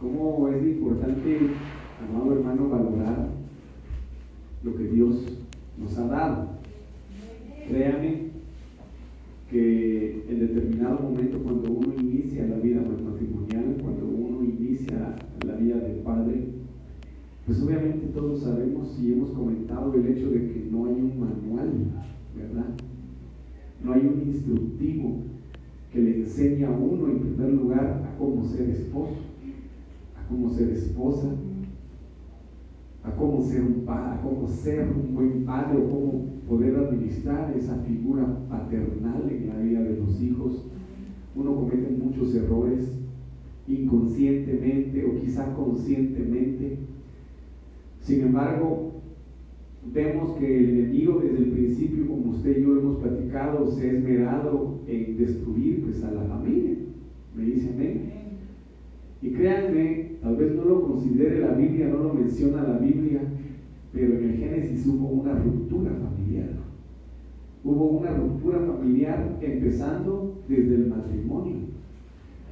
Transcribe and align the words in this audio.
cómo 0.00 0.48
es 0.48 0.62
importante, 0.62 1.38
amado 2.08 2.32
hermano, 2.34 2.68
valorar 2.68 3.28
lo 4.62 4.76
que 4.76 4.84
Dios 4.84 5.24
nos 5.78 5.98
ha 5.98 6.06
dado. 6.06 6.48
Créame 7.68 8.28
que 9.50 10.24
en 10.28 10.40
determinado 10.40 11.00
momento 11.00 11.38
cuando 11.38 11.70
uno 11.72 11.94
inicia 11.98 12.46
la 12.46 12.56
vida 12.56 12.80
matrimonial, 12.80 13.76
cuando 13.82 14.06
uno 14.06 14.44
inicia 14.44 15.16
la 15.44 15.54
vida 15.54 15.76
del 15.76 15.98
padre, 15.98 16.44
pues 17.46 17.62
obviamente 17.62 18.08
todos 18.08 18.42
sabemos 18.42 18.98
y 19.00 19.12
hemos 19.12 19.30
comentado 19.30 19.94
el 19.94 20.06
hecho 20.06 20.30
de 20.30 20.52
que 20.52 20.68
no 20.70 20.84
hay 20.84 20.92
un 20.92 21.18
manual, 21.18 21.70
¿verdad? 22.36 22.74
No 23.82 23.92
hay 23.92 24.00
un 24.02 24.22
instructivo 24.28 25.22
que 25.92 26.00
le 26.00 26.16
enseña 26.18 26.68
a 26.68 26.72
uno 26.72 27.08
en 27.08 27.20
primer 27.20 27.52
lugar 27.54 28.04
a 28.06 28.18
cómo 28.18 28.44
ser 28.44 28.68
esposo, 28.68 29.27
cómo 30.28 30.50
ser 30.50 30.70
esposa, 30.70 31.34
a 33.02 33.10
cómo 33.12 33.42
ser 33.42 33.62
un 33.62 33.84
padre, 33.84 34.18
a 34.18 34.22
cómo 34.22 34.48
ser 34.48 34.88
un 34.88 35.14
buen 35.14 35.44
padre 35.44 35.78
o 35.78 35.90
cómo 35.90 36.24
poder 36.48 36.76
administrar 36.76 37.54
esa 37.56 37.76
figura 37.76 38.26
paternal 38.48 39.28
en 39.30 39.48
la 39.48 39.58
vida 39.58 39.82
de 39.82 39.96
los 39.96 40.20
hijos. 40.20 40.64
Uno 41.34 41.54
comete 41.54 41.90
muchos 41.90 42.34
errores 42.34 42.98
inconscientemente 43.66 45.04
o 45.04 45.20
quizá 45.20 45.54
conscientemente. 45.54 46.78
Sin 48.00 48.22
embargo, 48.22 48.92
vemos 49.92 50.36
que 50.38 50.58
el 50.58 50.70
enemigo 50.70 51.20
desde 51.20 51.38
el 51.38 51.50
principio, 51.50 52.08
como 52.08 52.30
usted 52.30 52.58
y 52.58 52.62
yo 52.62 52.78
hemos 52.78 52.96
platicado, 52.96 53.70
se 53.70 53.90
ha 53.90 53.92
esmerado 53.92 54.80
en 54.86 55.16
destruir 55.16 55.84
pues, 55.84 56.02
a 56.02 56.12
la 56.12 56.22
familia. 56.22 56.76
Me 57.36 57.44
dice 57.44 57.70
amén. 57.74 58.27
Y 59.20 59.30
créanme, 59.30 60.12
tal 60.22 60.36
vez 60.36 60.54
no 60.54 60.64
lo 60.64 60.82
considere 60.82 61.40
la 61.40 61.52
Biblia, 61.52 61.88
no 61.88 62.04
lo 62.04 62.14
menciona 62.14 62.62
la 62.62 62.78
Biblia, 62.78 63.20
pero 63.92 64.18
en 64.18 64.24
el 64.24 64.36
Génesis 64.36 64.86
hubo 64.86 65.08
una 65.08 65.34
ruptura 65.34 65.90
familiar. 65.92 66.50
Hubo 67.64 67.84
una 67.98 68.14
ruptura 68.14 68.60
familiar 68.60 69.38
empezando 69.40 70.42
desde 70.48 70.74
el 70.76 70.86
matrimonio. 70.86 71.56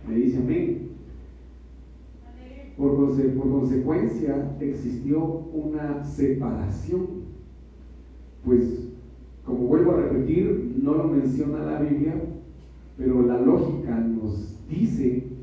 Me 0.08 0.16
dice 0.16 0.38
amén. 0.38 0.86
Por, 2.76 2.96
por, 2.96 3.50
consecuencia 3.50 4.56
existió 4.60 5.24
una 5.24 6.04
separación. 6.04 7.06
Pues, 8.44 8.90
como 9.44 9.66
vuelvo 9.66 9.92
a 9.92 10.02
repetir, 10.02 10.74
no 10.82 10.94
lo 10.94 11.04
menciona 11.04 11.64
la 11.64 11.80
Biblia, 11.80 12.14
pero 12.98 13.22
la 13.22 13.40
lógica 13.40 13.98
nos 13.98 14.58
dice, 14.68 15.35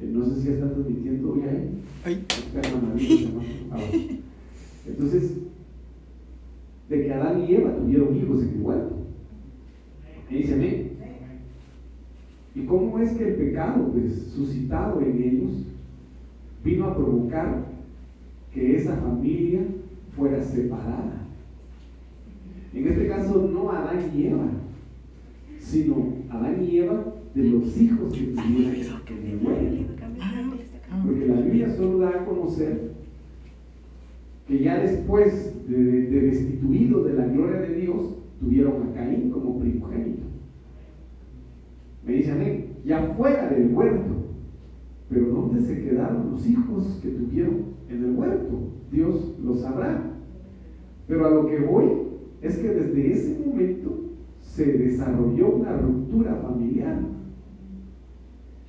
no 0.00 0.26
sé 0.26 0.40
si 0.40 0.48
está 0.50 0.70
transmitiendo 0.70 1.32
hoy 1.32 1.42
ahí. 1.42 1.82
Entonces, 4.86 5.38
de 6.88 7.02
que 7.02 7.12
Adán 7.12 7.44
y 7.44 7.54
Eva 7.54 7.76
tuvieron 7.76 8.16
hijos 8.16 8.42
en 8.42 8.48
el 8.50 8.60
huerto. 8.60 8.96
Y 10.30 10.34
dice 10.36 10.54
amén. 10.54 10.92
¿Y 12.54 12.64
cómo 12.64 12.98
es 12.98 13.12
que 13.12 13.28
el 13.28 13.34
pecado 13.34 13.90
pues, 13.92 14.32
suscitado 14.34 15.00
en 15.00 15.22
ellos 15.22 15.50
vino 16.64 16.86
a 16.86 16.96
provocar 16.96 17.66
que 18.52 18.76
esa 18.76 18.96
familia 18.96 19.60
fuera 20.16 20.42
separada. 20.42 21.26
En 22.72 22.88
este 22.88 23.06
caso 23.06 23.48
no 23.52 23.70
Adán 23.70 24.10
y 24.14 24.26
Eva, 24.26 24.48
sino 25.60 26.14
Adán 26.30 26.64
y 26.64 26.78
Eva 26.78 27.04
de 27.36 27.50
los 27.50 27.78
hijos 27.78 28.14
que 28.14 28.28
tuvieron 28.28 28.74
en 28.74 28.80
el 28.80 29.86
Porque 31.04 31.26
la 31.26 31.40
Biblia 31.42 31.76
solo 31.76 31.98
da 31.98 32.08
a 32.08 32.24
conocer 32.24 32.92
que 34.48 34.58
ya 34.58 34.78
después 34.78 35.68
de, 35.68 35.76
de 35.76 36.20
destituido 36.20 37.04
de 37.04 37.12
la 37.12 37.26
gloria 37.26 37.60
de 37.60 37.74
Dios, 37.74 38.16
tuvieron 38.40 38.82
a 38.82 38.94
Caín 38.94 39.30
como 39.30 39.58
primogénito. 39.58 40.22
Me 42.06 42.12
dice 42.14 42.32
amén. 42.32 42.66
Ya 42.84 43.14
fuera 43.18 43.50
del 43.50 43.74
huerto, 43.74 44.14
pero 45.10 45.26
¿dónde 45.26 45.60
se 45.60 45.82
quedaron 45.82 46.30
los 46.30 46.46
hijos 46.48 47.00
que 47.02 47.08
tuvieron 47.08 47.74
en 47.90 48.04
el 48.04 48.12
huerto? 48.12 48.56
Dios 48.90 49.36
lo 49.44 49.54
sabrá. 49.54 50.12
Pero 51.06 51.26
a 51.26 51.30
lo 51.30 51.46
que 51.48 51.58
voy 51.58 51.86
es 52.40 52.56
que 52.58 52.68
desde 52.68 53.12
ese 53.12 53.44
momento 53.44 54.04
se 54.40 54.72
desarrolló 54.72 55.56
una 55.56 55.76
ruptura 55.76 56.36
familiar. 56.36 57.15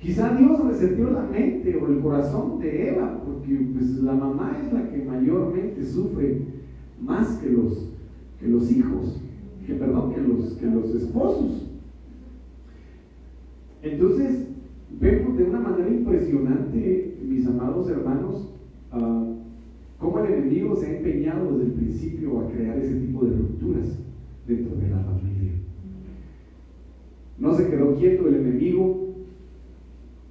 Quizá 0.00 0.36
Dios 0.36 0.64
reseteó 0.64 1.10
la 1.10 1.22
mente 1.22 1.76
o 1.76 1.88
el 1.88 2.00
corazón 2.00 2.60
de 2.60 2.90
Eva, 2.90 3.20
porque 3.24 3.58
pues, 3.72 4.00
la 4.02 4.14
mamá 4.14 4.56
es 4.62 4.72
la 4.72 4.88
que 4.88 5.04
mayormente 5.04 5.84
sufre 5.84 6.38
más 7.00 7.36
que 7.38 7.50
los, 7.50 7.90
que 8.38 8.46
los 8.46 8.70
hijos, 8.70 9.20
que 9.66 9.74
perdón, 9.74 10.14
que 10.14 10.20
los, 10.20 10.52
que 10.54 10.66
los 10.66 10.94
esposos. 10.94 11.66
Entonces, 13.82 14.46
vemos 15.00 15.36
de 15.36 15.44
una 15.44 15.60
manera 15.60 15.88
impresionante, 15.88 17.18
mis 17.24 17.46
amados 17.46 17.88
hermanos, 17.90 18.54
uh, 18.92 19.34
cómo 19.98 20.20
el 20.20 20.32
enemigo 20.32 20.76
se 20.76 20.86
ha 20.86 20.96
empeñado 20.96 21.58
desde 21.58 21.66
el 21.66 21.72
principio 21.72 22.40
a 22.40 22.50
crear 22.50 22.78
ese 22.78 22.94
tipo 23.00 23.24
de 23.24 23.36
rupturas 23.36 23.98
dentro 24.46 24.76
de 24.76 24.90
la 24.90 24.98
familia. 24.98 25.52
No 27.38 27.54
se 27.54 27.68
quedó 27.68 27.94
quieto 27.96 28.28
el 28.28 28.36
enemigo 28.36 29.07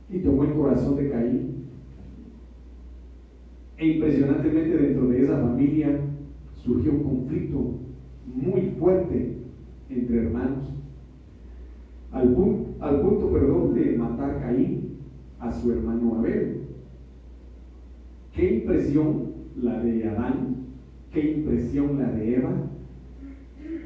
y 0.09 0.19
tomó 0.19 0.43
el 0.43 0.53
corazón 0.53 0.95
de 0.95 1.09
Caín. 1.09 1.57
E 3.77 3.87
impresionantemente 3.87 4.77
dentro 4.77 5.07
de 5.07 5.23
esa 5.23 5.37
familia 5.37 5.99
surgió 6.55 6.91
un 6.91 7.03
conflicto 7.03 7.75
muy 8.25 8.61
fuerte 8.79 9.37
entre 9.89 10.17
hermanos 10.23 10.73
al, 12.11 12.33
punto, 12.33 13.31
perdón, 13.31 13.73
de 13.73 13.97
matar 13.97 14.39
Caín 14.39 14.97
a 15.39 15.51
su 15.51 15.71
hermano 15.71 16.15
Abel. 16.15 16.61
Qué 18.33 18.55
impresión 18.55 19.33
la 19.55 19.79
de 19.81 20.07
Adán, 20.07 20.55
qué 21.11 21.37
impresión 21.37 21.99
la 21.99 22.11
de 22.11 22.35
Eva, 22.35 22.53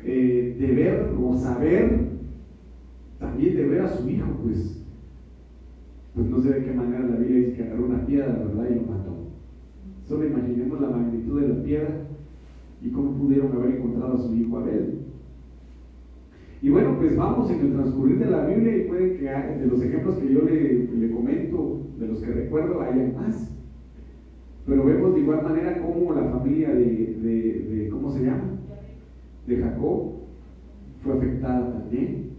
eh, 0.03 0.55
de 0.59 0.67
ver 0.67 1.13
o 1.21 1.33
saber, 1.35 2.09
también 3.19 3.55
de 3.55 3.65
ver 3.65 3.81
a 3.81 3.87
su 3.87 4.09
hijo, 4.09 4.27
pues, 4.43 4.80
pues 6.15 6.27
no 6.27 6.41
sé 6.41 6.49
de 6.49 6.65
qué 6.65 6.71
manera 6.73 7.07
la 7.07 7.15
Biblia 7.15 7.39
dice 7.39 7.53
que 7.53 7.63
agarró 7.63 7.85
una 7.85 8.05
piedra, 8.05 8.33
¿verdad? 8.33 8.69
Y 8.69 8.75
lo 8.75 8.81
mató. 8.81 9.11
Solo 10.05 10.27
imaginemos 10.27 10.81
la 10.81 10.89
magnitud 10.89 11.41
de 11.41 11.47
la 11.47 11.63
piedra 11.63 12.07
y 12.81 12.89
cómo 12.89 13.11
pudieron 13.11 13.51
haber 13.53 13.75
encontrado 13.75 14.15
a 14.15 14.19
su 14.19 14.35
hijo 14.35 14.57
Abel. 14.57 14.99
Y 16.61 16.69
bueno, 16.69 16.95
pues 16.99 17.15
vamos 17.15 17.49
en 17.49 17.59
el 17.59 17.73
transcurrir 17.73 18.19
de 18.19 18.29
la 18.29 18.45
Biblia 18.45 18.77
y 18.77 18.87
puede 18.87 19.17
que 19.17 19.23
de 19.23 19.67
los 19.67 19.81
ejemplos 19.81 20.15
que 20.17 20.31
yo 20.31 20.41
le, 20.41 21.11
comento, 21.11 21.81
de 21.99 22.07
los 22.07 22.19
que 22.19 22.31
recuerdo, 22.31 22.81
haya 22.81 23.11
más. 23.15 23.51
Pero 24.67 24.85
vemos 24.85 25.15
de 25.15 25.21
igual 25.21 25.43
manera 25.43 25.81
cómo 25.81 26.13
la 26.13 26.25
familia 26.25 26.69
de, 26.69 27.89
¿cómo 27.91 28.11
se 28.11 28.25
llama? 28.25 28.43
De 29.47 29.57
Jacob 29.57 30.11
fue 31.03 31.13
afectada 31.13 31.79
también. 31.79 32.31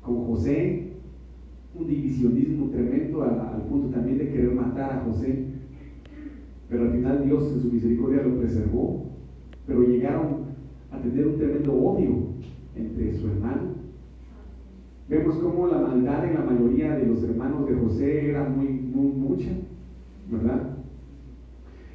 Con 0.00 0.24
José, 0.24 0.81
un 1.74 1.86
divisionismo 1.86 2.68
tremendo 2.70 3.22
al, 3.22 3.62
punto 3.68 3.88
también 3.88 4.18
de 4.18 4.28
querer 4.28 4.54
matar 4.54 4.92
a 4.92 5.00
José. 5.04 5.46
Pero 6.68 6.84
al 6.84 6.92
final 6.92 7.24
Dios 7.24 7.52
en 7.52 7.60
su 7.60 7.72
misericordia 7.72 8.22
lo 8.22 8.38
preservó. 8.38 9.06
Pero 9.66 9.82
llegaron 9.82 10.52
a 10.90 11.00
tener 11.00 11.26
un 11.26 11.36
tremendo 11.36 11.72
odio 11.74 12.10
entre 12.76 13.14
su 13.14 13.28
hermano. 13.28 13.82
Vemos 15.08 15.36
cómo 15.36 15.66
la 15.66 15.78
maldad 15.78 16.24
en 16.26 16.34
la 16.34 16.40
mayoría 16.40 16.96
de 16.96 17.06
los 17.06 17.22
hermanos 17.22 17.68
de 17.68 17.74
José 17.74 18.30
era 18.30 18.48
muy, 18.48 18.68
muy 18.68 19.12
mucha, 19.12 19.50
¿verdad? 20.30 20.78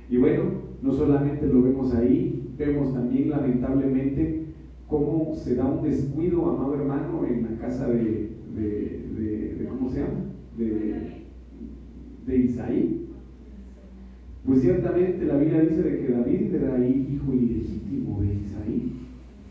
Y 0.09 0.17
bueno, 0.17 0.43
no 0.81 0.93
solamente 0.93 1.47
lo 1.47 1.63
vemos 1.63 1.93
ahí, 1.95 2.53
vemos 2.57 2.93
también 2.93 3.29
lamentablemente 3.29 4.45
cómo 4.87 5.33
se 5.33 5.55
da 5.55 5.65
un 5.65 5.83
descuido, 5.83 6.47
amado 6.47 6.75
hermano, 6.75 7.25
en 7.25 7.43
la 7.43 7.57
casa 7.57 7.87
de, 7.87 8.26
de, 8.57 9.67
¿cómo 9.69 9.89
se 9.89 9.99
llama? 9.99 10.25
De, 10.57 11.17
de 12.25 12.37
Isaí. 12.37 13.07
Pues 14.45 14.61
ciertamente 14.61 15.25
la 15.25 15.37
Biblia 15.37 15.61
dice 15.61 15.83
de 15.83 15.99
que 15.99 16.13
David 16.13 16.55
era 16.55 16.87
hijo 16.87 17.33
ilegítimo 17.33 18.21
de 18.21 18.33
Isaí. 18.35 18.91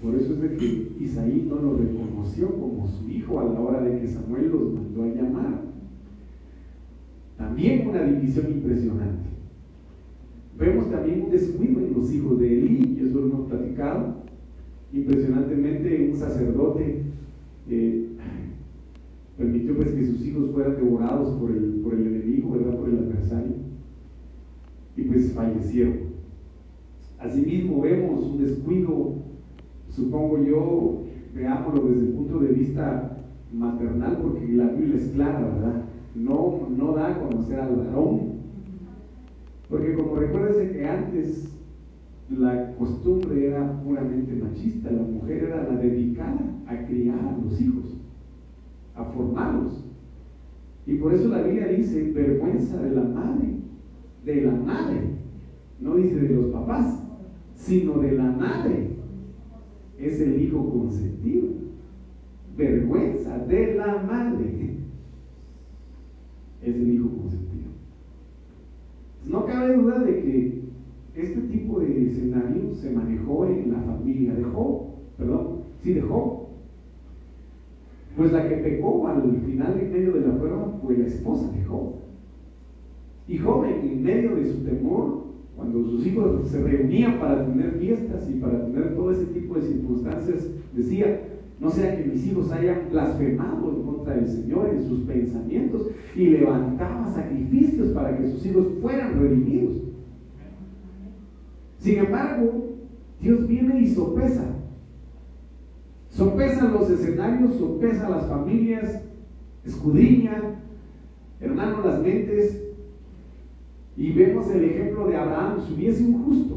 Por 0.03 0.15
eso 0.15 0.35
es 0.35 0.41
de 0.41 0.57
que 0.57 0.93
Isaí 1.01 1.47
no 1.49 1.57
lo 1.57 1.77
reconoció 1.77 2.51
como 2.59 2.87
su 2.89 3.09
hijo 3.09 3.41
a 3.41 3.45
la 3.45 3.61
hora 3.61 3.83
de 3.83 4.01
que 4.01 4.09
Samuel 4.09 4.51
los 4.51 4.73
mandó 4.73 5.03
a 5.03 5.09
llamar. 5.09 5.63
También 7.37 7.89
una 7.89 8.05
división 8.05 8.47
impresionante. 8.51 9.29
Vemos 10.59 10.91
también 10.91 11.25
un 11.25 11.31
descuido 11.31 11.81
en 11.81 11.93
los 11.93 12.13
hijos 12.15 12.39
de 12.41 12.59
Elí, 12.59 12.97
y 12.99 13.05
eso 13.05 13.21
lo 13.21 13.27
hemos 13.27 13.49
platicado. 13.49 14.15
Impresionantemente, 14.93 16.09
un 16.11 16.17
sacerdote 16.17 17.03
eh, 17.69 18.07
permitió 19.37 19.77
pues 19.77 19.91
que 19.91 20.07
sus 20.07 20.25
hijos 20.27 20.51
fueran 20.53 20.77
devorados 20.77 21.39
por 21.39 21.51
el, 21.51 21.81
por 21.83 21.95
el 21.95 22.07
enemigo, 22.07 22.53
¿verdad? 22.53 22.79
por 22.79 22.89
el 22.89 22.99
adversario. 22.99 23.53
pues 25.09 25.33
fallecieron. 25.33 26.17
Asimismo 27.19 27.81
vemos 27.81 28.25
un 28.25 28.39
descuido, 28.39 29.15
supongo 29.91 30.43
yo, 30.43 31.03
veámoslo 31.35 31.89
desde 31.89 32.07
el 32.07 32.13
punto 32.13 32.39
de 32.41 32.53
vista 32.53 33.19
maternal, 33.53 34.19
porque 34.23 34.49
la 34.49 34.69
Biblia 34.69 34.97
es 34.97 35.09
clara, 35.09 35.41
¿verdad? 35.41 35.83
No, 36.15 36.69
no 36.77 36.93
da 36.93 37.09
a 37.09 37.21
conocer 37.21 37.61
al 37.61 37.77
varón. 37.77 38.37
Porque 39.69 39.95
como 39.95 40.17
recuérdense 40.17 40.73
que 40.73 40.87
antes 40.87 41.53
la 42.31 42.75
costumbre 42.77 43.47
era 43.47 43.83
puramente 43.83 44.35
machista, 44.35 44.91
la 44.91 45.03
mujer 45.03 45.45
era 45.45 45.69
la 45.69 45.77
dedicada 45.79 46.41
a 46.67 46.87
criar 46.87 47.19
a 47.19 47.39
los 47.43 47.61
hijos, 47.61 47.86
a 48.97 49.05
formarlos. 49.05 49.85
Y 50.87 50.95
por 50.97 51.15
eso 51.15 51.29
la 51.29 51.43
Biblia 51.43 51.69
dice 51.69 52.13
vergüenza 52.13 52.81
de 52.81 52.95
la 52.95 53.03
madre, 53.03 53.49
de 54.25 54.41
la 54.43 54.53
madre, 54.53 55.01
no 55.81 55.97
dice 55.97 56.17
de 56.17 56.29
los 56.29 56.47
papás, 56.47 57.03
sino 57.55 57.99
de 57.99 58.13
la 58.13 58.31
madre. 58.31 58.91
Es 59.99 60.21
el 60.21 60.41
hijo 60.41 60.71
consentido. 60.71 61.49
Vergüenza 62.57 63.39
de 63.39 63.75
la 63.75 64.03
madre. 64.03 64.77
Es 66.63 66.75
el 66.75 66.91
hijo 66.91 67.09
consentido. 67.09 67.71
No 69.27 69.45
cabe 69.45 69.77
duda 69.77 69.99
de 70.01 70.21
que 70.23 70.63
este 71.15 71.41
tipo 71.43 71.81
de 71.81 72.07
escenario 72.11 72.75
se 72.75 72.91
manejó 72.91 73.47
en 73.47 73.73
la 73.73 73.81
familia 73.81 74.35
de 74.35 74.45
Job, 74.45 74.83
perdón, 75.17 75.63
sí, 75.83 75.95
de 75.95 76.03
Job. 76.03 76.36
Pues 78.17 78.33
la 78.33 78.49
que 78.49 78.57
pecó 78.57 79.07
al 79.09 79.23
final 79.45 79.79
en 79.79 79.93
medio 79.93 80.13
de 80.15 80.21
la 80.21 80.39
prueba 80.39 80.79
fue 80.83 80.97
la 80.97 81.07
esposa 81.07 81.51
de 81.53 81.65
Job. 81.65 81.97
Y 83.29 83.39
Job 83.39 83.65
en 83.65 84.03
medio 84.03 84.37
de 84.37 84.45
su 84.47 84.65
temor, 84.65 85.27
cuando 85.55 85.85
sus 85.85 86.07
hijos 86.07 86.49
se 86.49 86.63
reunían 86.63 87.19
para 87.19 87.45
tener 87.47 87.73
fiestas 87.73 88.29
y 88.31 88.35
para 88.39 88.65
tener 88.65 88.95
todo 88.95 89.11
ese 89.11 89.27
tipo 89.27 89.57
de 89.57 89.63
circunstancias, 89.63 90.49
decía, 90.75 91.21
no 91.61 91.71
sea 91.71 91.97
que 91.97 92.05
mis 92.05 92.27
hijos 92.27 92.51
hayan 92.53 92.89
blasfemado 92.91 93.71
en 93.71 93.83
contra 93.83 94.15
del 94.15 94.29
Señor 94.29 94.71
en 94.71 94.83
sus 94.83 95.01
pensamientos 95.01 95.91
y 96.15 96.27
levantaba 96.27 97.11
sacrificios 97.11 97.89
para 97.89 98.17
que 98.17 98.29
sus 98.29 98.45
hijos 98.47 98.67
fueran 98.81 99.21
redimidos. 99.21 99.83
Sin 101.79 101.99
embargo, 101.99 102.65
Dios 103.21 103.47
viene 103.47 103.81
y 103.81 103.89
sopesa. 103.89 104.56
Sopesa 106.17 106.71
los 106.71 106.89
escenarios, 106.89 107.57
sopesa 107.57 108.09
las 108.09 108.27
familias, 108.27 109.03
escudriña, 109.67 110.55
hermano, 111.43 111.85
las 111.85 112.01
mentes. 112.01 112.63
Y 113.99 114.13
vemos 114.13 114.51
el 114.51 114.65
ejemplo 114.65 115.09
de 115.09 115.17
Abraham, 115.17 115.59
si 115.67 115.75
hubiese 115.75 116.07
un 116.07 116.25
justo, 116.25 116.57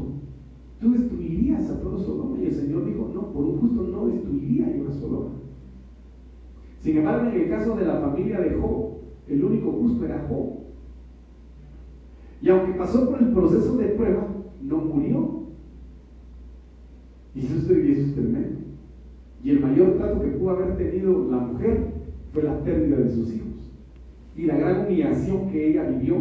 tú 0.80 0.92
destruirías 0.92 1.68
a 1.68 1.78
todo 1.78 1.98
Sodoma. 1.98 2.38
Y 2.38 2.46
el 2.46 2.54
Señor 2.54 2.86
dijo, 2.86 3.10
no, 3.12 3.32
por 3.34 3.44
un 3.44 3.58
justo 3.58 3.82
no 3.82 4.06
destruiría 4.06 4.74
yo 4.74 4.88
a 4.88 4.94
Sodoma. 4.94 5.34
Sin 6.80 6.96
embargo, 6.96 7.28
en 7.28 7.42
el 7.42 7.50
caso 7.50 7.76
de 7.76 7.84
la 7.84 8.00
familia 8.00 8.40
de 8.40 8.58
Job, 8.58 8.92
el 9.28 9.44
único 9.44 9.72
justo 9.72 10.06
era 10.06 10.26
Job. 10.26 10.54
Y 12.40 12.48
aunque 12.48 12.78
pasó 12.78 13.10
por 13.10 13.22
el 13.22 13.30
proceso 13.34 13.76
de 13.76 13.88
prueba, 13.88 14.26
no 14.62 14.78
murió. 14.78 15.40
Y 17.34 17.40
eso, 17.40 17.56
es 17.56 18.14
tremendo. 18.14 18.69
Y 19.42 19.50
el 19.50 19.60
mayor 19.60 19.96
trato 19.96 20.20
que 20.20 20.28
pudo 20.28 20.50
haber 20.50 20.76
tenido 20.76 21.30
la 21.30 21.38
mujer 21.38 21.92
fue 22.32 22.42
la 22.42 22.62
pérdida 22.62 22.96
de 22.96 23.10
sus 23.10 23.32
hijos. 23.32 23.72
Y 24.36 24.46
la 24.46 24.56
gran 24.56 24.86
humillación 24.86 25.50
que 25.50 25.68
ella 25.68 25.84
vivió, 25.84 26.16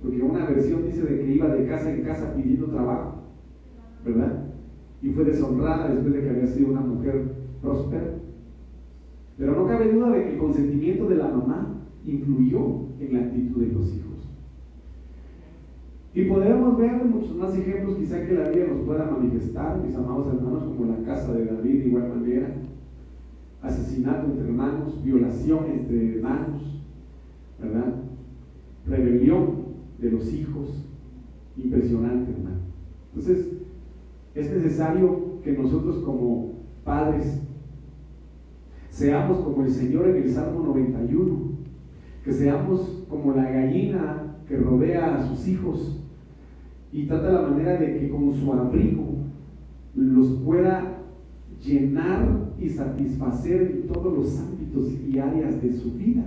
porque 0.00 0.22
una 0.22 0.46
versión 0.46 0.86
dice 0.86 1.02
de 1.02 1.20
que 1.20 1.34
iba 1.34 1.48
de 1.48 1.66
casa 1.66 1.92
en 1.92 2.02
casa 2.02 2.34
pidiendo 2.34 2.66
trabajo, 2.66 3.22
¿verdad? 4.04 4.44
Y 5.02 5.10
fue 5.10 5.24
deshonrada 5.24 5.88
después 5.88 6.14
de 6.14 6.22
que 6.22 6.30
había 6.30 6.46
sido 6.46 6.70
una 6.70 6.80
mujer 6.80 7.22
próspera. 7.60 8.14
Pero 9.36 9.56
no 9.56 9.66
cabe 9.66 9.92
duda 9.92 10.10
de 10.10 10.24
que 10.24 10.32
el 10.34 10.38
consentimiento 10.38 11.08
de 11.08 11.16
la 11.16 11.28
mamá 11.28 11.74
influyó 12.06 12.86
en 13.00 13.12
la 13.12 13.20
actitud 13.20 13.60
de 13.60 13.72
los 13.72 13.94
hijos. 13.94 14.11
Y 16.14 16.24
podemos 16.24 16.76
ver 16.76 17.04
muchos 17.04 17.34
más 17.36 17.56
ejemplos 17.56 17.96
quizá 17.96 18.26
que 18.26 18.34
la 18.34 18.48
Biblia 18.50 18.66
nos 18.66 18.84
pueda 18.84 19.10
manifestar, 19.10 19.82
mis 19.82 19.96
amados 19.96 20.26
hermanos, 20.26 20.64
como 20.64 20.92
la 20.92 21.02
casa 21.04 21.32
de 21.32 21.46
David 21.46 21.80
de 21.80 21.88
igual 21.88 22.08
manera, 22.10 22.54
asesinato 23.62 24.26
entre 24.26 24.44
hermanos, 24.44 25.02
violación 25.02 25.64
entre 25.72 26.16
hermanos, 26.16 26.82
¿verdad? 27.58 27.94
Rebelión 28.86 29.62
de 29.98 30.10
los 30.10 30.30
hijos, 30.34 30.84
impresionante, 31.56 32.32
hermano. 32.32 32.60
Entonces, 33.14 33.52
es 34.34 34.50
necesario 34.50 35.40
que 35.42 35.52
nosotros 35.52 35.98
como 36.04 36.52
padres 36.84 37.40
seamos 38.90 39.38
como 39.38 39.62
el 39.62 39.70
Señor 39.70 40.08
en 40.08 40.16
el 40.24 40.30
Salmo 40.30 40.60
91, 40.60 41.52
que 42.22 42.32
seamos 42.32 43.06
como 43.08 43.32
la 43.32 43.50
gallina 43.50 44.36
que 44.46 44.58
rodea 44.58 45.16
a 45.16 45.26
sus 45.26 45.48
hijos 45.48 46.01
y 46.92 47.06
trata 47.06 47.32
la 47.32 47.48
manera 47.48 47.78
de 47.78 47.98
que 47.98 48.10
con 48.10 48.32
su 48.34 48.52
abrigo 48.52 49.14
los 49.94 50.28
pueda 50.44 50.98
llenar 51.64 52.52
y 52.60 52.68
satisfacer 52.68 53.62
en 53.62 53.86
todos 53.88 54.12
los 54.16 54.38
ámbitos 54.38 54.92
y 55.08 55.18
áreas 55.18 55.62
de 55.62 55.72
su 55.72 55.92
vida. 55.92 56.24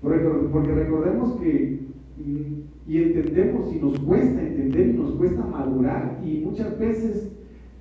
Porque 0.00 0.74
recordemos 0.74 1.40
que, 1.40 1.80
mm, 2.24 2.90
y 2.90 2.96
entendemos, 2.98 3.74
y 3.74 3.80
nos 3.80 3.98
cuesta 3.98 4.40
entender, 4.40 4.90
y 4.90 4.92
nos 4.92 5.12
cuesta 5.12 5.44
madurar, 5.44 6.22
y 6.24 6.38
muchas 6.44 6.78
veces 6.78 7.32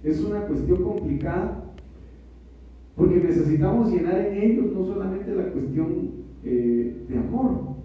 es 0.04 0.24
una 0.24 0.42
cuestión 0.48 0.84
complicada, 0.84 1.64
porque 2.96 3.18
necesitamos 3.18 3.92
llenar 3.92 4.26
en 4.26 4.42
ellos 4.42 4.74
no 4.74 4.86
solamente 4.86 5.36
la 5.36 5.52
cuestión 5.52 6.28
eh, 6.44 7.06
de 7.08 7.18
amor, 7.18 7.77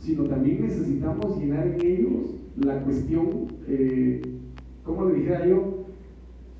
sino 0.00 0.24
también 0.24 0.62
necesitamos 0.62 1.38
llenar 1.38 1.66
en 1.66 1.86
ellos 1.86 2.36
la 2.56 2.82
cuestión, 2.82 3.48
eh, 3.68 4.22
¿cómo 4.82 5.06
le 5.06 5.16
dijera 5.16 5.46
yo? 5.46 5.86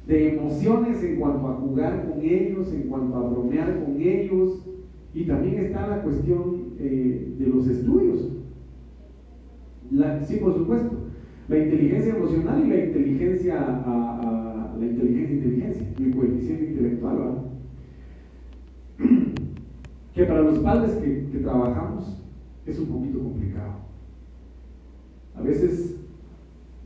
De 0.07 0.37
emociones 0.37 1.03
en 1.03 1.17
cuanto 1.17 1.49
a 1.49 1.55
jugar 1.55 2.09
con 2.09 2.23
ellos, 2.23 2.73
en 2.73 2.83
cuanto 2.83 3.17
a 3.17 3.29
bromear 3.31 3.85
con 3.85 4.01
ellos, 4.01 4.67
y 5.15 5.25
también 5.25 5.59
está 5.59 5.87
la 5.87 6.03
cuestión 6.03 6.75
eh, 6.79 7.35
de 7.39 7.47
los 7.47 7.67
estudios. 7.67 8.31
sí, 10.27 10.37
por 10.37 10.55
supuesto. 10.55 10.97
La 11.49 11.59
inteligencia 11.59 12.15
emocional 12.15 12.63
y 12.67 12.69
la 12.69 12.85
inteligencia, 12.85 13.57
a, 13.61 14.77
la 14.79 14.85
inteligencia 14.85 15.37
inteligencia, 15.37 15.87
el 15.99 16.15
coeficiente 16.15 16.65
intelectual, 16.67 17.51
que 20.15 20.25
para 20.25 20.43
los 20.43 20.59
padres 20.59 20.97
que 20.97 21.39
trabajamos 21.39 22.26
es 22.67 22.79
un 22.79 22.87
poquito 22.87 23.21
complicado. 23.21 23.75
A 25.35 25.43
veces 25.43 25.97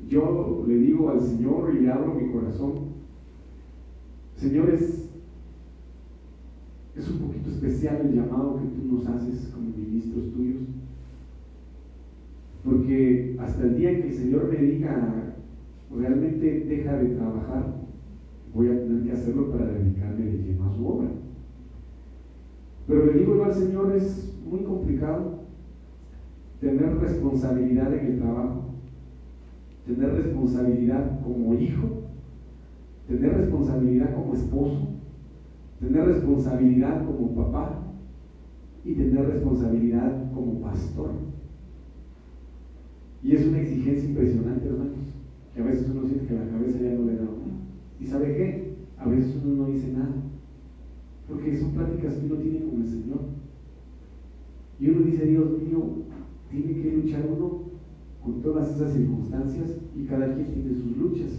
yo 0.08 0.64
le 0.66 0.76
digo 0.76 1.10
al 1.10 1.20
Señor 1.20 1.74
y 1.74 1.80
le 1.80 1.92
abro 1.92 2.14
mi 2.14 2.30
corazón, 2.30 2.90
señores, 4.36 5.08
es 6.96 7.10
un 7.10 7.18
poquito 7.18 7.50
especial 7.50 8.00
el 8.02 8.14
llamado 8.14 8.58
que 8.58 8.66
tú 8.66 8.92
nos 8.92 9.06
haces 9.06 9.50
como 9.54 9.70
ministros 9.70 10.32
tuyos, 10.32 10.62
porque 12.64 13.36
hasta 13.40 13.62
el 13.62 13.78
día 13.78 13.96
que 13.96 14.08
el 14.08 14.14
Señor 14.14 14.48
me 14.50 14.58
diga, 14.58 15.34
realmente 15.96 16.64
deja 16.68 16.96
de 16.96 17.14
trabajar, 17.14 17.80
voy 18.52 18.68
a 18.68 18.82
tener 18.82 19.04
que 19.04 19.12
hacerlo 19.12 19.50
para 19.50 19.66
dedicarme 19.66 20.24
de 20.26 20.38
lleno 20.38 20.66
a 20.66 20.76
su 20.76 20.86
obra. 20.86 21.08
Pero 22.86 23.06
le 23.06 23.18
digo 23.20 23.36
yo 23.36 23.44
al 23.44 23.54
Señor, 23.54 23.92
es 23.92 24.36
muy 24.44 24.64
complicado 24.64 25.39
tener 26.60 26.98
responsabilidad 26.98 27.94
en 27.94 28.06
el 28.06 28.18
trabajo, 28.18 28.64
tener 29.86 30.12
responsabilidad 30.12 31.20
como 31.22 31.54
hijo, 31.54 31.88
tener 33.08 33.32
responsabilidad 33.32 34.14
como 34.14 34.34
esposo, 34.34 34.88
tener 35.80 36.04
responsabilidad 36.04 37.06
como 37.06 37.34
papá 37.34 37.82
y 38.84 38.92
tener 38.92 39.26
responsabilidad 39.26 40.32
como 40.34 40.60
pastor. 40.60 41.10
Y 43.22 43.34
es 43.34 43.46
una 43.46 43.60
exigencia 43.60 44.08
impresionante, 44.08 44.68
hermanos, 44.68 44.98
que 45.54 45.60
a 45.60 45.64
veces 45.64 45.90
uno 45.90 46.06
siente 46.06 46.26
que 46.26 46.34
la 46.34 46.48
cabeza 46.48 46.78
ya 46.78 46.94
no 46.94 47.04
le 47.06 47.16
da 47.16 47.22
una. 47.22 47.54
¿Y 47.98 48.06
sabe 48.06 48.36
qué? 48.36 48.76
A 48.98 49.08
veces 49.08 49.40
uno 49.42 49.64
no 49.64 49.72
dice 49.72 49.92
nada, 49.92 50.14
porque 51.26 51.58
son 51.58 51.72
pláticas 51.72 52.14
que 52.14 52.26
uno 52.26 52.36
tiene 52.36 52.60
con 52.60 52.82
el 52.82 52.88
Señor. 52.88 53.20
Y 54.78 54.88
uno 54.88 55.00
dice, 55.04 55.26
Dios 55.26 55.50
mío, 55.58 55.84
tiene 56.50 56.82
que 56.82 56.92
luchar 56.92 57.24
uno 57.30 57.70
con 58.22 58.42
todas 58.42 58.74
esas 58.74 58.92
circunstancias 58.92 59.76
y 59.96 60.04
cada 60.04 60.34
quien 60.34 60.52
tiene 60.52 60.74
sus 60.74 60.96
luchas. 60.96 61.38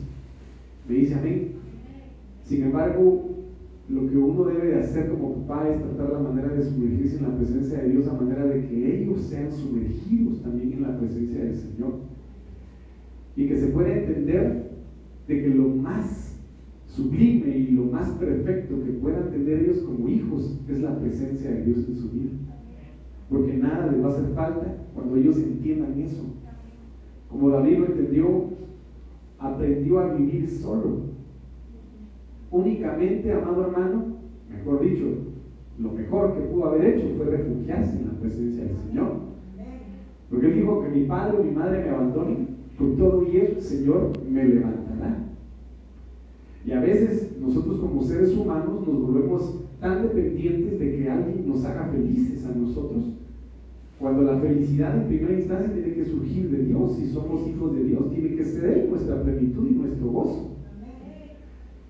Me 0.87 0.95
dice 0.95 1.15
amén. 1.15 1.51
Sin 2.43 2.63
embargo, 2.63 3.31
lo 3.89 4.09
que 4.09 4.17
uno 4.17 4.45
debe 4.45 4.67
de 4.67 4.79
hacer 4.79 5.09
como 5.09 5.45
papá 5.45 5.69
es 5.69 5.81
tratar 5.81 6.13
la 6.13 6.19
manera 6.19 6.49
de 6.49 6.63
sumergirse 6.63 7.17
en 7.17 7.23
la 7.23 7.35
presencia 7.35 7.79
de 7.79 7.89
Dios 7.89 8.07
a 8.07 8.13
manera 8.13 8.45
de 8.45 8.67
que 8.67 9.01
ellos 9.01 9.21
sean 9.21 9.51
sumergidos 9.51 10.41
también 10.41 10.73
en 10.73 10.81
la 10.83 10.97
presencia 10.97 11.43
del 11.43 11.55
Señor. 11.55 12.11
y 13.33 13.47
que 13.47 13.57
se 13.57 13.67
pueda 13.67 13.93
entender 13.93 14.71
de 15.25 15.41
que 15.41 15.47
lo 15.47 15.69
más 15.69 16.37
sublime 16.85 17.57
y 17.57 17.71
lo 17.71 17.85
más 17.85 18.09
perfecto 18.11 18.83
que 18.83 18.91
puedan 18.91 19.31
tener 19.31 19.63
ellos 19.63 19.79
como 19.79 20.09
hijos 20.09 20.59
es 20.67 20.81
la 20.81 20.99
presencia 20.99 21.49
de 21.49 21.63
Dios 21.63 21.87
en 21.87 21.95
su 21.95 22.09
vida. 22.09 22.50
Porque 23.31 23.53
nada 23.53 23.89
les 23.89 24.03
va 24.03 24.09
a 24.09 24.11
hacer 24.11 24.33
falta 24.35 24.75
cuando 24.93 25.15
ellos 25.15 25.37
entiendan 25.37 25.97
eso. 26.01 26.21
Como 27.29 27.49
David 27.49 27.77
lo 27.77 27.85
entendió, 27.85 28.27
aprendió 29.39 29.99
a 30.01 30.13
vivir 30.13 30.49
solo. 30.49 31.11
Únicamente, 32.51 33.31
amado 33.31 33.67
hermano, 33.67 34.03
mejor 34.49 34.81
dicho, 34.81 35.05
lo 35.79 35.91
mejor 35.93 36.35
que 36.35 36.41
pudo 36.41 36.65
haber 36.65 36.85
hecho 36.85 37.07
fue 37.15 37.25
refugiarse 37.25 37.99
en 37.99 38.07
la 38.07 38.19
presencia 38.19 38.65
del 38.65 38.75
Señor. 38.75 39.13
Porque 40.29 40.47
él 40.47 40.55
dijo 40.55 40.83
que 40.83 40.89
mi 40.89 41.05
padre 41.05 41.37
o 41.37 41.43
mi 41.43 41.51
madre 41.51 41.83
me 41.85 41.89
abandonen, 41.89 42.47
con 42.77 42.97
todo 42.97 43.23
y 43.23 43.37
el 43.37 43.61
Señor 43.61 44.11
me 44.29 44.43
levantará. 44.43 45.19
Y 46.65 46.71
a 46.73 46.81
veces 46.81 47.37
nosotros 47.39 47.79
como 47.79 48.03
seres 48.03 48.35
humanos 48.35 48.85
nos 48.85 49.01
volvemos 49.01 49.61
tan 49.79 50.03
dependientes 50.03 50.79
de 50.79 50.97
que 50.97 51.09
alguien 51.09 51.47
nos 51.47 51.63
haga 51.65 51.87
felices 51.87 52.45
a 52.45 52.53
nosotros, 52.55 53.20
cuando 54.01 54.23
la 54.23 54.39
felicidad 54.39 54.97
en 54.97 55.07
primera 55.07 55.33
instancia 55.33 55.71
tiene 55.71 55.93
que 55.93 56.05
surgir 56.05 56.49
de 56.49 56.65
Dios, 56.65 56.95
si 56.95 57.07
somos 57.07 57.47
hijos 57.47 57.75
de 57.75 57.83
Dios, 57.83 58.09
tiene 58.09 58.35
que 58.35 58.43
ser 58.43 58.89
nuestra 58.89 59.21
plenitud 59.21 59.69
y 59.69 59.75
nuestro 59.75 60.07
gozo. 60.07 60.57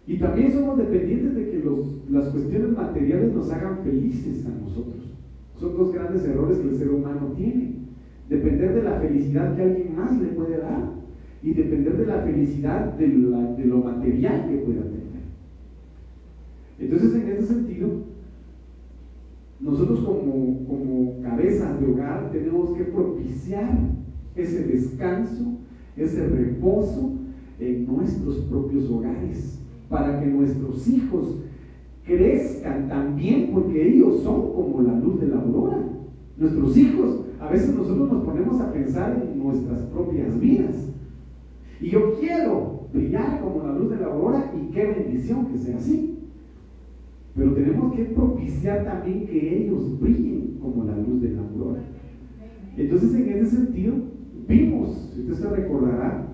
Y 0.05 0.17
también 0.17 0.51
somos 0.51 0.77
dependientes 0.77 1.33
de 1.35 1.49
que 1.49 1.63
las 2.09 2.27
cuestiones 2.27 2.75
materiales 2.75 3.33
nos 3.33 3.49
hagan 3.49 3.79
felices 3.85 4.45
a 4.45 4.49
nosotros. 4.49 5.15
Son 5.57 5.77
dos 5.77 5.93
grandes 5.93 6.25
errores 6.25 6.57
que 6.57 6.67
el 6.67 6.75
ser 6.75 6.91
humano 6.91 7.33
tiene. 7.37 7.75
Depender 8.27 8.75
de 8.75 8.83
la 8.83 8.99
felicidad 8.99 9.55
que 9.55 9.61
alguien 9.61 9.95
más 9.95 10.19
le 10.19 10.27
puede 10.29 10.57
dar 10.57 10.89
y 11.41 11.53
depender 11.53 11.97
de 11.97 12.05
la 12.07 12.21
felicidad 12.23 12.93
de, 12.93 13.07
lo 13.07 13.77
material 13.77 14.49
que 14.49 14.57
pueda 14.57 14.81
tener. 14.81 15.01
Entonces, 16.77 17.15
en 17.15 17.29
ese 17.29 17.45
sentido, 17.45 17.89
nosotros 19.61 19.99
como, 20.01 20.65
como 20.67 20.90
de 21.41 21.91
hogar 21.91 22.29
tenemos 22.31 22.71
que 22.77 22.83
propiciar 22.83 23.77
ese 24.35 24.63
descanso, 24.63 25.57
ese 25.97 26.27
reposo 26.27 27.13
en 27.59 27.87
nuestros 27.87 28.37
propios 28.41 28.89
hogares 28.89 29.59
para 29.89 30.19
que 30.19 30.27
nuestros 30.27 30.87
hijos 30.87 31.37
crezcan 32.05 32.87
también, 32.87 33.51
porque 33.51 33.89
ellos 33.89 34.21
son 34.23 34.53
como 34.53 34.81
la 34.81 34.99
luz 34.99 35.19
de 35.19 35.27
la 35.27 35.41
aurora. 35.41 35.77
Nuestros 36.37 36.77
hijos, 36.77 37.21
a 37.39 37.49
veces 37.49 37.75
nosotros 37.75 38.11
nos 38.11 38.23
ponemos 38.23 38.59
a 38.61 38.71
pensar 38.71 39.21
en 39.21 39.43
nuestras 39.43 39.79
propias 39.93 40.39
vidas. 40.39 40.75
Y 41.79 41.89
yo 41.89 42.15
quiero 42.19 42.87
brillar 42.93 43.41
como 43.41 43.67
la 43.67 43.73
luz 43.73 43.89
de 43.89 43.97
la 43.97 44.07
aurora 44.07 44.51
y 44.55 44.71
qué 44.71 44.85
bendición 44.85 45.47
que 45.47 45.57
sea 45.57 45.77
así. 45.77 46.10
Pero 47.35 47.53
tenemos 47.53 47.95
que 47.95 48.05
propiciar 48.05 48.83
también 48.83 49.25
que 49.25 49.63
ellos 49.63 49.99
brillen 49.99 50.57
como 50.61 50.83
la 50.83 50.97
luz 50.97 51.21
de 51.21 51.29
la 51.29 51.41
aurora. 51.41 51.81
Entonces, 52.77 53.13
en 53.15 53.29
ese 53.29 53.55
sentido, 53.55 53.93
vimos, 54.47 55.13
usted 55.17 55.33
se 55.33 55.49
recordará, 55.49 56.27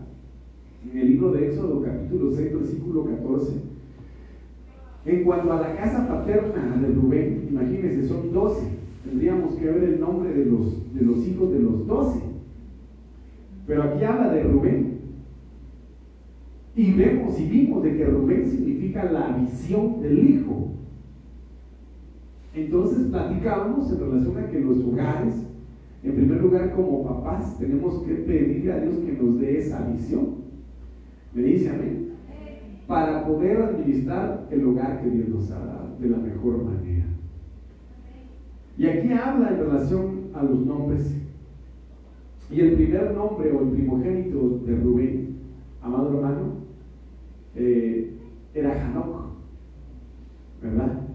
en 0.91 0.97
el 0.97 1.07
libro 1.07 1.31
de 1.31 1.47
Éxodo 1.47 1.81
capítulo 1.83 2.31
6, 2.31 2.53
versículo 2.53 3.05
14. 3.05 3.53
En 5.05 5.23
cuanto 5.23 5.53
a 5.53 5.61
la 5.61 5.75
casa 5.75 6.07
paterna 6.07 6.77
de 6.81 6.93
Rubén, 6.93 7.47
imagínense, 7.49 8.07
son 8.07 8.33
12. 8.33 8.67
Tendríamos 9.05 9.55
que 9.55 9.65
ver 9.65 9.83
el 9.83 9.99
nombre 9.99 10.33
de 10.33 10.45
los, 10.45 10.93
de 10.93 11.01
los 11.01 11.25
hijos 11.27 11.51
de 11.51 11.59
los 11.59 11.87
12. 11.87 12.19
Pero 13.65 13.83
aquí 13.83 14.03
habla 14.03 14.33
de 14.33 14.43
Rubén. 14.43 14.97
Y 16.75 16.91
vemos 16.91 17.39
y 17.39 17.45
vimos 17.47 17.83
de 17.83 17.97
que 17.97 18.05
Rubén 18.05 18.47
significa 18.47 19.11
la 19.11 19.35
visión 19.37 20.01
del 20.01 20.29
hijo. 20.29 20.71
Entonces 22.57 23.05
platicábamos 23.11 23.91
en 23.91 23.99
relación 23.99 24.37
a 24.37 24.49
que 24.49 24.59
los 24.59 24.79
hogares, 24.79 25.45
en 26.01 26.15
primer 26.15 26.41
lugar 26.41 26.73
como 26.73 27.03
papás, 27.03 27.55
tenemos 27.59 28.01
que 28.01 28.15
pedirle 28.15 28.73
a 28.73 28.79
Dios 28.79 28.95
que 28.97 29.13
nos 29.13 29.39
dé 29.39 29.59
esa 29.59 29.87
visión. 29.87 30.37
Me 31.35 31.43
dice 31.43 31.69
amén. 31.69 32.13
Para 32.87 33.27
poder 33.27 33.61
administrar 33.61 34.47
el 34.49 34.65
hogar 34.65 35.03
que 35.03 35.09
Dios 35.09 35.29
nos 35.29 35.51
ha 35.51 35.59
dado 35.59 35.97
de 35.99 36.09
la 36.09 36.17
mejor 36.17 36.63
manera. 36.63 37.05
Y 38.75 38.87
aquí 38.87 39.11
habla 39.11 39.49
en 39.49 39.59
relación 39.59 40.21
a 40.33 40.41
los 40.41 40.65
nombres. 40.65 41.15
Y 42.49 42.59
el 42.59 42.73
primer 42.73 43.13
nombre 43.13 43.51
o 43.51 43.61
el 43.61 43.69
primogénito 43.69 44.61
de 44.65 44.75
Rubén, 44.77 45.37
amado 45.83 46.15
hermano, 46.15 46.53
eh, 47.55 48.13
era 48.55 48.73
Hanok. 48.73 49.27
¿Verdad? 50.63 51.06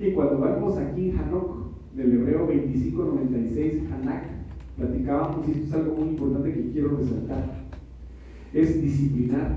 Y 0.00 0.12
cuando 0.12 0.38
vamos 0.38 0.76
aquí 0.78 1.10
en 1.10 1.18
Hanok, 1.18 1.72
del 1.94 2.12
hebreo 2.12 2.46
2596, 2.46 3.82
Hanak, 3.92 4.24
platicábamos, 4.76 5.46
y 5.48 5.52
esto 5.52 5.64
es 5.64 5.72
algo 5.74 5.96
muy 5.96 6.08
importante 6.08 6.52
que 6.52 6.70
quiero 6.72 6.96
resaltar 6.96 7.62
es 8.52 8.82
disciplinar, 8.82 9.56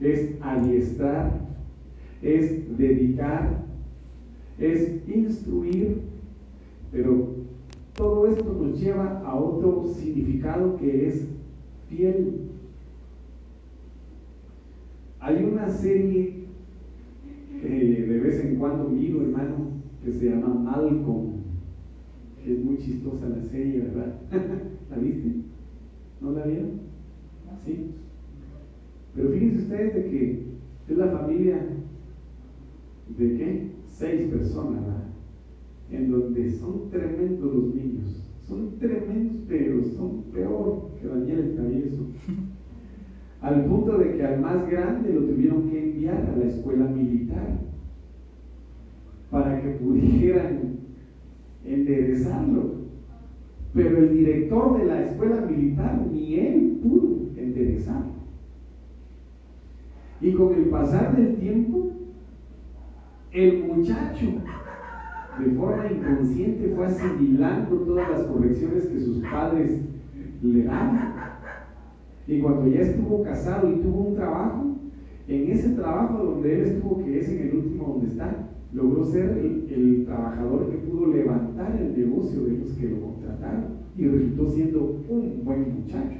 es 0.00 0.30
adiestrar, 0.40 1.40
es 2.22 2.76
dedicar, 2.76 3.64
es 4.58 5.08
instruir, 5.08 6.02
pero 6.90 7.36
todo 7.94 8.26
esto 8.26 8.52
nos 8.52 8.80
lleva 8.80 9.20
a 9.24 9.34
otro 9.36 9.86
significado 9.86 10.76
que 10.76 11.08
es 11.08 11.26
fiel. 11.88 12.40
Hay 15.20 15.44
una 15.44 15.68
serie 15.68 16.46
de 17.62 17.68
vez 18.26 18.44
en 18.44 18.56
cuando 18.56 18.88
miro, 18.88 19.22
hermano, 19.22 19.82
que 20.04 20.12
se 20.12 20.30
llama 20.30 20.54
Malcolm. 20.54 21.36
Es 22.44 22.64
muy 22.64 22.78
chistosa 22.78 23.28
la 23.28 23.42
serie, 23.42 23.80
¿verdad? 23.80 24.14
¿La 24.90 24.98
viste? 24.98 25.32
¿No 26.20 26.32
la 26.32 26.44
vieron? 26.44 26.80
¿Sí? 27.64 27.90
Pero 29.14 29.30
fíjense 29.30 29.62
ustedes 29.62 29.94
de 29.94 30.10
que 30.10 30.46
es 30.88 30.96
la 30.96 31.08
familia 31.08 31.66
de 33.16 33.36
qué? 33.36 33.70
Seis 33.88 34.28
personas, 34.28 34.82
¿verdad? 34.82 35.04
En 35.90 36.10
donde 36.10 36.50
son 36.52 36.90
tremendos 36.90 37.54
los 37.54 37.74
niños. 37.74 38.22
Son 38.42 38.78
tremendos, 38.78 39.42
pero 39.48 39.82
son 39.82 40.22
peor 40.32 40.90
que 41.00 41.08
Daniel 41.08 41.38
el 41.38 41.54
travieso. 41.54 42.06
Al 43.40 43.64
punto 43.66 43.98
de 43.98 44.16
que 44.16 44.24
al 44.24 44.40
más 44.40 44.68
grande 44.68 45.12
lo 45.12 45.20
tuvieron 45.20 45.68
que 45.68 45.90
enviar 45.90 46.16
a 46.16 46.36
la 46.36 46.46
escuela 46.46 46.86
militar 46.86 47.65
para 49.30 49.60
que 49.60 49.68
pudieran 49.70 50.76
enderezarlo. 51.64 52.76
Pero 53.74 53.98
el 53.98 54.12
director 54.16 54.78
de 54.78 54.86
la 54.86 55.02
escuela 55.02 55.42
militar, 55.42 56.06
ni 56.10 56.34
él 56.36 56.80
pudo 56.82 57.30
enderezarlo. 57.36 58.16
Y 60.20 60.32
con 60.32 60.54
el 60.54 60.64
pasar 60.70 61.14
del 61.16 61.36
tiempo, 61.36 61.90
el 63.32 63.64
muchacho, 63.64 64.26
de 65.38 65.50
forma 65.50 65.92
inconsciente, 65.92 66.72
fue 66.74 66.86
asimilando 66.86 67.76
todas 67.80 68.08
las 68.08 68.22
correcciones 68.22 68.86
que 68.86 69.00
sus 69.00 69.18
padres 69.18 69.82
le 70.42 70.62
daban. 70.62 71.14
Y 72.26 72.40
cuando 72.40 72.66
ya 72.68 72.80
estuvo 72.80 73.22
casado 73.22 73.70
y 73.70 73.76
tuvo 73.76 74.08
un 74.08 74.16
trabajo, 74.16 74.64
en 75.28 75.50
ese 75.50 75.70
trabajo 75.70 76.24
donde 76.24 76.54
él 76.54 76.60
estuvo, 76.62 77.04
que 77.04 77.18
es 77.18 77.28
en 77.28 77.48
el 77.48 77.56
último 77.56 77.84
donde 77.88 78.08
está, 78.08 78.48
logró 78.76 79.04
ser 79.06 79.38
el, 79.38 80.04
trabajador 80.04 80.70
que 80.70 80.76
pudo 80.76 81.06
levantar 81.06 81.80
el 81.80 81.98
negocio 81.98 82.44
de 82.44 82.58
los 82.58 82.72
que 82.72 82.90
lo 82.90 83.00
contrataron 83.00 83.64
y 83.96 84.06
resultó 84.06 84.50
siendo 84.50 85.02
un 85.08 85.40
buen 85.44 85.80
muchacho. 85.80 86.18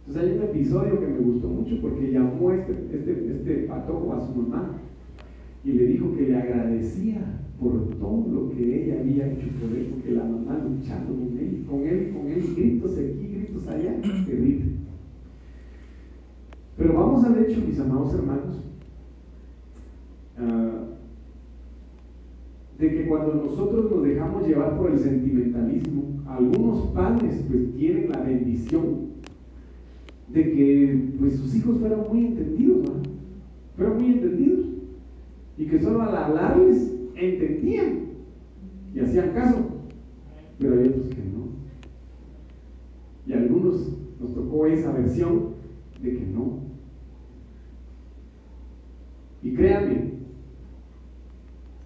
Entonces 0.00 0.30
hay 0.30 0.36
un 0.36 0.44
episodio 0.44 1.00
que 1.00 1.06
me 1.06 1.18
gustó 1.20 1.48
mucho 1.48 1.80
porque 1.80 2.10
llamó 2.10 2.50
este, 2.50 2.72
este, 2.92 3.32
este 3.36 3.54
patojo 3.68 4.12
a 4.12 4.26
su 4.26 4.34
mamá 4.34 4.80
y 5.64 5.72
le 5.72 5.86
dijo 5.86 6.12
que 6.16 6.28
le 6.28 6.36
agradecía 6.36 7.20
por 7.60 7.88
todo 8.00 8.26
lo 8.28 8.50
que 8.50 8.82
ella 8.82 9.00
había 9.00 9.32
hecho 9.32 9.46
por 9.60 9.78
él, 9.78 9.92
porque 9.92 10.10
la 10.10 10.24
mamá 10.24 10.58
luchando 10.58 11.14
con 11.14 11.38
él, 11.38 11.64
con 11.70 11.80
él, 11.86 12.12
con 12.12 12.26
él, 12.26 12.54
gritos 12.56 12.98
aquí, 12.98 13.28
gritos 13.32 13.68
allá, 13.68 13.94
terrible. 14.26 14.64
Pero 16.76 16.94
vamos 16.94 17.24
al 17.24 17.44
hecho, 17.44 17.60
mis 17.64 17.78
amados 17.78 18.12
hermanos, 18.12 18.60
uh, 20.36 20.92
de 22.82 22.90
que 22.90 23.06
cuando 23.06 23.34
nosotros 23.34 23.92
nos 23.92 24.02
dejamos 24.02 24.44
llevar 24.44 24.76
por 24.76 24.90
el 24.90 24.98
sentimentalismo, 24.98 26.20
algunos 26.26 26.88
padres 26.88 27.44
pues 27.48 27.76
tienen 27.76 28.10
la 28.10 28.22
bendición 28.22 29.12
de 30.26 30.50
que 30.50 31.10
pues 31.20 31.36
sus 31.36 31.54
hijos 31.54 31.78
fueran 31.78 32.00
muy 32.10 32.26
entendidos, 32.26 32.90
fueron 33.76 33.98
muy 33.98 34.06
entendidos 34.14 34.66
y 35.56 35.66
que 35.66 35.78
solo 35.78 36.02
al 36.02 36.16
hablarles 36.16 36.92
entendían 37.14 38.00
y 38.92 38.98
hacían 38.98 39.30
caso, 39.30 39.64
pero 40.58 40.80
hay 40.80 40.88
otros 40.88 41.06
que 41.06 41.22
no. 41.22 41.52
Y 43.28 43.32
algunos 43.32 43.96
Nos 44.20 44.34
tocó 44.34 44.66
esa 44.66 44.92
versión 44.92 45.54
de 46.00 46.16
que 46.16 46.26
no. 46.26 46.58
Y 49.42 49.52
créanme, 49.54 50.12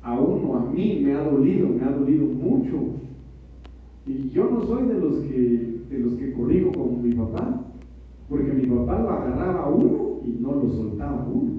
a 0.06 0.20
uno, 0.20 0.54
a 0.54 0.60
mí 0.70 1.00
me 1.02 1.14
ha 1.14 1.24
dolido, 1.24 1.68
me 1.68 1.82
ha 1.82 1.90
dolido 1.90 2.26
mucho. 2.26 2.76
Y 4.06 4.28
yo 4.30 4.48
no 4.48 4.62
soy 4.62 4.86
de 4.86 4.94
los 4.94 5.18
que, 5.18 5.80
de 5.90 5.98
los 5.98 6.14
que 6.14 6.32
corrijo 6.32 6.70
como 6.70 7.02
mi 7.02 7.12
papá, 7.12 7.64
porque 8.28 8.52
mi 8.52 8.66
papá 8.66 9.00
lo 9.00 9.10
agarraba 9.10 9.64
a 9.64 9.68
uno 9.68 10.20
y 10.24 10.40
no 10.40 10.52
lo 10.52 10.70
soltaba 10.70 11.24
a 11.24 11.26
uno. 11.26 11.54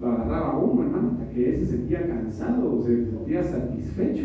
Lo 0.00 0.06
agarraba 0.06 0.52
a 0.52 0.58
uno, 0.58 0.82
hermano, 0.82 1.10
hasta 1.10 1.28
que 1.28 1.50
él 1.50 1.56
se 1.56 1.66
sentía 1.66 2.08
cansado 2.08 2.74
o 2.74 2.80
se 2.80 3.04
sentía 3.04 3.42
satisfecho, 3.42 4.24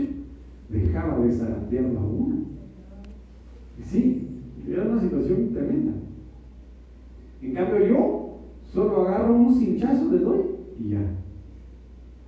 dejaba 0.70 1.20
de 1.20 1.34
zarandearlo 1.34 2.00
a 2.00 2.04
uno. 2.06 2.36
Sí, 3.84 4.26
era 4.70 4.84
una 4.84 5.02
situación 5.02 5.50
tremenda. 5.52 5.92
En 7.42 7.54
cambio 7.54 7.88
yo 7.88 8.40
solo 8.64 9.02
agarro 9.02 9.36
un 9.36 9.54
cinchazo, 9.54 10.10
le 10.10 10.20
doy 10.20 10.40
y 10.80 10.90
ya. 10.92 11.19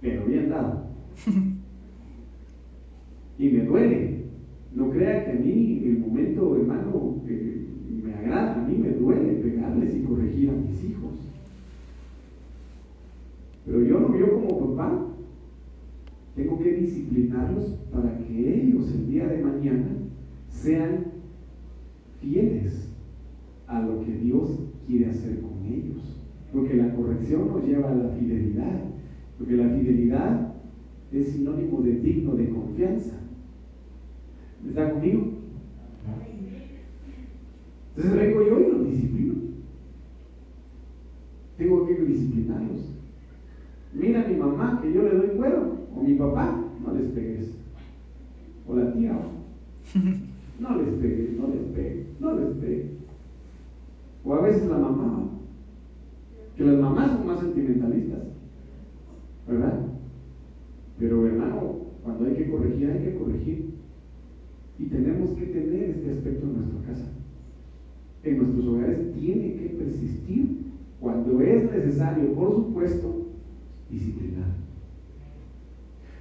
Pero 0.01 0.25
bien 0.25 0.49
dado. 0.49 0.87
y 3.37 3.49
me 3.49 3.63
duele. 3.65 4.21
No 4.73 4.89
crea 4.89 5.25
que 5.25 5.31
a 5.31 5.35
mí 5.35 5.83
el 5.85 5.99
momento, 5.99 6.55
hermano, 6.55 7.21
que 7.25 7.67
me 8.03 8.13
agrada, 8.13 8.63
a 8.63 8.67
mí 8.67 8.77
me 8.77 8.91
duele 8.91 9.33
pegarles 9.33 9.95
y 9.95 10.03
corregir 10.03 10.49
a 10.49 10.53
mis 10.53 10.83
hijos. 10.83 11.11
Pero 13.65 13.83
yo 13.83 13.99
no, 13.99 14.17
yo 14.17 14.33
como 14.33 14.75
papá, 14.75 15.07
tengo 16.35 16.57
que 16.59 16.73
disciplinarlos 16.73 17.77
para 17.91 18.17
que 18.17 18.63
ellos 18.63 18.91
el 18.93 19.07
día 19.07 19.27
de 19.27 19.43
mañana 19.43 19.89
sean 20.49 21.05
fieles 22.21 22.89
a 23.67 23.81
lo 23.81 24.03
que 24.03 24.11
Dios 24.13 24.59
quiere 24.87 25.07
hacer 25.07 25.41
con 25.41 25.65
ellos. 25.65 26.21
Porque 26.53 26.75
la 26.75 26.93
corrección 26.95 27.47
nos 27.47 27.65
lleva 27.65 27.91
a 27.91 27.95
la 27.95 28.09
fidelidad. 28.09 28.90
Porque 29.41 29.57
la 29.57 29.69
fidelidad 29.69 30.53
es 31.11 31.29
sinónimo 31.29 31.81
de 31.81 31.93
digno 31.93 32.35
de 32.35 32.47
confianza. 32.49 33.15
¿Está 34.67 34.91
conmigo? 34.91 35.29
Entonces 37.95 38.21
vengo 38.21 38.43
yo 38.43 38.59
y 38.59 38.71
los 38.71 38.87
disciplino. 38.87 39.33
Tengo 41.57 41.87
que 41.87 41.95
disciplinarlos. 41.95 42.81
Mira 43.95 44.23
a 44.23 44.27
mi 44.27 44.35
mamá 44.35 44.79
que 44.79 44.93
yo 44.93 45.01
le 45.01 45.15
doy 45.15 45.29
cuero, 45.35 45.75
o 45.95 46.03
mi 46.03 46.13
papá, 46.13 46.63
no 46.85 46.93
les 46.93 47.09
pegues. 47.09 47.51
O 48.67 48.75
la 48.75 48.93
tía, 48.93 49.19
no 50.59 50.75
les 50.77 50.93
pegues, 51.01 51.39
no 51.39 51.47
les 51.47 51.63
pegues, 51.73 52.05
no 52.19 52.35
les 52.35 52.57
pegues. 52.57 52.91
O 54.23 54.35
a 54.35 54.41
veces 54.41 54.69
la 54.69 54.77
mamá, 54.77 55.29
que 56.55 56.63
las 56.63 56.79
mamás 56.79 57.11
son 57.11 57.25
más 57.25 57.39
sentimentalistas, 57.39 58.40
¿verdad? 59.47 59.87
Pero 60.99 61.27
hermano, 61.27 61.77
cuando 62.03 62.25
hay 62.25 62.35
que 62.35 62.49
corregir, 62.49 62.89
hay 62.89 63.03
que 63.03 63.15
corregir. 63.15 63.71
Y 64.79 64.85
tenemos 64.85 65.31
que 65.31 65.45
tener 65.47 65.89
este 65.89 66.11
aspecto 66.11 66.47
en 66.47 66.53
nuestra 66.53 66.81
casa. 66.81 67.11
En 68.23 68.37
nuestros 68.37 68.65
hogares 68.65 69.13
tiene 69.13 69.55
que 69.55 69.69
persistir 69.77 70.61
cuando 70.99 71.41
es 71.41 71.71
necesario, 71.71 72.33
por 72.33 72.55
supuesto, 72.55 73.27
disciplinar. 73.89 74.61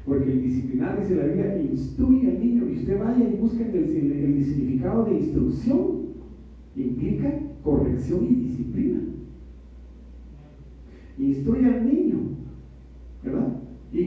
Porque 0.06 0.32
el 0.32 0.42
disciplinar, 0.42 0.98
dice 1.00 1.16
la 1.16 1.26
Biblia, 1.26 1.62
instruye 1.62 2.28
al 2.28 2.40
niño 2.40 2.68
y 2.68 2.76
usted 2.76 2.98
vaya 2.98 3.28
y 3.28 3.36
busque 3.36 3.62
el, 3.62 3.74
el 3.76 4.44
significado 4.44 5.04
de 5.04 5.18
instrucción. 5.18 6.00
Implica 6.74 7.38
corrección 7.62 8.24
y 8.24 8.34
disciplina. 8.34 9.00
Instruye 11.18 11.66
al 11.66 11.86
niño. 11.86 12.18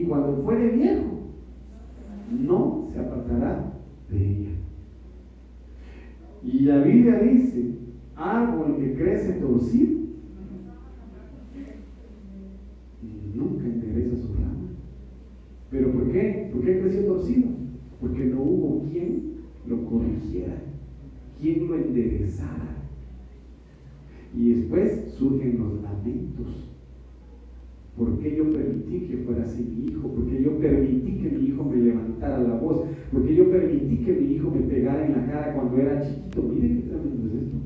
Cuando 0.06 0.42
fuere 0.42 0.70
viejo, 0.70 1.04
no 2.30 2.88
se 2.92 2.98
apartará 2.98 3.72
de 4.10 4.30
ella. 4.30 4.50
Y 6.42 6.60
la 6.60 6.82
Biblia 6.82 7.20
dice, 7.20 7.74
árbol 8.16 8.76
que 8.76 8.94
crece 8.94 9.32
torcido, 9.34 10.00
nunca 13.34 13.64
endereza 13.64 14.16
su 14.16 14.34
rama. 14.34 14.68
¿Pero 15.70 15.92
por 15.92 16.12
qué? 16.12 16.50
¿Por 16.52 16.64
qué 16.64 16.80
creció 16.80 17.06
torcido? 17.06 17.48
Porque 18.00 18.24
no 18.24 18.42
hubo 18.42 18.84
quien 18.90 19.34
lo 19.66 19.84
corrigiera, 19.86 20.56
quien 21.40 21.66
lo 21.66 21.76
enderezara. 21.76 22.76
Y 24.36 24.52
después 24.52 25.14
surgen 25.16 25.58
los 25.58 25.82
lamentos. 25.82 26.63
¿Por 27.96 28.18
qué 28.18 28.36
yo 28.36 28.50
permití 28.50 29.06
que 29.06 29.18
fuera 29.18 29.44
así 29.44 29.62
mi 29.62 29.92
hijo? 29.92 30.08
¿Por 30.08 30.26
qué 30.26 30.42
yo 30.42 30.58
permití 30.58 31.12
que 31.18 31.30
mi 31.30 31.46
hijo 31.46 31.62
me 31.62 31.76
levantara 31.76 32.40
la 32.40 32.54
voz? 32.54 32.86
¿Por 33.12 33.24
qué 33.24 33.36
yo 33.36 33.50
permití 33.50 34.04
que 34.04 34.12
mi 34.12 34.34
hijo 34.34 34.50
me 34.50 34.62
pegara 34.62 35.06
en 35.06 35.12
la 35.12 35.26
cara 35.26 35.54
cuando 35.54 35.78
era 35.78 36.02
chiquito? 36.02 36.42
Miren 36.42 36.76
qué 36.76 36.88
tremendo 36.88 37.26
es 37.28 37.42
esto. 37.42 37.56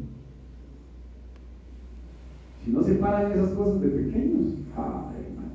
Si 2.64 2.70
no 2.70 2.82
se 2.82 2.94
paran 2.96 3.32
esas 3.32 3.52
cosas 3.52 3.80
de 3.80 3.88
pequeños, 3.88 4.54
ay, 4.76 5.24
hermano. 5.30 5.52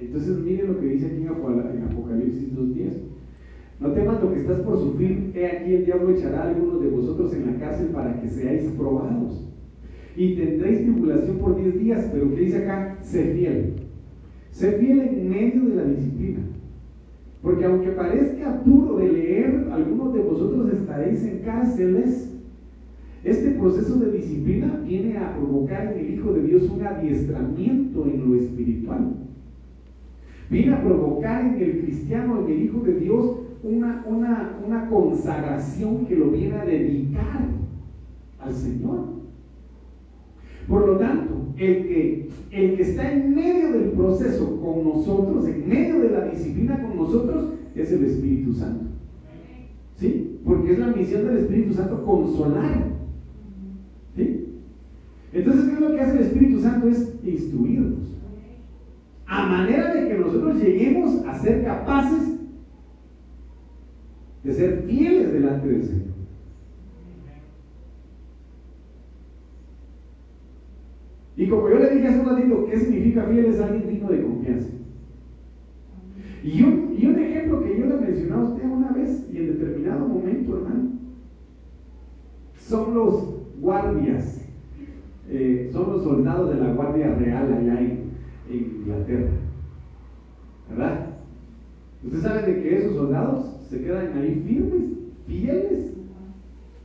Entonces 0.00 0.38
miren 0.38 0.72
lo 0.72 0.80
que 0.80 0.86
dice 0.86 1.06
aquí 1.06 1.22
en 1.22 1.82
Apocalipsis 1.84 2.52
2.10. 2.52 2.92
No 3.78 3.92
temas 3.92 4.20
lo 4.20 4.32
que 4.32 4.40
estás 4.40 4.60
por 4.60 4.78
sufrir, 4.78 5.32
he 5.34 5.46
aquí 5.46 5.74
el 5.74 5.84
diablo 5.84 6.10
echará 6.10 6.42
a 6.42 6.48
algunos 6.48 6.82
de 6.82 6.88
vosotros 6.88 7.32
en 7.34 7.46
la 7.46 7.60
cárcel 7.60 7.88
para 7.88 8.20
que 8.20 8.28
seáis 8.28 8.70
probados. 8.70 9.46
Y 10.16 10.34
tendréis 10.36 10.82
tribulación 10.82 11.38
por 11.38 11.56
10 11.56 11.78
días, 11.78 12.08
pero 12.12 12.34
¿qué 12.34 12.40
dice 12.40 12.58
acá? 12.58 12.96
Sé 13.02 13.34
fiel. 13.34 13.74
Sé 14.50 14.72
fiel 14.72 15.00
en 15.00 15.30
medio 15.30 15.64
de 15.64 15.76
la 15.76 15.84
disciplina. 15.84 16.38
Porque 17.42 17.64
aunque 17.64 17.90
parezca 17.90 18.62
duro 18.64 18.96
de 18.96 19.12
leer, 19.12 19.68
algunos 19.70 20.14
de 20.14 20.20
vosotros 20.20 20.72
estaréis 20.72 21.22
en 21.24 21.38
cárceles. 21.40 22.32
Este 23.22 23.50
proceso 23.50 23.96
de 23.96 24.12
disciplina 24.12 24.80
viene 24.86 25.18
a 25.18 25.36
provocar 25.36 25.92
en 25.92 25.98
el 25.98 26.14
Hijo 26.14 26.32
de 26.32 26.42
Dios 26.42 26.70
un 26.70 26.84
adiestramiento 26.84 28.06
en 28.06 28.28
lo 28.28 28.36
espiritual. 28.36 29.14
Viene 30.48 30.74
a 30.74 30.82
provocar 30.82 31.44
en 31.44 31.60
el 31.60 31.80
cristiano, 31.80 32.44
en 32.44 32.52
el 32.52 32.62
Hijo 32.62 32.80
de 32.80 33.00
Dios, 33.00 33.40
una, 33.62 34.04
una, 34.08 34.88
consagración 34.88 36.06
que 36.06 36.14
lo 36.14 36.30
viene 36.30 36.54
a 36.54 36.64
dedicar 36.64 37.46
al 38.38 38.54
Señor. 38.54 39.15
Por 40.68 40.86
lo 40.86 40.96
tanto, 40.96 41.52
el 41.56 41.86
que, 41.86 42.28
el 42.50 42.76
que 42.76 42.82
está 42.82 43.12
en 43.12 43.34
medio 43.34 43.72
del 43.72 43.90
proceso 43.90 44.60
con 44.60 44.84
nosotros, 44.84 45.46
en 45.46 45.68
medio 45.68 46.00
de 46.00 46.10
la 46.10 46.26
disciplina 46.26 46.82
con 46.82 46.96
nosotros, 46.96 47.50
es 47.74 47.92
el 47.92 48.04
Espíritu 48.04 48.52
Santo. 48.54 48.86
¿Sí? 49.96 50.38
Porque 50.44 50.72
es 50.72 50.78
la 50.78 50.88
misión 50.88 51.24
del 51.24 51.38
Espíritu 51.38 51.74
Santo 51.74 52.04
consolar. 52.04 52.84
¿Sí? 54.16 54.46
Entonces, 55.32 55.64
¿qué 55.66 55.72
es 55.74 55.80
lo 55.80 55.94
que 55.94 56.00
hace 56.00 56.18
el 56.18 56.24
Espíritu 56.24 56.60
Santo? 56.60 56.88
Es 56.88 57.14
instruirnos. 57.24 58.16
A 59.26 59.46
manera 59.46 59.94
de 59.94 60.08
que 60.08 60.18
nosotros 60.18 60.56
lleguemos 60.60 61.24
a 61.26 61.38
ser 61.38 61.64
capaces 61.64 62.36
de 64.42 64.54
ser 64.54 64.84
fieles 64.86 65.32
delante 65.32 65.68
del 65.68 65.82
Señor. 65.82 66.15
Y 71.36 71.48
como 71.48 71.68
yo 71.68 71.78
le 71.78 71.94
dije 71.94 72.08
hace 72.08 72.20
un 72.20 72.26
ratito, 72.26 72.66
¿qué 72.66 72.78
significa 72.78 73.24
fiel? 73.24 73.46
Es 73.46 73.60
alguien 73.60 73.88
digno 73.88 74.08
de 74.08 74.22
confianza. 74.22 74.68
Y 76.42 76.62
un, 76.62 76.94
y 76.96 77.06
un 77.06 77.18
ejemplo 77.18 77.62
que 77.62 77.78
yo 77.78 77.86
le 77.86 77.96
mencioné 77.96 78.32
a 78.32 78.38
usted 78.38 78.64
una 78.64 78.92
vez 78.92 79.28
y 79.32 79.36
en 79.36 79.46
determinado 79.48 80.08
momento, 80.08 80.56
hermano, 80.56 80.90
son 82.58 82.94
los 82.94 83.36
guardias, 83.60 84.48
eh, 85.28 85.68
son 85.72 85.92
los 85.92 86.04
soldados 86.04 86.54
de 86.54 86.60
la 86.60 86.72
Guardia 86.72 87.14
Real 87.14 87.52
allá 87.52 87.80
en, 87.80 88.10
en 88.50 88.56
Inglaterra. 88.56 89.30
¿Verdad? 90.70 91.06
Usted 92.04 92.20
sabe 92.20 92.52
de 92.52 92.62
que 92.62 92.78
esos 92.78 92.94
soldados 92.94 93.60
se 93.68 93.82
quedan 93.82 94.16
ahí 94.16 94.42
firmes, 94.46 94.84
fieles 95.26 95.96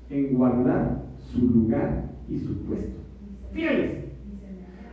en 0.10 0.34
guardar 0.34 1.04
su 1.20 1.48
lugar 1.48 2.12
y 2.28 2.40
su 2.40 2.58
puesto. 2.64 3.00
Fieles. 3.54 4.01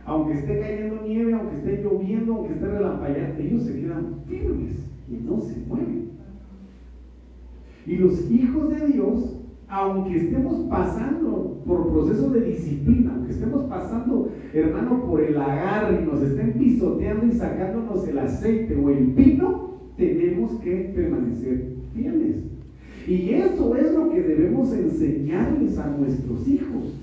Aunque 0.09 0.33
esté 0.33 0.59
cayendo 0.59 1.03
nieve, 1.05 1.33
aunque 1.35 1.57
esté 1.57 1.83
lloviendo, 1.83 2.33
aunque 2.33 2.53
esté 2.53 2.65
relampagueando, 2.65 3.43
ellos 3.43 3.61
se 3.61 3.79
quedan 3.79 4.15
firmes 4.27 4.71
y 5.07 5.17
no 5.23 5.39
se 5.39 5.55
mueven. 5.67 6.09
Y 7.85 7.95
los 7.97 8.31
hijos 8.31 8.69
de 8.71 8.87
Dios, 8.87 9.39
aunque 9.67 10.15
estemos 10.15 10.67
pasando 10.67 11.61
por 11.63 11.91
procesos 11.91 12.33
de 12.33 12.41
disciplina, 12.41 13.13
aunque 13.13 13.33
estemos 13.33 13.65
pasando, 13.65 14.31
hermano, 14.51 15.05
por 15.05 15.21
el 15.21 15.37
agarre 15.37 16.01
y 16.01 16.05
nos 16.07 16.23
estén 16.23 16.53
pisoteando 16.53 17.27
y 17.27 17.31
sacándonos 17.33 18.07
el 18.07 18.17
aceite 18.17 18.75
o 18.77 18.89
el 18.89 19.05
vino, 19.13 19.75
tenemos 19.95 20.53
que 20.61 20.91
permanecer 20.95 21.75
fieles. 21.93 22.37
Y 23.07 23.29
eso 23.29 23.75
es 23.75 23.93
lo 23.93 24.09
que 24.09 24.21
debemos 24.21 24.73
enseñarles 24.73 25.77
a 25.77 25.85
nuestros 25.85 26.47
hijos. 26.47 26.95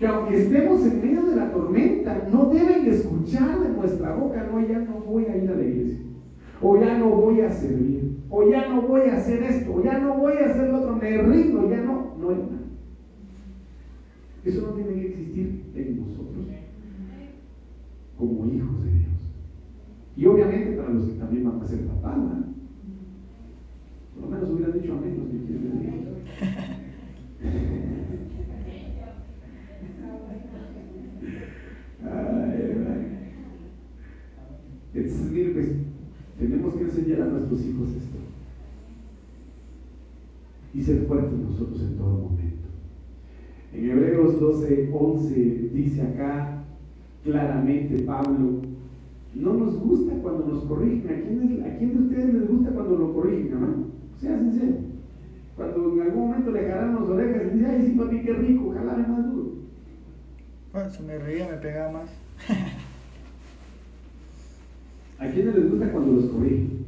Que 0.00 0.06
aunque 0.06 0.42
estemos 0.42 0.82
en 0.86 1.02
medio 1.02 1.26
de 1.26 1.36
la 1.36 1.52
tormenta, 1.52 2.26
no 2.32 2.46
deben 2.46 2.86
escuchar 2.86 3.60
de 3.60 3.68
nuestra 3.68 4.14
boca, 4.14 4.48
no, 4.50 4.66
ya 4.66 4.78
no 4.78 4.94
voy 4.94 5.26
a 5.26 5.36
ir 5.36 5.50
a 5.50 5.54
la 5.54 5.62
iglesia. 5.62 5.98
O 6.62 6.80
ya 6.80 6.96
no 6.96 7.10
voy 7.10 7.42
a 7.42 7.50
servir. 7.52 8.16
O 8.30 8.48
ya 8.50 8.66
no 8.66 8.80
voy 8.80 9.02
a 9.02 9.16
hacer 9.16 9.42
esto. 9.42 9.74
O 9.74 9.84
ya 9.84 9.98
no 9.98 10.16
voy 10.16 10.32
a 10.32 10.46
hacer 10.46 10.70
lo 10.70 10.78
otro. 10.78 10.96
Me 10.96 11.18
rindo, 11.18 11.68
ya 11.68 11.82
no. 11.82 12.14
No 12.18 12.30
hay 12.30 12.36
nada. 12.36 12.60
Eso 14.42 14.62
no 14.62 14.72
tiene 14.72 14.94
que 14.94 15.08
existir 15.08 15.64
en 15.74 16.00
nosotros 16.00 16.46
como 18.16 18.46
hijos 18.46 18.82
de 18.84 18.90
Dios. 18.90 19.06
Y 20.16 20.24
obviamente 20.24 20.78
para 20.78 20.94
los 20.94 21.04
que 21.08 21.18
también 21.18 21.44
van 21.44 21.60
a 21.60 21.66
ser 21.66 21.80
papás, 21.80 22.16
por 24.14 24.24
lo 24.24 24.30
menos 24.30 24.50
hubieran 24.50 24.80
dicho 24.80 24.94
amén 24.94 25.18
los 25.18 25.28
que 25.28 25.46
quieren 25.46 25.78
decir. 25.78 26.00
Entonces, 34.92 35.30
mire, 35.30 35.50
pues, 35.50 35.72
tenemos 36.38 36.74
que 36.74 36.84
nuestros 37.50 37.66
hijos 37.66 37.88
esto. 37.90 38.18
Y 40.72 40.82
ser 40.82 41.06
fuertes 41.06 41.38
nosotros 41.38 41.80
en 41.82 41.96
todo 41.96 42.12
momento. 42.12 42.68
En 43.72 43.90
Hebreos 43.90 44.40
12, 44.40 44.90
11 44.92 45.34
dice 45.72 46.02
acá 46.02 46.64
claramente 47.24 48.02
Pablo, 48.02 48.62
no 49.34 49.52
nos 49.54 49.76
gusta 49.78 50.14
cuando 50.22 50.46
nos 50.46 50.64
corrigen. 50.64 51.10
¿A 51.10 51.20
quién, 51.20 51.64
¿A 51.64 51.76
quién 51.78 51.92
de 51.92 52.02
ustedes 52.04 52.34
les 52.34 52.48
gusta 52.48 52.70
cuando 52.70 52.96
lo 52.96 53.14
corrigen, 53.14 53.52
hermano? 53.52 53.86
Sea 54.20 54.38
sincero. 54.38 54.76
Cuando 55.56 55.92
en 55.92 56.00
algún 56.02 56.28
momento 56.28 56.50
le 56.50 56.68
jalan 56.68 56.94
las 56.94 57.08
orejas 57.08 57.42
y 57.46 57.56
dice, 57.56 57.66
ay, 57.66 57.82
sí, 57.82 57.92
papi, 57.98 58.22
qué 58.22 58.32
rico, 58.32 58.72
jalame 58.72 59.06
más 59.06 59.30
duro. 59.30 59.50
Bueno, 60.72 60.90
se 60.90 61.02
me 61.02 61.18
reía, 61.18 61.48
me 61.48 61.56
pegaba 61.56 61.92
más. 61.92 62.10
¿A 65.18 65.26
quiénes 65.26 65.54
les 65.54 65.70
gusta 65.70 65.92
cuando 65.92 66.12
los 66.12 66.30
corrigen? 66.30 66.80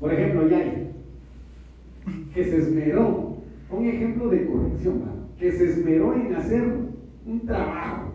Por 0.00 0.12
ejemplo, 0.12 0.48
Yay, 0.48 0.90
que 2.36 2.44
se 2.44 2.58
esmeró, 2.58 3.38
un 3.70 3.84
ejemplo 3.86 4.28
de 4.28 4.44
corrección, 4.44 5.00
que 5.38 5.50
se 5.52 5.64
esmeró 5.64 6.12
en 6.12 6.34
hacer 6.34 6.70
un 7.24 7.46
trabajo 7.46 8.12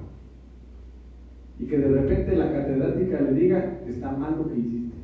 y 1.58 1.66
que 1.66 1.80
de 1.80 1.88
repente 1.88 2.36
la 2.36 2.52
catedrática 2.52 3.20
le 3.20 3.34
diga, 3.34 3.80
está 3.88 4.12
mal 4.12 4.38
lo 4.38 4.48
que 4.48 4.60
hiciste. 4.60 4.96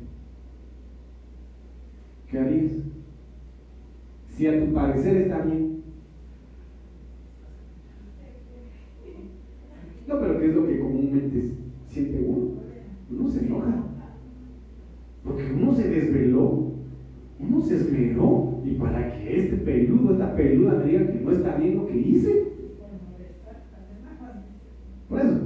¿Qué 2.30 2.38
harías? 2.38 2.72
Si 4.28 4.46
a 4.46 4.64
tu 4.64 4.72
parecer 4.72 5.16
está 5.16 5.40
bien. 5.40 5.82
No, 10.06 10.20
pero 10.20 10.38
¿qué 10.38 10.46
es 10.46 10.54
lo 10.54 10.64
que 10.64 10.78
comúnmente 10.78 11.54
siente 11.88 12.24
uno? 12.24 12.52
Uno 13.10 13.28
se 13.28 13.44
enoja. 13.44 13.84
Porque 15.24 15.52
uno 15.52 15.74
se 15.74 15.88
desveló, 15.88 16.67
uno 17.40 17.60
se 17.60 17.76
esmeró, 17.76 18.60
y 18.64 18.72
para 18.72 19.12
que 19.12 19.40
este 19.40 19.56
peludo, 19.58 20.12
esta 20.12 20.34
peluda 20.34 20.74
me 20.74 20.84
diga 20.84 21.06
que 21.06 21.20
no 21.20 21.30
está 21.30 21.56
bien 21.56 21.76
lo 21.76 21.86
que 21.86 21.96
hice. 21.96 22.48
Por 25.08 25.20
eso, 25.20 25.38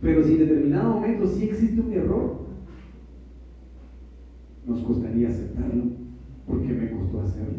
pero 0.00 0.24
si 0.24 0.34
en 0.34 0.38
determinado 0.38 0.94
momento 0.94 1.26
sí 1.26 1.44
existe 1.44 1.80
un 1.80 1.92
error, 1.92 2.40
nos 4.66 4.80
costaría 4.80 5.28
aceptarlo, 5.28 5.84
porque 6.46 6.68
me 6.68 6.90
costó 6.90 7.20
hacerlo. 7.20 7.58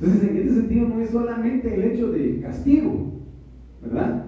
Entonces, 0.00 0.30
en 0.30 0.36
este 0.36 0.54
sentido, 0.54 0.88
no 0.88 1.00
es 1.00 1.10
solamente 1.10 1.74
el 1.74 1.82
hecho 1.92 2.10
de 2.10 2.40
castigo, 2.40 3.12
¿verdad? 3.82 4.26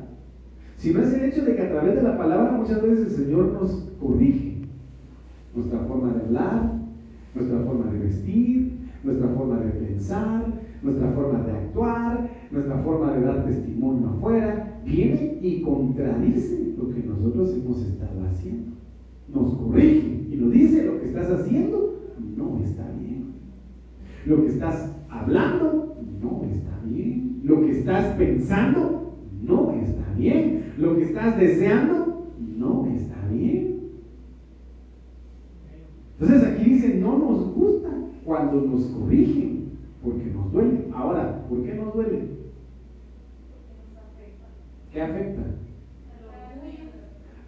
Sino 0.76 1.00
es 1.00 1.14
el 1.14 1.24
hecho 1.24 1.44
de 1.44 1.56
que 1.56 1.62
a 1.62 1.70
través 1.70 1.96
de 1.96 2.02
la 2.02 2.18
palabra 2.18 2.52
muchas 2.52 2.82
veces 2.82 3.06
el 3.06 3.24
Señor 3.24 3.52
nos 3.52 3.88
corrige 3.98 4.58
nuestra 5.54 5.80
forma 5.80 6.12
de 6.12 6.20
hablar, 6.20 6.81
nuestra 7.34 7.58
forma 7.60 7.90
de 7.90 7.98
vestir, 7.98 8.78
nuestra 9.04 9.28
forma 9.28 9.60
de 9.60 9.70
pensar, 9.70 10.46
nuestra 10.82 11.10
forma 11.12 11.40
de 11.40 11.52
actuar, 11.52 12.30
nuestra 12.50 12.78
forma 12.78 13.12
de 13.12 13.20
dar 13.22 13.44
testimonio 13.44 14.08
afuera, 14.08 14.80
viene 14.84 15.38
y 15.40 15.62
contradice 15.62 16.74
lo 16.76 16.90
que 16.92 17.02
nosotros 17.02 17.54
hemos 17.54 17.82
estado 17.82 18.24
haciendo. 18.26 18.72
Nos 19.32 19.54
corrige 19.54 20.26
y 20.30 20.36
nos 20.36 20.52
dice 20.52 20.84
lo 20.84 21.00
que 21.00 21.06
estás 21.06 21.30
haciendo 21.30 21.82
no 22.36 22.60
está 22.64 22.84
bien. 22.98 23.32
Lo 24.26 24.42
que 24.42 24.48
estás 24.48 24.94
hablando 25.08 25.96
no 26.20 26.44
está 26.44 26.80
bien. 26.84 27.40
Lo 27.44 27.60
que 27.60 27.78
estás 27.78 28.16
pensando 28.16 29.14
no 29.42 29.72
está 29.72 30.12
bien. 30.16 30.74
Lo 30.78 30.96
que 30.96 31.04
estás 31.04 31.38
deseando 31.38 32.32
no 32.38 32.86
está 32.86 33.26
bien. 33.28 33.80
Entonces 36.20 36.51
dice, 36.82 36.98
no 36.98 37.18
nos 37.18 37.54
gusta 37.54 37.88
cuando 38.24 38.60
nos 38.60 38.84
corrigen, 38.86 39.70
porque 40.02 40.24
nos 40.26 40.52
duele. 40.52 40.88
Ahora, 40.94 41.44
¿por 41.48 41.62
qué 41.62 41.74
nos 41.74 41.94
duele? 41.94 42.28
¿Qué 44.92 45.02
afecta? 45.02 45.42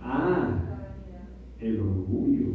Ah, 0.01 0.61
el 1.61 1.81
orgullo, 1.81 2.47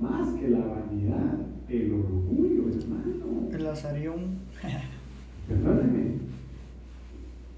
más 0.00 0.28
que 0.34 0.48
la 0.48 0.58
vanidad, 0.58 1.38
el 1.68 1.94
orgullo, 1.94 2.68
hermano. 2.68 3.48
El 3.52 3.66
azarión. 3.66 4.38
Perdóneme. 5.48 6.22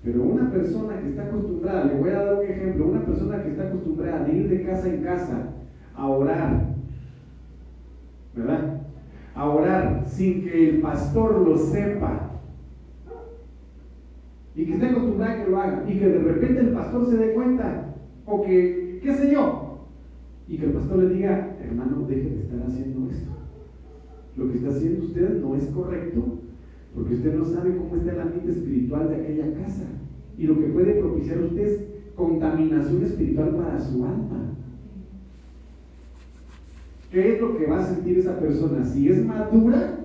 Pero 0.02 0.22
una 0.22 0.50
persona 0.50 1.00
que 1.00 1.08
está 1.10 1.24
acostumbrada, 1.24 1.86
le 1.86 1.98
voy 1.98 2.10
a 2.10 2.24
dar 2.24 2.34
un 2.34 2.46
ejemplo, 2.46 2.88
una 2.88 3.06
persona 3.06 3.42
que 3.42 3.50
está 3.50 3.68
acostumbrada 3.68 4.26
a 4.26 4.30
ir 4.30 4.48
de 4.48 4.62
casa 4.62 4.88
en 4.88 5.02
casa 5.02 5.48
a 5.96 6.08
orar, 6.08 6.73
¿verdad? 8.34 8.82
A 9.34 9.48
orar 9.48 10.04
sin 10.06 10.42
que 10.42 10.70
el 10.70 10.80
pastor 10.80 11.40
lo 11.46 11.56
sepa, 11.56 12.34
y 14.54 14.66
que 14.66 14.74
esté 14.74 14.86
acostumbrada 14.86 15.32
a 15.32 15.44
que 15.44 15.50
lo 15.50 15.60
haga 15.60 15.84
y 15.88 15.98
que 15.98 16.08
de 16.08 16.18
repente 16.18 16.60
el 16.60 16.70
pastor 16.70 17.06
se 17.06 17.16
dé 17.16 17.34
cuenta 17.34 17.94
o 18.24 18.42
que, 18.42 19.00
qué 19.02 19.12
sé 19.12 19.32
yo, 19.32 19.88
y 20.46 20.56
que 20.56 20.66
el 20.66 20.72
pastor 20.72 20.98
le 20.98 21.14
diga, 21.14 21.56
hermano, 21.60 22.06
deje 22.06 22.30
de 22.30 22.40
estar 22.42 22.62
haciendo 22.66 23.10
esto. 23.10 23.30
Lo 24.36 24.50
que 24.50 24.58
está 24.58 24.70
haciendo 24.70 25.04
usted 25.04 25.40
no 25.40 25.54
es 25.54 25.64
correcto 25.66 26.38
porque 26.94 27.14
usted 27.14 27.34
no 27.34 27.44
sabe 27.44 27.76
cómo 27.76 27.96
está 27.96 28.12
el 28.12 28.20
ambiente 28.20 28.52
espiritual 28.52 29.08
de 29.08 29.16
aquella 29.16 29.52
casa 29.54 29.84
y 30.38 30.46
lo 30.46 30.58
que 30.58 30.66
puede 30.66 31.00
propiciar 31.00 31.40
usted 31.40 31.66
es 31.66 31.84
contaminación 32.14 33.02
espiritual 33.02 33.56
para 33.56 33.80
su 33.80 34.04
alma. 34.04 34.54
¿Qué 37.14 37.34
es 37.36 37.40
lo 37.40 37.56
que 37.56 37.66
va 37.66 37.78
a 37.78 37.86
sentir 37.86 38.18
esa 38.18 38.40
persona? 38.40 38.84
Si 38.84 39.08
es 39.08 39.24
madura, 39.24 40.00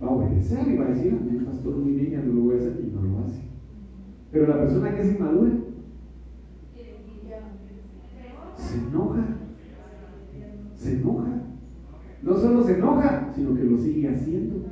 va 0.00 0.06
a 0.06 0.10
obedecer 0.10 0.68
y 0.68 0.76
va 0.76 0.84
a 0.84 0.90
decir, 0.90 1.18
el 1.28 1.44
pastor, 1.44 1.76
muy 1.76 1.90
bien, 1.90 2.12
ya 2.12 2.22
no 2.22 2.34
lo 2.34 2.42
voy 2.42 2.54
a 2.54 2.58
hacer 2.58 2.80
y 2.80 2.94
no 2.94 3.02
lo 3.02 3.18
hace. 3.18 3.40
Pero 4.30 4.46
la 4.46 4.60
persona 4.60 4.94
que 4.94 5.02
es 5.02 5.16
inmadura 5.16 5.50
se 8.56 8.78
enoja, 8.78 9.24
se 10.76 10.92
enoja. 10.92 11.42
No 12.22 12.36
solo 12.36 12.62
se 12.62 12.74
enoja, 12.76 13.32
sino 13.34 13.56
que 13.56 13.64
lo 13.64 13.78
sigue 13.78 14.08
haciendo. 14.08 14.66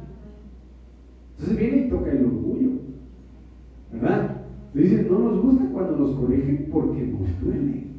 Entonces 1.33 1.59
viene 1.59 1.87
y 1.87 1.91
toca 1.91 2.13
el 2.13 2.25
orgullo, 2.25 2.71
¿verdad? 3.93 4.43
Dicen, 4.73 5.09
no 5.11 5.19
nos 5.19 5.43
gusta 5.43 5.65
cuando 5.73 5.97
nos 5.97 6.13
corrigen 6.13 6.69
porque 6.71 7.03
nos 7.03 7.41
duele. 7.41 7.96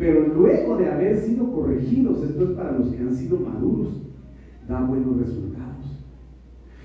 Pero 0.00 0.28
luego 0.28 0.78
de 0.78 0.90
haber 0.90 1.18
sido 1.18 1.52
corregidos, 1.52 2.24
esto 2.24 2.44
es 2.44 2.50
para 2.52 2.72
los 2.72 2.88
que 2.88 3.00
han 3.00 3.14
sido 3.14 3.38
maduros, 3.38 4.00
da 4.66 4.80
buenos 4.80 5.18
resultados. 5.18 6.00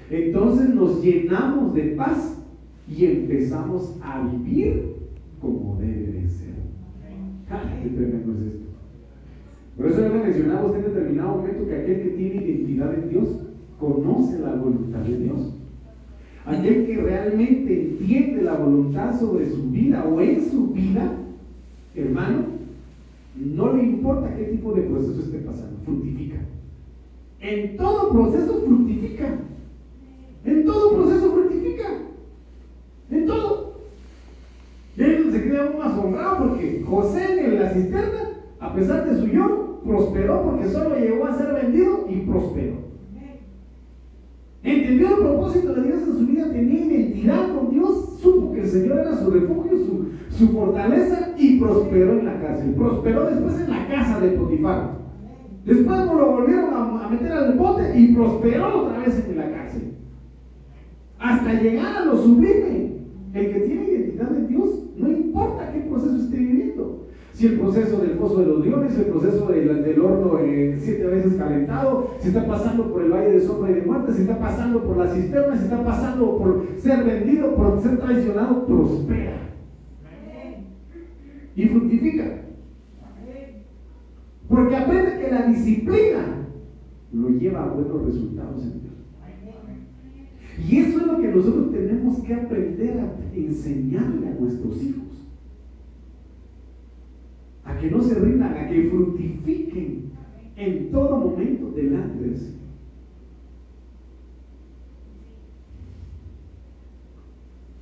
Entonces 0.09 0.75
nos 0.75 1.01
llenamos 1.01 1.73
de 1.73 1.83
paz 1.95 2.43
y 2.89 3.05
empezamos 3.05 3.97
a 4.03 4.27
vivir 4.27 4.95
como 5.39 5.77
debe 5.79 6.11
de 6.11 6.27
ser. 6.27 6.55
¡Qué 7.83 7.89
tremendo 7.89 8.33
es 8.33 8.53
esto! 8.53 8.65
Por 9.77 9.85
eso 9.85 10.01
ya 10.01 10.09
lo 10.09 10.21
mencionaba 10.21 10.75
en 10.75 10.83
determinado 10.83 11.37
momento 11.37 11.67
que 11.67 11.75
aquel 11.75 12.01
que 12.03 12.09
tiene 12.09 12.45
identidad 12.45 12.93
en 12.95 13.09
Dios 13.09 13.29
conoce 13.79 14.39
la 14.39 14.55
voluntad 14.55 14.99
de 14.99 15.17
Dios. 15.19 15.53
Aquel 16.45 16.85
que 16.85 16.97
realmente 16.97 17.91
entiende 17.91 18.41
la 18.41 18.57
voluntad 18.57 19.17
sobre 19.17 19.49
su 19.49 19.71
vida 19.71 20.03
o 20.03 20.19
en 20.19 20.41
su 20.43 20.67
vida, 20.73 21.13
hermano, 21.95 22.54
no 23.35 23.73
le 23.73 23.83
importa 23.83 24.33
qué 24.35 24.45
tipo 24.45 24.73
de 24.73 24.83
proceso 24.83 25.19
esté 25.19 25.39
pasando, 25.39 25.79
fructifica. 25.83 26.37
En 27.39 27.77
todo 27.77 28.11
proceso 28.11 28.61
fructifica. 28.65 29.39
En 30.45 30.65
todo 30.65 30.95
proceso 30.95 31.31
fructifica. 31.31 31.87
En 33.11 33.25
todo. 33.25 33.75
Y 34.97 35.03
ahí 35.03 35.29
se 35.31 35.43
queda 35.43 35.71
uno 35.73 35.83
asombrado 35.83 36.37
porque 36.37 36.83
José 36.87 37.45
en 37.45 37.59
la 37.59 37.69
cisterna, 37.71 38.29
a 38.59 38.73
pesar 38.73 39.09
de 39.09 39.19
su 39.19 39.27
yo, 39.27 39.81
prosperó 39.83 40.43
porque 40.43 40.69
solo 40.69 40.97
llegó 40.97 41.25
a 41.25 41.37
ser 41.37 41.53
vendido 41.53 42.05
y 42.09 42.21
prosperó. 42.21 42.84
Entendió 44.65 45.09
el 45.09 45.23
propósito 45.23 45.75
de 45.75 45.83
Dios 45.83 45.99
en 46.07 46.13
su 46.17 46.25
vida, 46.25 46.49
tenía 46.51 46.85
identidad 46.85 47.53
con 47.53 47.69
Dios, 47.69 48.17
supo 48.19 48.51
que 48.51 48.61
el 48.61 48.67
Señor 48.67 48.97
era 48.97 49.15
su 49.15 49.29
refugio, 49.29 49.77
su, 49.77 50.07
su 50.35 50.47
fortaleza 50.49 51.35
y 51.37 51.59
prosperó 51.59 52.13
en 52.19 52.25
la 52.25 52.41
cárcel. 52.41 52.73
Prosperó 52.73 53.25
después 53.27 53.59
en 53.59 53.69
la 53.69 53.87
casa 53.87 54.19
de 54.19 54.29
Potifar. 54.29 54.95
Después 55.65 55.99
lo 55.99 56.31
volvieron 56.31 56.73
a, 56.73 57.07
meter 57.09 57.31
al 57.31 57.53
bote 57.53 57.99
y 57.99 58.15
prosperó 58.15 58.85
otra 58.85 58.99
vez 58.99 59.23
en 59.29 59.37
la 59.37 59.51
cárcel. 59.51 59.93
Hasta 61.19 61.61
llegar 61.61 61.97
a 61.97 62.05
lo 62.05 62.17
sublime. 62.17 62.95
El 63.35 63.53
que 63.53 63.59
tiene 63.59 63.83
identidad 63.85 64.35
en 64.35 64.47
Dios, 64.47 64.69
no 64.97 65.11
importa 65.11 65.71
qué 65.73 65.81
proceso 65.81 66.15
esté 66.15 66.37
viviendo. 66.37 67.04
Si 67.35 67.47
el 67.47 67.59
proceso 67.59 67.97
del 67.97 68.11
pozo 68.11 68.39
de 68.39 68.45
los 68.45 68.65
leones, 68.65 68.97
el 68.97 69.07
proceso 69.07 69.47
del, 69.47 69.99
horno 69.99 70.39
eh, 70.39 70.79
siete 70.81 71.05
veces 71.05 71.33
calentado, 71.33 72.11
si 72.21 72.29
está 72.29 72.47
pasando 72.47 72.89
por 72.89 73.03
el 73.03 73.11
valle 73.11 73.31
de 73.31 73.41
sombra 73.41 73.71
y 73.71 73.73
de 73.73 73.81
muerte, 73.81 74.13
si 74.13 74.21
está 74.21 74.39
pasando 74.39 74.81
por 74.81 74.95
la 74.95 75.13
cisterna, 75.13 75.57
si 75.57 75.65
está 75.65 75.83
pasando 75.83 76.37
por 76.37 76.65
ser 76.77 77.03
vendido, 77.03 77.53
por 77.55 77.81
ser 77.81 77.97
traicionado, 77.99 78.65
prospera. 78.65 79.33
Y 81.57 81.67
fructifica. 81.67 82.23
Porque 84.47 84.75
aprende 84.77 85.19
que 85.19 85.31
la 85.31 85.47
disciplina 85.47 86.47
lo 87.11 87.29
lleva 87.31 87.65
a 87.65 87.67
buenos 87.67 88.05
resultados 88.05 88.63
en 88.63 88.81
Dios. 88.81 88.93
Y 90.69 90.77
eso 90.77 91.01
es 91.01 91.07
lo 91.07 91.19
que 91.19 91.27
nosotros 91.27 91.69
tenemos 91.73 92.19
que 92.19 92.33
aprender 92.33 92.97
a 92.97 93.35
enseñarle 93.35 94.29
a 94.29 94.39
nuestros 94.39 94.81
hijos. 94.81 95.04
A 97.65 97.77
que 97.77 97.89
no 97.89 98.01
se 98.01 98.15
rindan, 98.19 98.53
a 98.53 98.67
que 98.67 98.89
fructifiquen 98.89 100.11
en 100.55 100.91
todo 100.91 101.17
momento 101.17 101.71
delante 101.71 102.19
del 102.19 102.37
Señor. 102.37 102.55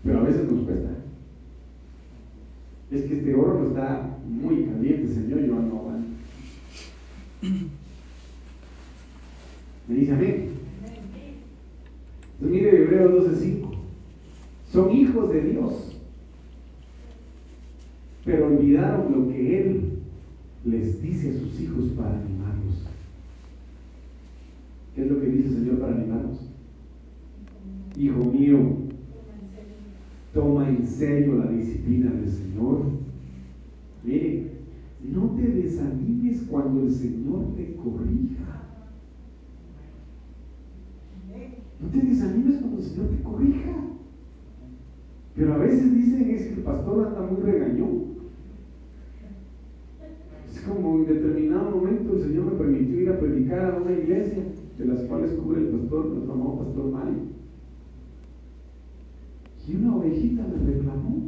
Pero 0.04 0.20
a 0.20 0.24
veces 0.24 0.52
nos 0.52 0.66
cuesta. 0.66 0.90
Es 2.92 3.04
que 3.04 3.18
este 3.18 3.36
oro 3.36 3.68
está 3.70 4.18
muy 4.28 4.66
caliente, 4.66 5.08
Señor, 5.08 5.42
yo 5.42 5.56
no 5.56 5.84
Me 9.88 9.96
dice 9.96 10.14
amén. 10.14 10.50
Entonces 12.34 12.62
mire 12.62 12.84
Hebreos 12.84 13.28
12:5. 13.28 13.72
Son 14.72 14.92
hijos 14.92 15.30
de 15.30 15.42
Dios, 15.42 15.98
pero 18.26 18.48
olvidaron 18.48 19.12
lo 19.12 19.28
que 19.28 19.60
Él 19.60 20.00
les 20.66 21.00
para 21.98 22.20
animarlos. 22.20 22.88
¿Qué 24.96 25.04
es 25.04 25.12
lo 25.12 25.20
que 25.20 25.28
dice 25.28 25.50
el 25.50 25.56
Señor 25.56 25.80
para 25.80 25.96
animarlos? 25.96 26.50
Hijo 27.98 28.24
mío, 28.26 28.60
toma 30.34 30.70
en 30.70 30.86
serio 30.86 31.36
la 31.36 31.52
disciplina 31.52 32.12
del 32.12 32.30
Señor. 32.30 32.84
Mire, 34.04 34.52
no 35.04 35.32
te 35.32 35.48
desanimes 35.48 36.44
cuando 36.50 36.84
el 36.84 36.92
Señor 36.92 37.56
te 37.56 37.76
corrija. 37.76 38.64
No 41.82 41.90
te 41.90 42.08
desanimes 42.08 42.58
cuando 42.58 42.78
el 42.78 42.84
Señor 42.84 43.08
te 43.10 43.24
corrija. 43.24 43.74
Pero 45.36 45.54
a 45.54 45.58
veces 45.58 45.96
dicen 45.96 46.30
es 46.30 46.48
que 46.48 46.54
el 46.54 46.62
pastor 46.62 47.08
anda 47.08 47.22
muy 47.22 47.42
regañón. 47.42 48.14
Es 50.54 50.62
como 50.62 51.00
en 51.00 51.08
determinado 51.08 51.72
momento 51.72 52.16
el 52.16 52.22
Señor 52.22 52.46
me 52.46 52.52
permitió 52.52 53.02
ir 53.02 53.10
a 53.10 53.20
predicar 53.20 53.74
a 53.74 53.78
una 53.78 53.92
iglesia 53.92 54.44
las 54.86 55.02
cuales 55.04 55.32
cubre 55.32 55.62
el 55.62 55.68
pastor, 55.68 56.12
el 56.16 56.28
famoso 56.28 56.64
pastor 56.64 56.92
Mario. 56.92 57.34
Y 59.68 59.76
una 59.76 59.96
ovejita 59.96 60.44
me 60.44 60.74
reclamó 60.74 61.24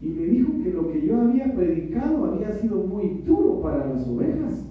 y 0.00 0.08
me 0.08 0.22
dijo 0.26 0.52
que 0.62 0.72
lo 0.72 0.92
que 0.92 1.06
yo 1.06 1.20
había 1.20 1.54
predicado 1.54 2.26
había 2.26 2.52
sido 2.52 2.84
muy 2.84 3.22
duro 3.26 3.60
para 3.62 3.86
las 3.86 4.06
ovejas, 4.06 4.64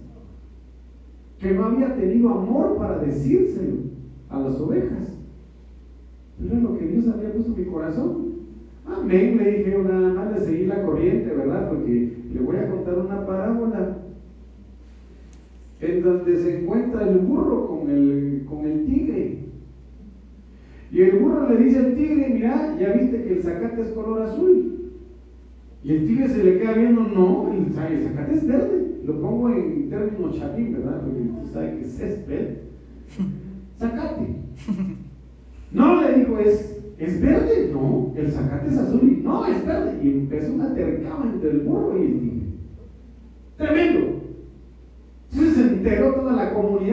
que 1.40 1.54
no 1.54 1.66
había 1.66 1.96
tenido 1.96 2.30
amor 2.30 2.78
para 2.78 3.00
decírselo 3.00 3.78
a 4.30 4.40
las 4.40 4.60
ovejas. 4.60 5.18
Pero 6.40 6.56
es 6.56 6.64
lo 6.64 6.78
que 6.78 6.88
Dios 6.88 7.08
había 7.08 7.34
puesto 7.34 7.54
en 7.54 7.60
mi 7.60 7.66
corazón. 7.66 8.28
Amén, 8.86 9.38
le 9.38 9.58
dije 9.58 9.78
nada 9.84 10.14
más 10.14 10.36
de 10.36 10.46
seguir 10.46 10.68
la 10.68 10.84
corriente, 10.84 11.34
¿verdad? 11.34 11.70
Porque 11.70 12.24
le 12.32 12.40
voy 12.40 12.56
a 12.56 12.70
contar 12.70 13.00
una 13.00 13.26
parábola 13.26 13.98
en 15.80 16.02
donde 16.02 16.38
se 16.38 16.60
encuentra 16.62 17.08
el 17.08 17.20
burro 17.20 17.68
con 17.68 17.90
el, 17.90 18.46
con 18.48 18.66
el 18.66 18.86
tigre. 18.86 19.38
Y 20.92 21.02
el 21.02 21.20
burro 21.20 21.50
le 21.50 21.64
dice 21.64 21.80
al 21.80 21.96
tigre, 21.96 22.30
mira, 22.34 22.76
ya 22.80 22.94
viste 22.94 23.24
que 23.24 23.34
el 23.34 23.44
zacate 23.44 23.82
es 23.82 23.90
color 23.90 24.22
azul. 24.24 24.92
Y 25.84 25.92
el 25.92 26.08
tigre 26.08 26.30
se 26.30 26.44
le 26.44 26.60
queda 26.60 26.74
viendo, 26.74 27.04
no, 27.04 27.52
el, 27.54 27.72
zacate 27.74 28.34
es 28.34 28.48
verde. 28.48 29.02
Lo 29.06 29.22
pongo 29.22 29.50
en 29.50 29.90
términos 29.90 30.38
chapín, 30.38 30.74
¿verdad? 30.74 31.02
Porque 31.02 31.22
tú 31.22 31.54
sabes 31.54 31.76
que 31.76 31.82
es 31.86 31.98
césped. 31.98 32.58
Zacate. 33.78 34.28
No, 35.72 36.02
le 36.02 36.20
dijo, 36.20 36.40
es, 36.40 36.82
es 36.98 37.22
verde. 37.22 37.70
No, 37.72 38.12
el 38.16 38.32
zacate 38.32 38.70
es 38.70 38.78
azul. 38.78 39.02
Y, 39.04 39.24
no, 39.24 39.46
es 39.46 39.66
verde. 39.66 40.00
Y 40.04 40.10
empezó 40.10 40.54
una 40.54 40.74
tercaba 40.74 41.30
entre 41.32 41.52
el 41.52 41.60
burro 41.60 41.98
y 41.98 42.06
el 42.06 42.20
tigre. 42.20 42.48
Tremendo. 43.58 44.18
Entonces 45.32 45.56
se 45.56 45.74
enteró 45.74 46.14
toda 46.14 46.36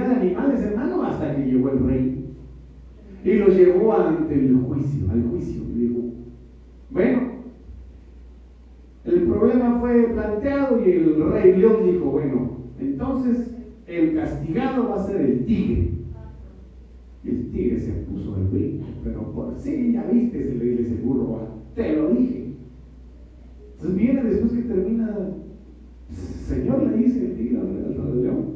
de 0.02 0.14
animales, 0.14 0.62
hermano, 0.62 1.02
hasta 1.02 1.36
que 1.36 1.44
llegó 1.44 1.70
el 1.70 1.86
rey. 1.86 2.24
Y 3.24 3.32
lo 3.34 3.48
llevó 3.48 3.94
ante 3.94 4.34
el 4.34 4.56
juicio, 4.56 5.10
al 5.10 5.22
juicio. 5.30 5.62
Dijo, 5.74 6.00
bueno, 6.90 7.20
el 9.04 9.22
problema 9.22 9.80
fue 9.80 10.02
planteado 10.08 10.84
y 10.84 10.90
el 10.90 11.32
rey 11.32 11.56
león 11.56 11.84
dijo, 11.84 12.06
bueno, 12.06 12.50
entonces 12.78 13.54
el 13.86 14.14
castigado 14.14 14.88
va 14.88 14.96
a 14.96 15.06
ser 15.06 15.20
el 15.20 15.44
tigre. 15.44 15.90
Y 17.22 17.28
el 17.28 17.50
tigre 17.50 17.80
se 17.80 17.92
puso 17.92 18.36
el 18.36 18.44
brinco, 18.48 18.86
pero 19.02 19.32
por 19.32 19.54
sí, 19.58 19.92
ya 19.92 20.04
viste, 20.04 20.44
se 20.44 20.54
le 20.54 20.64
dice 20.76 20.94
burro, 21.02 21.48
te 21.74 21.96
lo 21.96 22.08
dije. 22.10 22.44
Entonces 23.72 23.96
viene 23.96 24.24
después 24.24 24.52
que 24.52 24.62
termina, 24.62 25.16
Señor 26.10 26.82
le 26.82 26.96
dice 26.96 27.26
el 27.26 27.36
tigre 27.36 27.60
al, 27.60 28.22
león, 28.22 28.53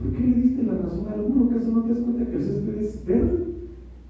¿por 0.00 0.12
qué 0.12 0.24
le 0.24 0.36
diste 0.36 0.64
la 0.64 0.74
razón 0.74 1.08
al 1.08 1.20
burro? 1.20 1.50
¿Acaso 1.50 1.70
no 1.72 1.82
te 1.82 1.90
das 1.90 2.00
cuenta 2.00 2.26
que 2.26 2.36
el 2.36 2.42
césped 2.42 2.78
es 2.78 3.06
verde? 3.06 3.44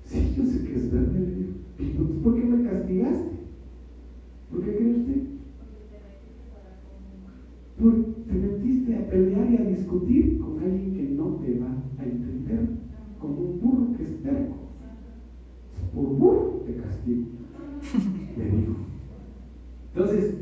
Sí, 0.05 0.35
yo 0.37 0.47
sé 0.47 0.65
que 0.65 0.77
es 0.77 0.93
verde, 0.93 1.21
le 1.21 1.35
digo. 1.35 1.51
Entonces, 1.79 2.17
¿por 2.23 2.35
qué 2.35 2.47
me 2.47 2.65
castigaste? 2.65 3.37
¿Por 4.51 4.63
qué 4.63 4.77
cree 4.77 4.93
usted? 4.93 5.21
Tú 7.79 7.93
te 8.29 8.35
metiste 8.39 8.97
a 8.97 9.09
pelear 9.09 9.51
y 9.51 9.57
a 9.57 9.65
discutir 9.65 10.39
con 10.39 10.61
alguien 10.61 10.95
que 10.95 11.03
no 11.03 11.31
te 11.43 11.59
va 11.59 11.75
a 11.99 12.05
entender, 12.05 12.61
como 13.19 13.43
un 13.43 13.61
burro 13.61 13.93
que 13.97 14.05
es 14.05 14.23
terco. 14.23 14.57
Por 15.95 16.09
burro 16.17 16.63
te 16.67 16.77
castigo, 16.77 17.27
le 18.39 18.45
dijo. 18.45 18.75
Entonces, 19.95 20.35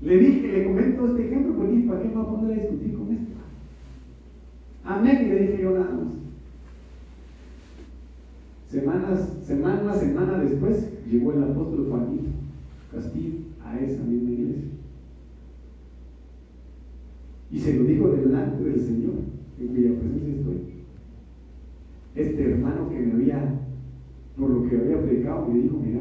le 0.00 0.18
dije, 0.18 0.52
le 0.52 0.64
comento 0.64 1.06
este 1.06 1.26
ejemplo, 1.26 1.56
porque 1.56 1.84
¿para 1.86 2.00
qué 2.00 2.08
me 2.08 2.14
voy 2.14 2.24
a 2.24 2.30
poner 2.30 2.52
a 2.52 2.62
discutir 2.62 2.94
con 2.94 3.12
esto? 3.12 3.41
Amén, 4.84 5.28
le 5.28 5.38
dije 5.40 5.62
yo 5.62 5.70
nada 5.70 5.92
más. 5.92 6.12
Semanas, 8.68 9.38
semana, 9.44 9.94
semana 9.94 10.38
después, 10.38 10.88
llegó 11.10 11.32
el 11.32 11.44
apóstol 11.44 11.86
Juanito 11.88 12.30
Castillo 12.90 13.34
a 13.64 13.78
esa 13.78 14.02
misma 14.02 14.30
iglesia. 14.30 14.70
Y 17.50 17.58
se 17.58 17.74
lo 17.74 17.84
dijo 17.84 18.08
delante 18.08 18.64
del 18.64 18.80
Señor, 18.80 19.14
en 19.60 19.68
cuya 19.68 19.98
presencia 19.98 20.34
estoy. 20.34 20.56
Este 22.14 22.50
hermano 22.50 22.88
que 22.88 22.98
me 22.98 23.12
había, 23.12 23.60
por 24.38 24.50
lo 24.50 24.68
que 24.68 24.76
había 24.76 25.02
predicado, 25.02 25.48
me 25.48 25.60
dijo, 25.60 25.78
mira, 25.78 26.00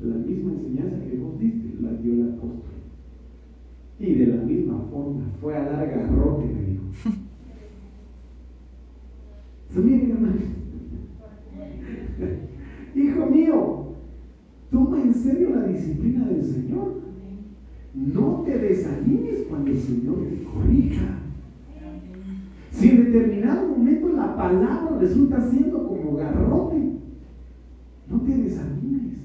la 0.00 0.14
misma 0.14 0.52
enseñanza 0.52 1.04
que 1.04 1.16
vos 1.16 1.38
diste 1.38 1.82
la 1.82 1.92
dio 1.94 2.12
el 2.12 2.32
apóstol. 2.32 2.62
Y 3.98 4.14
de 4.14 4.26
la 4.28 4.42
misma 4.44 4.84
forma, 4.90 5.24
fue 5.40 5.56
a 5.56 5.64
dar 5.64 5.88
garrote, 5.88 6.44
me 6.46 6.62
dijo. 6.62 7.18
Hijo 12.94 13.26
mío, 13.26 13.94
toma 14.70 15.02
en 15.02 15.14
serio 15.14 15.50
la 15.54 15.66
disciplina 15.66 16.26
del 16.26 16.42
Señor. 16.42 17.02
No 17.94 18.42
te 18.44 18.58
desanimes 18.58 19.44
cuando 19.48 19.70
el 19.70 19.78
Señor 19.78 20.26
te 20.28 20.42
corrija. 20.44 21.18
Si 22.70 22.88
en 22.88 23.04
determinado 23.04 23.68
momento 23.68 24.08
la 24.10 24.36
palabra 24.36 24.98
resulta 24.98 25.40
siendo 25.50 25.86
como 25.86 26.16
garrote, 26.16 26.76
no 28.10 28.20
te 28.20 28.36
desanimes. 28.36 29.18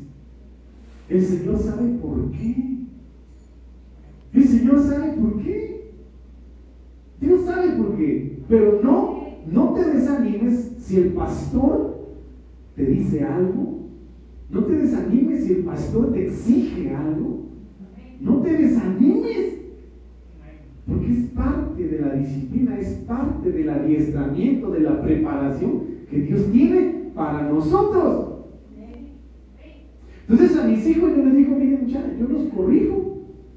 El 1.10 1.21
Señor 1.21 1.58
sabe 1.60 1.89
por 2.01 2.32
qué. 2.32 2.73
El 4.34 4.43
Señor 4.43 4.79
sabe 4.79 5.13
por 5.13 5.41
qué. 5.41 5.73
sabe 7.45 7.71
por 7.77 7.95
qué. 7.97 8.43
Pero 8.47 8.82
no, 8.84 9.22
no 9.51 9.73
te 9.73 9.84
desanimes 9.86 10.75
si 10.79 10.97
el 10.97 11.10
pastor 11.13 12.08
te 12.75 12.86
dice 12.86 13.23
algo. 13.23 13.79
No 14.49 14.63
te 14.65 14.73
desanimes 14.73 15.43
si 15.43 15.53
el 15.53 15.63
pastor 15.63 16.13
te 16.13 16.27
exige 16.27 16.93
algo. 16.93 17.45
No 18.19 18.41
te 18.41 18.58
desanimes. 18.58 19.53
Porque 20.88 21.12
es 21.12 21.25
parte 21.32 21.88
de 21.88 21.99
la 21.99 22.13
disciplina, 22.15 22.77
es 22.77 22.89
parte 23.08 23.51
del 23.51 23.69
adiestramiento, 23.69 24.71
de 24.71 24.82
la 24.82 25.01
preparación 25.01 25.84
que 26.10 26.21
Dios 26.21 26.51
tiene 26.51 27.12
para 27.15 27.49
nosotros. 27.49 28.34
Entonces 30.27 30.58
a 30.58 30.67
mis 30.67 30.86
hijos 30.88 31.12
yo 31.15 31.25
les 31.25 31.36
digo, 31.36 31.56
miren 31.56 31.84
muchachos, 31.84 32.12
yo 32.19 32.27
los 32.27 32.43
corrijo 32.53 33.03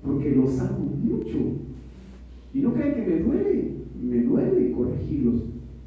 porque 0.05 0.35
los 0.35 0.59
amo 0.61 0.90
mucho. 1.03 1.38
Y 2.55 2.61
no 2.61 2.72
crean 2.72 2.94
que 2.94 3.03
me 3.03 3.18
duele, 3.20 3.70
me 4.03 4.22
duele 4.22 4.72
corregirlos, 4.72 5.42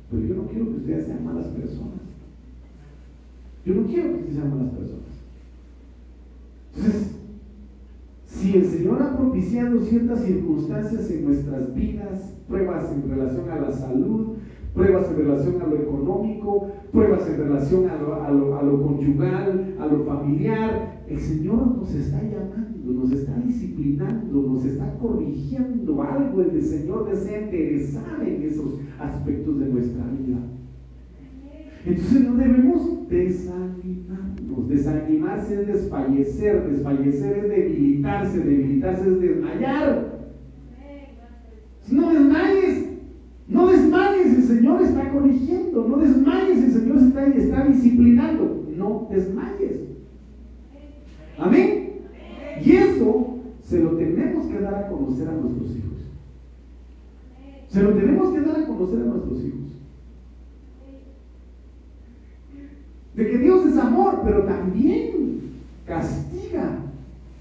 pero 0.10 0.24
yo 0.24 0.36
no 0.36 0.48
quiero 0.48 0.66
que 0.66 0.78
ustedes 0.78 1.06
sean 1.06 1.26
malas 1.26 1.48
personas. 1.48 2.00
Yo 3.66 3.76
no 3.76 3.86
quiero 3.86 4.10
que 4.10 4.16
ustedes 4.16 4.36
sean 4.36 4.50
malas 4.50 4.74
personas. 4.74 5.00
Entonces, 6.76 7.16
si 8.26 8.54
el 8.56 8.66
Señor 8.66 9.02
ha 9.02 9.18
propiciado 9.18 9.80
ciertas 9.82 10.24
circunstancias 10.24 11.12
en 11.12 11.26
nuestras 11.26 11.76
vidas, 11.76 12.34
pruebas 12.48 12.92
en 12.92 13.10
relación 13.10 13.50
a 13.50 13.60
la 13.60 13.72
salud, 13.72 14.38
pruebas 14.74 15.10
en 15.10 15.18
relación 15.18 15.62
a 15.62 15.68
lo 15.68 15.76
económico, 15.76 16.72
pruebas 16.92 17.28
en 17.30 17.38
relación 17.38 17.90
a 17.90 18.32
lo, 18.32 18.84
conyugal, 18.84 19.76
a 19.80 19.86
lo 19.86 20.06
familiar. 20.06 21.04
El 21.08 21.20
Señor 21.20 21.78
nos 21.78 21.94
está 21.94 22.22
llamando, 22.22 22.94
nos 22.94 23.12
está 23.12 23.36
disciplinando, 23.40 24.42
nos 24.42 24.66
está 24.66 24.98
corrigiendo 25.00 26.02
algo. 26.04 26.42
El 26.42 26.62
Señor 26.62 27.10
desea 27.10 27.42
interesar 27.42 28.24
en 28.28 28.44
esos 28.44 28.80
aspectos 29.00 29.60
de 29.60 29.66
nuestra 29.66 30.04
vida. 30.06 30.38
Entonces 31.86 32.22
no 32.22 32.36
debemos 32.36 33.10
desanimarnos. 33.10 34.68
Desanimarse 34.68 35.62
es 35.62 35.68
desfallecer, 35.68 36.70
desfallecer 36.70 37.38
es 37.38 37.50
debilitarse, 37.50 38.40
debilitarse 38.40 39.10
es 39.10 39.22
desmayar. 39.22 40.20
No 41.92 42.14
desmayes, 42.14 42.89
no 43.50 43.68
desmayes, 43.68 44.38
el 44.38 44.44
Señor 44.44 44.82
está 44.84 45.12
corrigiendo. 45.12 45.88
No 45.88 45.98
desmayes, 45.98 46.64
el 46.64 46.72
Señor 46.72 46.98
está, 46.98 47.26
está 47.26 47.66
disciplinando. 47.66 48.66
No 48.78 49.08
desmayes. 49.10 49.80
Amén. 51.40 51.90
Y 52.64 52.72
eso 52.76 53.40
se 53.64 53.80
lo 53.80 53.92
tenemos 53.92 54.46
que 54.46 54.60
dar 54.60 54.76
a 54.76 54.88
conocer 54.88 55.28
a 55.28 55.32
nuestros 55.32 55.72
hijos. 55.72 55.98
Se 57.70 57.82
lo 57.82 57.94
tenemos 57.94 58.34
que 58.34 58.42
dar 58.42 58.62
a 58.62 58.68
conocer 58.68 59.02
a 59.02 59.06
nuestros 59.06 59.40
hijos. 59.40 59.60
De 63.16 63.32
que 63.32 63.38
Dios 63.40 63.66
es 63.66 63.78
amor, 63.78 64.22
pero 64.24 64.44
también 64.44 65.42
castiga, 65.86 66.78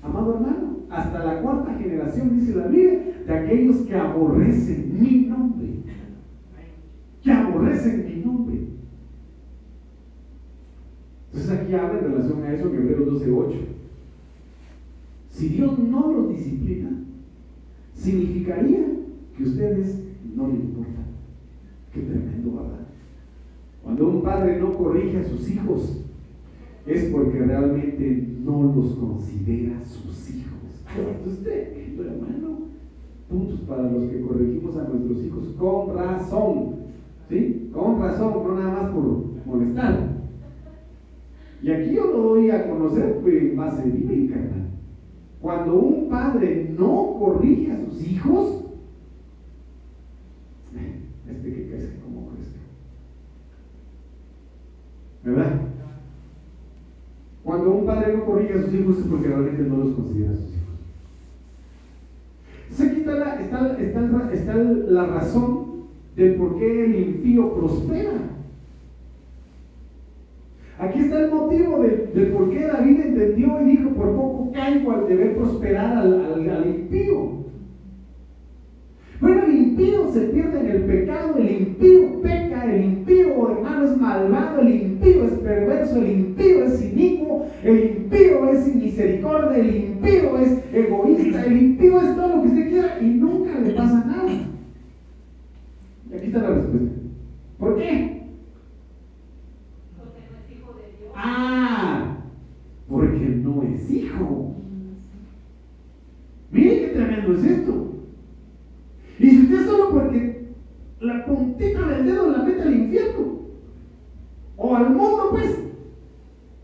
amado 0.03 0.37
hermano, 0.37 0.79
hasta 0.89 1.23
la 1.25 1.43
cuarta 1.43 1.75
generación, 1.75 2.41
dice 2.41 2.57
la 2.57 2.67
Biblia, 2.67 2.99
de 3.27 3.33
aquellos 3.33 3.77
que 3.83 3.95
aborrecen 3.95 4.99
mi 4.99 5.27
nombre. 5.27 5.49
Entonces 11.49 11.65
aquí 11.65 11.75
habla 11.75 11.99
en 11.99 12.13
relación 12.13 12.43
a 12.43 12.53
eso 12.53 12.71
que 12.71 12.77
Hebreos 12.77 13.23
12:8. 13.23 13.57
Si 15.31 15.49
Dios 15.49 15.79
no 15.79 16.13
los 16.13 16.29
disciplina, 16.29 16.91
significaría 17.95 18.87
que 19.35 19.43
ustedes 19.45 19.99
no 20.35 20.49
le 20.49 20.55
importan. 20.55 21.07
Qué 21.93 22.03
tremendo, 22.03 22.53
¿verdad? 22.55 22.87
Cuando 23.83 24.09
un 24.09 24.23
padre 24.23 24.61
no 24.61 24.75
corrige 24.75 25.19
a 25.19 25.25
sus 25.25 25.51
hijos, 25.51 26.05
es 26.85 27.05
porque 27.05 27.39
realmente 27.39 28.29
no 28.45 28.75
los 28.75 28.95
considera 28.97 29.83
sus 29.85 30.31
hijos. 30.31 30.85
Tremendo, 31.43 32.03
hermano. 32.03 32.59
Puntos 33.31 33.61
para 33.61 33.91
los 33.91 34.11
que 34.11 34.21
corregimos 34.21 34.77
a 34.77 34.89
nuestros 34.89 35.25
hijos 35.25 35.55
con 35.59 35.97
razón. 35.97 36.77
¿Sí? 37.31 37.71
Con 37.73 38.01
razón, 38.01 38.35
no 38.35 38.55
nada 38.55 38.83
más 38.83 38.91
por 38.93 39.25
molestar. 39.47 40.18
Y 41.63 41.71
aquí 41.71 41.93
yo 41.93 42.07
lo 42.07 42.19
doy 42.19 42.51
a 42.51 42.69
conocer 42.69 43.19
pues, 43.21 43.35
en 43.43 43.57
base 43.57 43.83
bíblica. 43.83 44.37
Cuando 45.41 45.75
un 45.75 46.09
padre 46.09 46.75
no 46.77 47.17
corrige 47.19 47.73
a 47.73 47.85
sus 47.85 48.07
hijos, 48.07 48.65
este 51.29 51.55
que 51.55 51.69
crece 51.69 52.01
como 52.03 52.29
crece. 52.31 52.51
¿Verdad? 55.25 55.61
Cuando 57.45 57.71
un 57.71 57.87
padre 57.87 58.17
no 58.17 58.25
corrige 58.25 58.55
a 58.55 58.63
sus 58.63 58.75
hijos 58.75 58.99
es 58.99 59.05
porque 59.07 59.29
realmente 59.29 59.63
no 59.63 59.77
los 59.77 59.95
considera 59.95 60.35
sus 60.35 60.51
hijos. 60.51 60.59
Aquí 62.81 63.01
está 63.01 63.15
la, 63.15 63.41
está, 63.41 63.79
está, 63.79 64.33
está 64.33 64.55
la 64.55 65.07
razón 65.07 65.69
del 66.15 66.35
por 66.35 66.59
qué 66.59 66.85
el 66.85 66.97
impío 66.97 67.55
prospera. 67.55 68.38
Aquí 70.79 71.01
está 71.01 71.21
el 71.21 71.31
motivo 71.31 71.81
del, 71.81 72.29
por 72.33 72.51
qué 72.51 72.67
David 72.67 73.01
entendió 73.01 73.61
y 73.61 73.65
dijo, 73.65 73.91
por 73.91 74.15
poco 74.15 74.53
caigo 74.53 74.93
al 74.93 75.09
deber 75.09 75.37
prosperar 75.37 75.99
al, 75.99 76.67
impío. 76.67 77.39
Bueno, 79.21 79.43
el 79.45 79.55
impío 79.57 80.13
se 80.13 80.21
pierde 80.29 80.61
en 80.61 80.71
el 80.71 80.83
pecado, 80.83 81.37
el 81.37 81.51
impío 81.51 82.23
peca, 82.23 82.73
el 82.73 82.85
impío, 82.85 83.51
hermano, 83.51 83.85
es 83.85 83.97
malvado, 83.97 84.61
el 84.61 84.81
impío 84.83 85.25
es 85.25 85.33
perverso, 85.33 85.97
el 85.97 86.11
impío 86.11 86.65
es 86.65 86.83
inicuo, 86.83 87.47
el 87.65 87.85
impío 87.85 88.49
es 88.51 88.65
sin 88.65 88.79
misericordia, 88.79 89.59
el 89.59 89.77
impío 89.77 90.39
es 90.39 90.63
egoísta, 90.73 91.45
el 91.45 91.57
impío 91.57 92.01
es 92.01 92.15
todo 92.15 92.37
lo 92.37 92.43
que 92.43 92.49
usted 92.49 92.69
quiera 92.69 92.99
y 93.01 93.07
nunca 93.07 93.59
le 93.59 93.73
pasa 93.73 94.05
nada. 94.05 94.31
Y 96.11 96.15
aquí 96.15 96.27
está 96.27 96.39
la 96.39 96.51
respuesta. 96.51 96.91
¿Por 97.59 97.77
qué? 97.77 98.23
Porque 99.99 100.21
no 100.31 100.39
es 100.39 100.57
hijo 100.57 100.75
de 100.75 100.85
Dios. 100.99 101.08
Ah, 101.21 102.17
porque 102.89 103.27
no 103.43 103.65
es 103.65 103.91
hijo. 103.91 104.55
Miren 106.53 106.79
qué 106.79 106.89
tremendo 106.95 107.35
es 107.35 107.45
esto. 107.45 107.95
Y 109.19 109.31
si 109.31 109.43
usted 109.43 109.67
solo 109.67 109.91
porque 109.91 110.47
la 111.01 111.27
puntita 111.27 111.89
del 111.89 112.07
dedo 112.07 112.31
la 112.31 112.45
mete 112.45 112.63
al 112.63 112.75
infierno 112.75 113.41
o 114.57 114.77
al 114.77 114.91
mundo, 114.91 115.31
pues, 115.33 115.59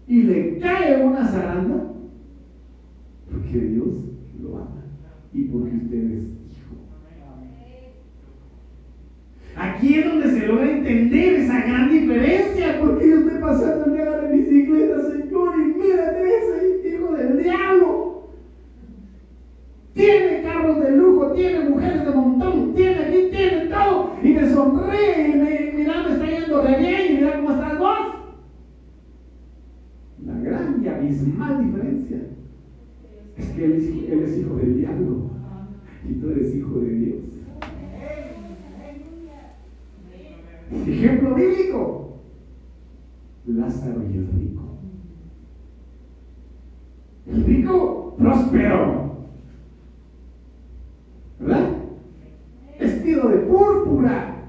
y 0.06 0.22
le 0.22 0.58
cae 0.60 1.04
una 1.04 1.26
zaranda, 1.26 1.92
porque 3.28 3.58
Dios 3.58 3.88
lo 4.40 4.56
ama 4.58 4.84
y 5.32 5.44
porque 5.44 5.76
usted 5.76 6.10
es 6.12 6.24
Aquí 9.74 9.94
es 9.94 10.04
donde 10.04 10.30
se 10.30 10.46
logra 10.46 10.70
entender 10.70 11.34
esa 11.34 11.60
gran 11.62 11.90
diferencia, 11.90 12.78
porque 12.80 13.10
yo 13.10 13.18
estoy 13.18 13.40
pasando 13.40 13.92
día 13.92 14.20
de 14.20 14.37
bicicleta, 14.37 15.00
Señor, 15.10 15.54
y 15.56 15.78
mírate 15.78 16.28
ese 16.28 16.88
hijo 16.88 17.12
del 17.12 17.42
diablo. 17.42 18.30
Tiene 19.92 20.42
carros 20.42 20.80
de 20.80 20.92
lujo, 20.92 21.32
tiene 21.32 21.70
mujeres 21.70 22.04
de 22.04 22.10
montón, 22.12 22.74
tiene 22.74 22.98
aquí, 22.98 23.28
tiene 23.32 23.66
todo, 23.66 24.16
y 24.22 24.28
me 24.28 24.48
sonríe, 24.48 25.28
y 25.28 25.38
me, 25.38 25.72
mira, 25.76 26.02
me 26.04 26.14
está 26.14 26.26
yendo 26.26 26.62
re 26.62 26.78
bien, 26.78 27.00
y 27.10 27.14
mira 27.16 27.37
cómo 27.37 27.50
estás 27.50 27.78
vos. 27.78 27.98
La 30.24 30.38
gran 30.38 30.82
y 30.84 30.88
abismal 30.88 31.64
diferencia 31.64 32.18
es 33.37 33.46
que 33.48 33.64
él 33.64 34.22
es 34.22 34.38
hijo 34.38 34.54
del 34.56 34.77
diablo 34.79 35.31
y 36.08 36.14
tú 36.14 36.31
eres 36.31 36.54
hijo 36.54 36.79
de 36.79 36.90
Dios. 36.90 37.23
Ejemplo 40.87 41.35
bíblico. 41.35 42.20
Lázaro 43.46 44.02
y 44.02 44.16
el 44.16 44.27
rico. 44.27 44.62
El 47.27 47.44
rico 47.44 48.14
próspero. 48.18 49.14
¿Verdad? 51.40 51.70
Vestido 52.79 53.29
de 53.29 53.37
púrpura. 53.38 54.48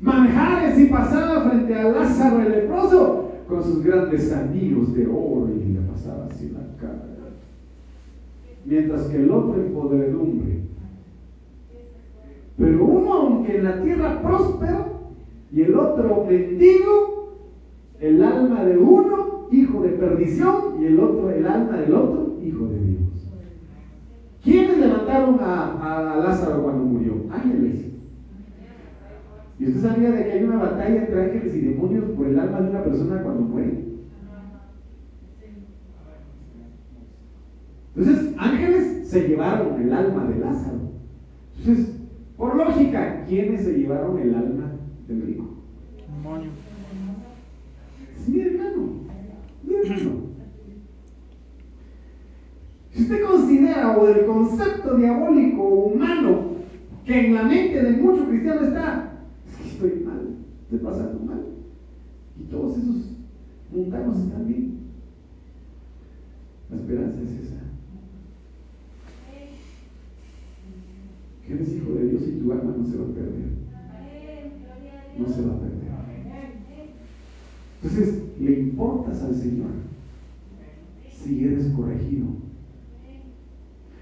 Manjares 0.00 0.78
y 0.78 0.86
pasaba 0.86 1.50
frente 1.50 1.74
a 1.74 1.88
Lázaro 1.90 2.42
el 2.42 2.52
leproso 2.52 3.32
con 3.48 3.64
sus 3.64 3.82
grandes 3.82 4.32
anillos 4.32 4.94
de 4.94 5.06
oro 5.06 5.48
y 5.50 5.72
le 5.72 5.80
pasaba 5.80 6.26
así 6.26 6.50
la 6.50 6.60
cara. 6.80 7.04
Mientras 8.64 9.06
que 9.06 9.16
el 9.16 9.30
otro 9.30 9.60
en 9.60 9.72
podredumbre 9.72 10.67
pero 12.58 12.84
uno, 12.84 13.12
aunque 13.12 13.56
en 13.56 13.64
la 13.64 13.80
tierra 13.82 14.20
próspero, 14.20 14.98
y 15.52 15.62
el 15.62 15.74
otro 15.76 16.26
mendigo, 16.28 17.36
el 18.00 18.22
alma 18.22 18.64
de 18.64 18.76
uno, 18.76 19.46
hijo 19.52 19.82
de 19.82 19.90
perdición, 19.90 20.54
y 20.80 20.86
el 20.86 20.98
otro, 20.98 21.30
el 21.30 21.46
alma 21.46 21.76
del 21.76 21.94
otro, 21.94 22.36
hijo 22.42 22.66
de 22.66 22.80
Dios. 22.80 23.00
¿Quiénes 24.42 24.78
levantaron 24.78 25.38
a, 25.40 26.14
a 26.14 26.16
Lázaro 26.18 26.64
cuando 26.64 26.84
murió? 26.84 27.14
Ángeles. 27.30 27.86
¿Y 29.60 29.66
usted 29.66 29.80
sabía 29.80 30.10
de 30.10 30.24
que 30.24 30.32
hay 30.32 30.44
una 30.44 30.58
batalla 30.58 31.00
entre 31.00 31.24
ángeles 31.24 31.54
y 31.54 31.60
demonios 31.60 32.04
por 32.10 32.26
el 32.26 32.38
alma 32.38 32.60
de 32.60 32.70
una 32.70 32.84
persona 32.84 33.22
cuando 33.22 33.42
muere? 33.42 33.84
Entonces, 37.96 38.34
ángeles 38.36 39.08
se 39.08 39.28
llevaron 39.28 39.80
el 39.80 39.92
alma 39.92 40.24
de 40.26 40.38
Lázaro. 40.38 40.78
Entonces, 41.58 41.97
por 42.38 42.54
lógica, 42.54 43.24
¿quiénes 43.28 43.64
se 43.64 43.76
llevaron 43.76 44.16
el 44.20 44.32
alma 44.32 44.70
del 45.08 45.22
rico? 45.22 45.44
Demonio. 46.06 46.50
mi 48.28 48.40
hermano. 48.40 48.86
Mi 49.64 49.74
hermano. 49.74 50.28
Si 52.92 53.02
usted 53.02 53.22
considera 53.24 53.98
o 53.98 54.08
el 54.08 54.24
concepto 54.24 54.96
diabólico 54.96 55.62
humano 55.62 56.58
que 57.04 57.26
en 57.26 57.34
la 57.34 57.42
mente 57.42 57.82
de 57.82 57.90
muchos 58.02 58.28
cristianos 58.28 58.68
está, 58.68 59.12
es 59.46 59.56
que 59.56 59.68
estoy 59.68 60.04
mal, 60.04 60.36
estoy 60.62 60.78
pasando 60.78 61.20
mal. 61.24 61.44
Y 62.40 62.44
todos 62.44 62.78
esos 62.78 63.16
mundanos 63.72 64.16
están 64.16 64.46
bien. 64.46 64.78
La 66.70 66.76
esperanza 66.76 67.20
es 67.20 67.46
esa. 67.46 67.67
Eres 71.54 71.74
hijo 71.74 71.92
de 71.92 72.08
Dios 72.08 72.22
y 72.28 72.40
tu 72.40 72.52
alma 72.52 72.74
no 72.76 72.84
se 72.84 72.96
va 72.96 73.04
a 73.04 73.14
perder. 73.14 73.48
No 75.18 75.28
se 75.28 75.42
va 75.42 75.54
a 75.54 75.60
perder. 75.60 75.78
Entonces, 77.82 78.22
le 78.40 78.60
importas 78.60 79.22
al 79.22 79.34
Señor 79.34 79.70
si 81.10 81.44
eres 81.44 81.68
corregido. 81.68 82.26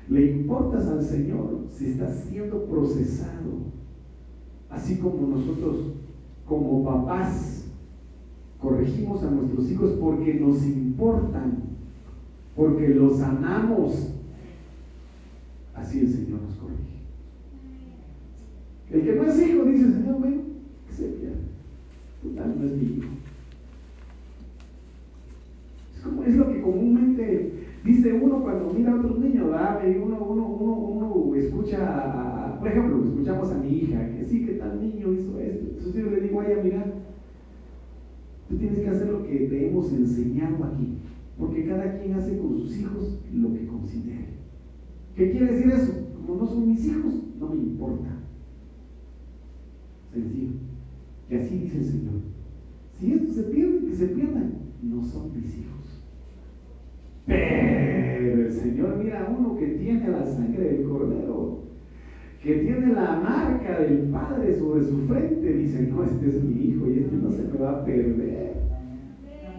Le 0.09 0.31
importas 0.31 0.87
al 0.87 1.03
Señor 1.03 1.67
si 1.71 1.87
estás 1.87 2.25
siendo 2.29 2.65
procesado. 2.65 3.67
Así 4.71 4.97
como 4.97 5.27
nosotros, 5.27 5.77
como 6.47 6.85
papás, 6.85 7.67
corregimos 8.61 9.23
a 9.23 9.31
nuestros 9.31 9.71
hijos 9.71 9.91
porque 10.01 10.35
nos 10.35 10.65
importan, 10.65 11.63
porque 12.55 12.89
los 12.89 13.21
amamos. 13.21 14.13
Así 15.75 16.01
el 16.01 16.09
Señor 16.09 16.41
nos 16.43 16.57
corrige. 16.57 16.96
El 18.91 19.03
que 19.03 19.15
no 19.15 19.25
es 19.25 19.49
hijo 19.49 19.65
dice, 19.65 19.93
Señor, 19.93 20.23
ven, 20.23 20.43
que 20.87 20.93
se 20.93 21.09
pierda. 21.09 21.37
Total, 22.23 22.55
no 22.59 22.67
es 22.67 22.73
mi 22.77 22.85
hijo. 22.85 23.09
Es, 25.95 26.03
como, 26.03 26.23
es 26.25 26.37
lo 26.37 26.53
que 26.53 26.63
comúnmente 26.63 27.53
dice 27.85 28.13
uno 28.13 28.43
cuando 28.43 28.73
mira 28.73 28.93
a 28.93 28.97
otros 28.97 29.19
niños, 29.19 29.51
¿verdad? 29.51 29.81
Uno, 30.03 30.25
uno, 30.25 30.47
uno, 30.47 30.75
uno 30.75 31.35
escucha, 31.35 32.57
por 32.59 32.69
ejemplo, 32.69 33.05
escuchamos 33.05 33.51
a 33.53 33.59
mi 33.59 33.69
hija, 33.71 34.09
que 34.11 34.25
sí, 34.25 34.45
que 34.45 34.53
tal 34.55 34.81
niño 34.81 35.13
hizo 35.13 35.39
esto. 35.39 35.67
Entonces 35.79 36.05
yo 36.05 36.11
le 36.11 36.21
digo 36.21 36.41
a 36.41 36.47
ella, 36.47 36.63
mira, 36.63 36.85
tú 38.49 38.57
tienes 38.57 38.79
que 38.79 38.89
hacer 38.89 39.09
lo 39.09 39.25
que 39.25 39.37
te 39.37 39.69
hemos 39.69 39.93
enseñado 39.93 40.65
aquí, 40.65 40.99
porque 41.39 41.67
cada 41.67 41.99
quien 41.99 42.15
hace 42.15 42.39
con 42.39 42.57
sus 42.57 42.77
hijos 42.79 43.21
lo 43.33 43.53
que 43.53 43.67
considere. 43.67 44.37
¿Qué 45.15 45.31
quiere 45.31 45.53
decir 45.53 45.73
eso? 45.73 45.93
Como 46.15 46.41
no 46.41 46.47
son 46.47 46.69
mis 46.69 46.85
hijos, 46.87 47.15
no 47.39 47.49
me 47.49 47.57
importa. 47.57 48.16
Y 50.19 51.35
así 51.35 51.59
dice 51.59 51.79
el 51.79 51.85
Señor. 51.85 52.15
Si 52.99 53.13
esto 53.13 53.33
se 53.33 53.43
pierde, 53.45 53.87
que 53.87 53.95
se 53.95 54.07
pierdan. 54.07 54.53
No 54.83 55.03
son 55.03 55.33
mis 55.35 55.59
hijos. 55.59 56.03
Pero 57.27 58.47
el 58.47 58.53
Señor 58.53 58.97
mira 59.03 59.27
a 59.27 59.31
uno 59.31 59.57
que 59.57 59.67
tiene 59.67 60.09
la 60.09 60.25
sangre 60.25 60.65
del 60.65 60.85
cordero, 60.85 61.63
que 62.43 62.55
tiene 62.55 62.93
la 62.93 63.21
marca 63.21 63.81
del 63.81 64.09
Padre 64.11 64.55
sobre 64.57 64.85
su 64.85 65.07
frente. 65.07 65.53
Dice, 65.53 65.89
no, 65.91 66.05
este 66.05 66.29
es 66.29 66.45
mi 66.45 66.67
hijo 66.67 66.89
y 66.89 66.99
este 67.01 67.17
no 67.17 67.31
se 67.31 67.43
me 67.43 67.59
va 67.59 67.81
a 67.81 67.85
perder. 67.85 68.55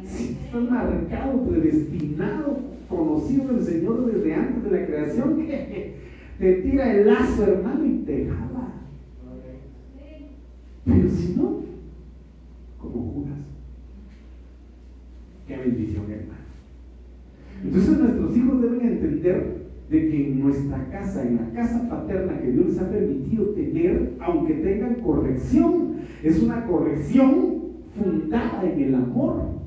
Si 0.03 0.33
está 0.33 0.59
marcado, 0.59 1.43
predestinado, 1.45 2.59
conocido 2.87 3.53
del 3.53 3.63
Señor 3.63 4.11
desde 4.11 4.33
antes 4.33 4.63
de 4.63 4.71
la 4.71 4.85
creación, 4.85 5.35
que 5.45 5.95
te 6.39 6.53
tira 6.61 6.93
el 6.93 7.07
lazo, 7.07 7.43
hermano, 7.43 7.85
y 7.85 7.97
te 8.05 8.27
jala. 8.27 8.56
Pero 10.87 11.09
si 11.09 11.35
no, 11.35 11.63
como 12.79 13.11
Judas. 13.11 13.39
Qué 15.45 15.57
bendición, 15.57 16.05
hermano. 16.09 16.37
Entonces 17.63 17.99
nuestros 17.99 18.37
hijos 18.37 18.61
deben 18.61 18.81
entender 18.81 19.67
de 19.89 20.09
que 20.09 20.27
en 20.27 20.39
nuestra 20.39 20.89
casa, 20.89 21.27
en 21.27 21.35
la 21.37 21.51
casa 21.51 21.89
paterna 21.89 22.39
que 22.39 22.51
Dios 22.51 22.67
les 22.67 22.79
ha 22.79 22.89
permitido 22.89 23.49
tener, 23.49 24.15
aunque 24.19 24.53
tengan 24.55 24.95
corrección, 24.95 25.97
es 26.23 26.41
una 26.41 26.65
corrección 26.65 27.57
fundada 27.95 28.63
en 28.63 28.79
el 28.79 28.95
amor 28.95 29.57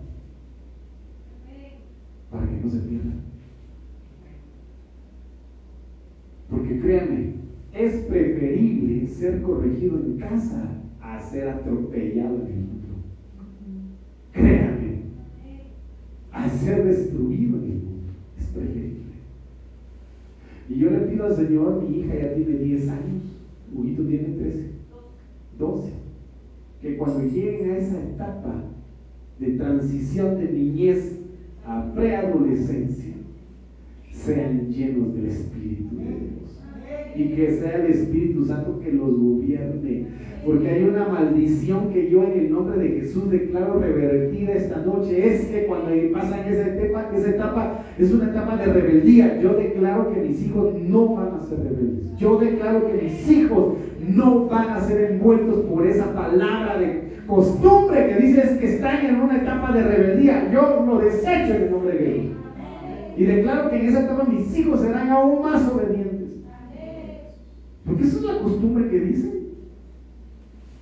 para 2.30 2.46
que 2.46 2.60
no 2.62 2.70
se 2.70 2.78
pierdan. 2.78 3.20
Porque 6.48 6.80
créanme, 6.80 7.34
es 7.72 7.94
preferible 8.04 9.06
ser 9.06 9.42
corregido 9.42 9.98
en 9.98 10.18
casa 10.18 10.80
ser 11.30 11.48
atropellado 11.48 12.36
en 12.36 12.46
el 12.46 12.54
mundo. 12.54 12.88
Créame, 14.32 15.02
a 16.32 16.48
ser 16.48 16.84
destruido 16.84 17.58
en 17.58 17.64
el 17.64 17.78
mundo. 17.78 18.12
Es 18.38 18.46
preferible. 18.46 19.00
Y 20.68 20.78
yo 20.78 20.90
le 20.90 20.98
pido 21.00 21.26
al 21.26 21.36
Señor, 21.36 21.82
mi 21.82 21.98
hija 21.98 22.14
ya 22.14 22.34
tiene 22.34 22.58
10 22.58 22.88
años, 22.88 23.22
Huguito 23.74 24.04
tiene 24.04 24.28
13, 24.28 24.70
12, 25.58 25.92
que 26.80 26.96
cuando 26.96 27.22
lleguen 27.24 27.70
a 27.70 27.76
esa 27.76 28.02
etapa 28.02 28.64
de 29.38 29.52
transición 29.52 30.38
de 30.38 30.52
niñez 30.52 31.18
a 31.64 31.92
preadolescencia, 31.94 33.14
sean 34.12 34.68
llenos 34.68 35.14
del 35.14 35.26
Espíritu 35.26 35.96
de 35.96 36.04
Dios. 36.04 36.39
Y 37.14 37.28
que 37.34 37.52
sea 37.52 37.76
el 37.76 37.90
Espíritu 37.90 38.44
Santo 38.44 38.80
que 38.80 38.92
los 38.92 39.18
gobierne 39.18 40.06
porque 40.44 40.70
hay 40.70 40.84
una 40.84 41.06
maldición 41.06 41.92
que 41.92 42.10
yo 42.10 42.24
en 42.24 42.32
el 42.32 42.50
nombre 42.50 42.78
de 42.78 43.00
Jesús 43.00 43.30
declaro 43.30 43.78
revertida 43.78 44.54
esta 44.54 44.78
noche. 44.80 45.34
Es 45.34 45.46
que 45.46 45.66
cuando 45.66 45.90
pasan 46.14 46.40
esa 46.48 46.66
etapa, 46.66 47.10
esa 47.14 47.30
etapa 47.30 47.84
es 47.98 48.12
una 48.12 48.30
etapa 48.30 48.56
de 48.56 48.72
rebeldía. 48.72 49.38
Yo 49.40 49.54
declaro 49.54 50.12
que 50.12 50.20
mis 50.20 50.42
hijos 50.46 50.74
no 50.88 51.14
van 51.14 51.34
a 51.34 51.42
ser 51.42 51.58
rebeldes. 51.58 52.16
Yo 52.18 52.38
declaro 52.38 52.86
que 52.86 53.02
mis 53.02 53.30
hijos 53.30 53.74
no 54.08 54.46
van 54.46 54.70
a 54.70 54.80
ser 54.80 55.12
envueltos 55.12 55.56
por 55.66 55.86
esa 55.86 56.14
palabra 56.14 56.78
de 56.78 57.10
costumbre 57.26 58.08
que 58.08 58.26
dices 58.26 58.58
que 58.58 58.74
están 58.74 59.04
en 59.04 59.20
una 59.20 59.36
etapa 59.36 59.72
de 59.72 59.82
rebeldía. 59.82 60.50
Yo 60.50 60.84
lo 60.86 61.00
desecho 61.00 61.54
en 61.54 61.62
el 61.64 61.70
nombre 61.70 61.98
de 61.98 62.04
Jesús. 62.06 62.36
Y 63.18 63.24
declaro 63.24 63.68
que 63.68 63.76
en 63.76 63.86
esa 63.86 64.00
etapa 64.04 64.24
mis 64.24 64.56
hijos 64.56 64.80
serán 64.80 65.10
aún 65.10 65.42
más 65.42 65.70
obedientes. 65.70 66.19
Porque 67.90 68.04
esa 68.04 68.18
es 68.18 68.22
la 68.22 68.38
costumbre 68.38 68.88
que 68.88 69.00
dicen. 69.00 69.40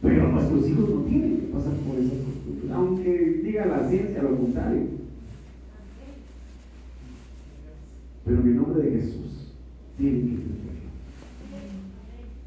Pero 0.02 0.28
nuestros 0.28 0.68
hijos 0.68 0.90
no 0.90 1.00
tienen 1.04 1.38
que 1.38 1.46
pasar 1.46 1.72
por 1.76 1.98
esa 1.98 2.11
costumbre, 2.11 2.70
aunque 2.70 3.40
diga 3.42 3.64
la 3.64 3.88
ciencia 3.88 4.22
lo 4.22 4.36
contrario. 4.36 4.82
Pero 8.26 8.40
en 8.42 8.46
el 8.46 8.56
nombre 8.56 8.82
de 8.82 9.00
Jesús 9.00 9.54
tienen 9.96 10.20
que 10.20 10.34
entenderlo. 10.34 10.61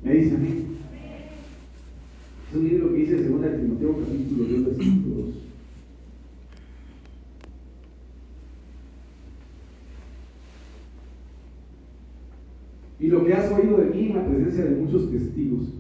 Me 0.04 0.14
dice 0.14 0.36
a 0.36 0.38
mí. 0.38 0.48
Es 2.50 2.56
un 2.56 2.68
libro 2.68 2.94
que 2.94 3.00
dice 3.00 3.24
2 3.28 3.42
Timoteo 3.58 3.98
capítulo 4.00 4.44
2 4.44 4.66
versículo 4.66 5.16
2. 5.16 5.51
Y 13.02 13.08
lo 13.08 13.26
que 13.26 13.34
has 13.34 13.52
oído 13.52 13.78
de 13.78 13.90
mí 13.90 14.10
en 14.10 14.16
la 14.16 14.28
presencia 14.28 14.66
de 14.66 14.76
muchos 14.76 15.10
testigos, 15.10 15.74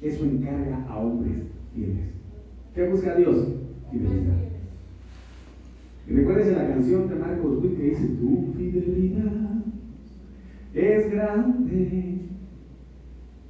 eso 0.00 0.24
encarga 0.24 0.86
a 0.88 0.96
hombres 0.96 1.42
fieles. 1.74 2.12
¿Qué 2.72 2.88
busca 2.88 3.16
Dios? 3.16 3.48
Fidelidad. 3.90 4.36
Y 6.06 6.12
recuerdes 6.12 6.56
la 6.56 6.68
canción 6.68 7.08
de 7.08 7.16
Marcos 7.16 7.58
Witt 7.60 7.76
que 7.76 7.90
dice, 7.90 8.06
tu 8.20 8.52
fidelidad 8.56 9.64
es 10.72 11.10
grande, 11.10 12.18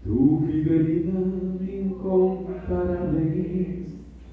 tu 0.03 0.47
fidelidad 0.47 1.61
incomparable. 1.61 3.85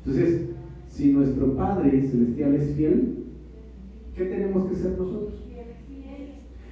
Entonces, 0.06 0.52
si 0.88 1.12
nuestro 1.12 1.54
Padre 1.58 2.02
Celestial 2.02 2.56
es 2.56 2.76
fiel, 2.76 3.26
¿qué 4.16 4.24
tenemos 4.24 4.70
que 4.70 4.76
ser 4.76 4.98
nosotros? 4.98 5.45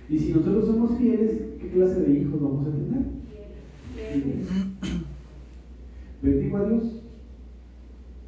Y 0.09 0.19
si 0.19 0.33
nosotros 0.33 0.65
somos 0.65 0.97
fieles, 0.97 1.41
¿qué 1.59 1.69
clase 1.69 2.01
de 2.01 2.19
hijos 2.19 2.41
vamos 2.41 2.67
a 2.67 2.71
tener? 2.71 3.05
Bendigo 6.21 6.57
a 6.57 6.69
Dios 6.69 7.03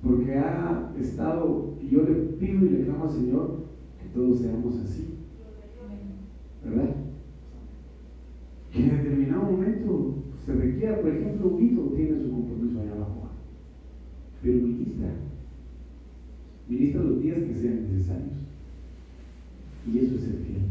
porque 0.06 0.36
ha 0.36 0.94
estado, 1.00 1.74
y 1.82 1.90
yo 1.90 2.04
le 2.04 2.14
pido 2.14 2.66
y 2.66 2.70
le 2.70 2.84
clamo 2.84 3.06
al 3.06 3.10
Señor 3.10 3.66
que 4.00 4.10
todos 4.10 4.40
seamos 4.40 4.78
así. 4.78 5.16
¿Verdad? 6.64 6.96
que 8.72 8.82
en 8.82 8.90
determinado 8.90 9.44
momento 9.44 10.16
se 10.46 10.54
requiera, 10.54 11.00
por 11.00 11.10
ejemplo, 11.10 11.48
un 11.48 11.64
hito 11.64 11.82
tiene 11.96 12.22
su 12.22 12.30
compromiso 12.30 12.82
allá 12.82 12.92
abajo, 12.92 13.30
pero 14.44 14.58
ministra, 14.58 15.08
ministra 16.68 17.04
los 17.04 17.22
días 17.22 17.38
que 17.38 17.54
sean 17.54 17.84
necesarios. 17.84 18.34
Y 19.88 19.98
eso 20.00 20.16
es 20.16 20.22
ser 20.22 20.34
fiel. 20.34 20.64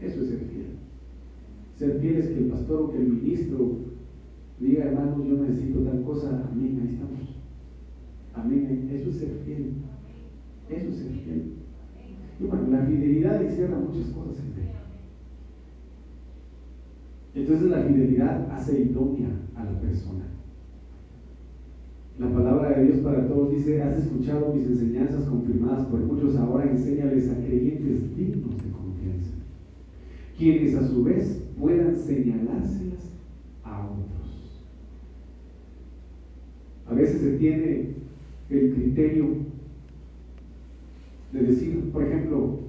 Eso 0.00 0.22
es 0.22 0.28
ser 0.28 0.38
fiel. 0.38 0.66
Ser 1.74 2.00
fiel 2.00 2.16
es 2.16 2.28
que 2.28 2.38
el 2.38 2.46
pastor 2.46 2.82
o 2.82 2.90
que 2.90 2.98
el 2.98 3.08
ministro 3.08 3.76
diga, 4.60 4.84
hermanos, 4.84 5.26
yo 5.26 5.36
necesito 5.38 5.80
tal 5.80 6.02
cosa, 6.02 6.48
amén, 6.50 6.80
ahí 6.80 6.94
estamos. 6.94 7.36
Amén, 8.34 8.90
eso 8.92 9.10
es 9.10 9.16
ser 9.16 9.30
fiel. 9.44 9.72
Eso 10.68 10.88
es 10.88 10.96
ser 10.96 11.12
fiel. 11.12 11.52
Y 12.38 12.44
bueno, 12.44 12.68
la 12.68 12.84
fidelidad 12.84 13.42
encierra 13.42 13.78
muchas 13.78 14.10
cosas 14.10 14.38
en 14.40 14.62
él. 14.62 14.68
Entonces 17.34 17.70
la 17.70 17.82
fidelidad 17.82 18.50
hace 18.50 18.80
idónea 18.80 19.28
a 19.54 19.64
la 19.64 19.80
persona. 19.80 20.35
La 22.18 22.32
palabra 22.32 22.78
de 22.78 22.84
Dios 22.84 22.98
para 23.00 23.28
todos 23.28 23.50
dice, 23.50 23.82
has 23.82 23.98
escuchado 23.98 24.54
mis 24.54 24.66
enseñanzas 24.66 25.24
confirmadas 25.24 25.86
por 25.86 26.00
muchos, 26.00 26.34
ahora 26.36 26.70
enséñales 26.70 27.30
a 27.30 27.36
creyentes 27.44 28.16
dignos 28.16 28.56
de 28.56 28.70
confianza, 28.70 29.34
quienes 30.38 30.74
a 30.74 30.88
su 30.88 31.04
vez 31.04 31.42
puedan 31.60 31.94
señalárselas 31.94 33.10
a 33.62 33.84
otros. 33.84 34.62
A 36.86 36.94
veces 36.94 37.20
se 37.20 37.32
tiene 37.32 37.88
el 38.48 38.72
criterio 38.72 39.26
de 41.32 41.42
decir, 41.42 41.90
por 41.92 42.02
ejemplo, 42.02 42.60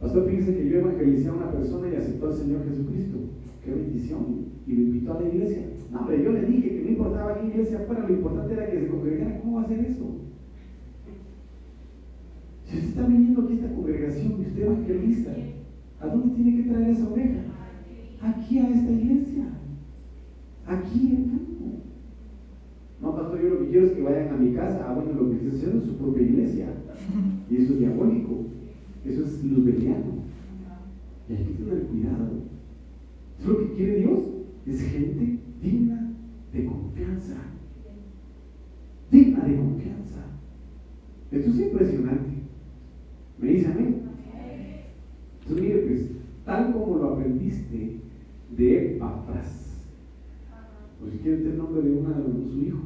Pastor, 0.00 0.28
fíjense 0.28 0.56
que 0.56 0.68
yo 0.68 0.78
evangelicé 0.78 1.28
a 1.28 1.32
una 1.32 1.50
persona 1.50 1.88
y 1.88 1.96
aceptó 1.96 2.28
al 2.28 2.34
Señor 2.34 2.64
Jesucristo. 2.68 3.16
Qué 3.64 3.72
bendición. 3.72 4.45
Y 4.66 4.74
lo 4.74 4.82
invitó 4.82 5.16
a 5.16 5.20
la 5.20 5.28
iglesia. 5.28 5.62
No, 5.92 6.06
pero 6.06 6.22
yo 6.22 6.32
le 6.32 6.46
dije 6.46 6.68
que 6.68 6.82
no 6.82 6.88
importaba 6.90 7.40
qué 7.40 7.46
iglesia 7.46 7.84
fuera, 7.86 8.08
lo 8.08 8.14
importante 8.14 8.54
era 8.54 8.70
que 8.70 8.80
se 8.80 8.88
congregara. 8.88 9.40
¿Cómo 9.40 9.56
va 9.56 9.62
a 9.62 9.64
hacer 9.64 9.80
eso? 9.80 10.16
Si 12.64 12.76
usted 12.76 12.88
está 12.88 13.06
viniendo 13.06 13.42
aquí 13.42 13.52
a 13.52 13.56
esta 13.56 13.74
congregación 13.74 14.32
y 14.38 14.46
usted 14.46 14.62
evangelista, 14.62 15.30
¿a 16.00 16.06
dónde 16.08 16.34
tiene 16.34 16.56
que 16.56 16.68
traer 16.68 16.90
esa 16.90 17.08
oveja? 17.08 17.40
Aquí 18.20 18.58
a 18.58 18.68
esta 18.68 18.90
iglesia. 18.90 19.44
Aquí 20.66 21.14
en 21.14 21.24
campo. 21.30 21.46
No, 23.00 23.14
pastor, 23.14 23.40
yo 23.40 23.48
lo 23.50 23.60
que 23.60 23.68
quiero 23.68 23.86
es 23.86 23.92
que 23.92 24.02
vayan 24.02 24.28
a 24.30 24.36
mi 24.36 24.52
casa. 24.52 24.86
Ah, 24.88 24.94
bueno, 24.94 25.12
lo 25.12 25.30
que 25.30 25.36
está 25.36 25.56
haciendo 25.56 25.78
es 25.78 25.84
su 25.84 25.96
propia 25.96 26.22
iglesia. 26.22 26.66
Y 27.48 27.56
eso 27.56 27.74
es 27.74 27.78
diabólico. 27.78 28.46
Eso 29.04 29.24
es 29.24 29.44
luzbeliano. 29.44 30.16
Y 31.28 31.32
hay 31.34 31.44
que 31.44 31.52
tener 31.52 31.82
cuidado. 31.84 32.30
Es 33.38 33.46
lo 33.46 33.58
que 33.58 33.74
quiere 33.74 33.96
Dios. 34.00 34.35
Es 34.66 34.82
gente 34.82 35.38
digna 35.62 36.12
de 36.52 36.66
confianza. 36.66 37.36
Digna 39.10 39.44
de 39.44 39.56
confianza. 39.56 40.24
Esto 41.30 41.50
es 41.50 41.60
impresionante. 41.60 42.30
¿Me 43.38 43.48
dice 43.48 43.66
amén? 43.66 44.02
Entonces, 45.40 45.64
mire, 45.64 45.78
pues, 45.82 46.10
tal 46.44 46.72
como 46.72 46.96
lo 46.96 47.14
aprendiste 47.14 48.00
de 48.56 48.96
Epafras. 48.96 49.84
Pues 50.98 51.12
si 51.12 51.18
quiere 51.18 51.42
el 51.42 51.58
nombre 51.58 51.82
de 51.82 51.92
una 51.92 52.18
de 52.18 52.44
su 52.44 52.62
hijo. 52.62 52.78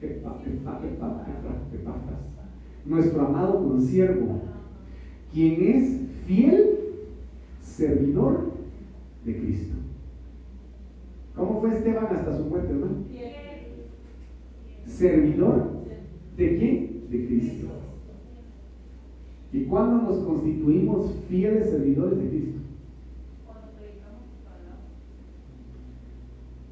Epafras. 0.00 0.52
Nuestro 2.84 3.26
amado 3.26 3.68
consiervo 3.68 4.40
quien 5.32 5.62
es 5.62 6.00
fiel 6.26 6.78
servidor 7.60 8.52
de 9.24 9.38
Cristo. 9.38 9.74
¿Cómo 11.34 11.60
fue 11.60 11.70
Esteban 11.74 12.06
hasta 12.06 12.36
su 12.36 12.44
muerte, 12.44 12.72
hermano? 12.72 12.96
Servidor 14.86 15.70
de 16.36 16.58
quién? 16.58 17.10
De 17.10 17.26
Cristo. 17.26 17.66
¿Y 19.52 19.64
cuándo 19.64 20.02
nos 20.02 20.24
constituimos 20.24 21.14
fieles 21.28 21.70
servidores 21.70 22.18
de 22.18 22.28
Cristo? 22.28 22.58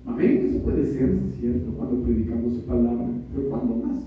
Amén, 0.07 0.47
eso 0.49 0.63
puede 0.63 0.85
ser, 0.87 1.19
cierto, 1.39 1.73
cuando 1.73 2.03
predicamos 2.03 2.55
su 2.55 2.63
palabra, 2.63 3.07
pero 3.35 3.49
¿cuándo 3.49 3.77
más? 3.77 4.05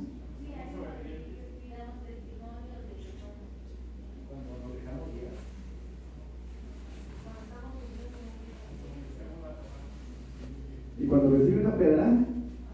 Y 11.00 11.06
cuando 11.24 11.40
recibe 11.40 11.62
una 11.62 11.78
pedrada, 11.78 12.26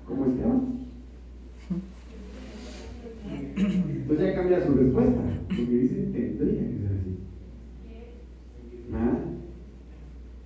como 0.07 0.25
Esteban, 0.25 0.79
entonces 3.55 4.25
ya 4.25 4.35
cambia 4.35 4.65
su 4.65 4.73
respuesta, 4.73 5.21
porque 5.47 5.65
dice, 5.65 5.95
tendría 6.11 6.67
que 6.67 6.77
ser 6.77 6.91
así. 6.99 7.19
¿Ah? 8.91 9.19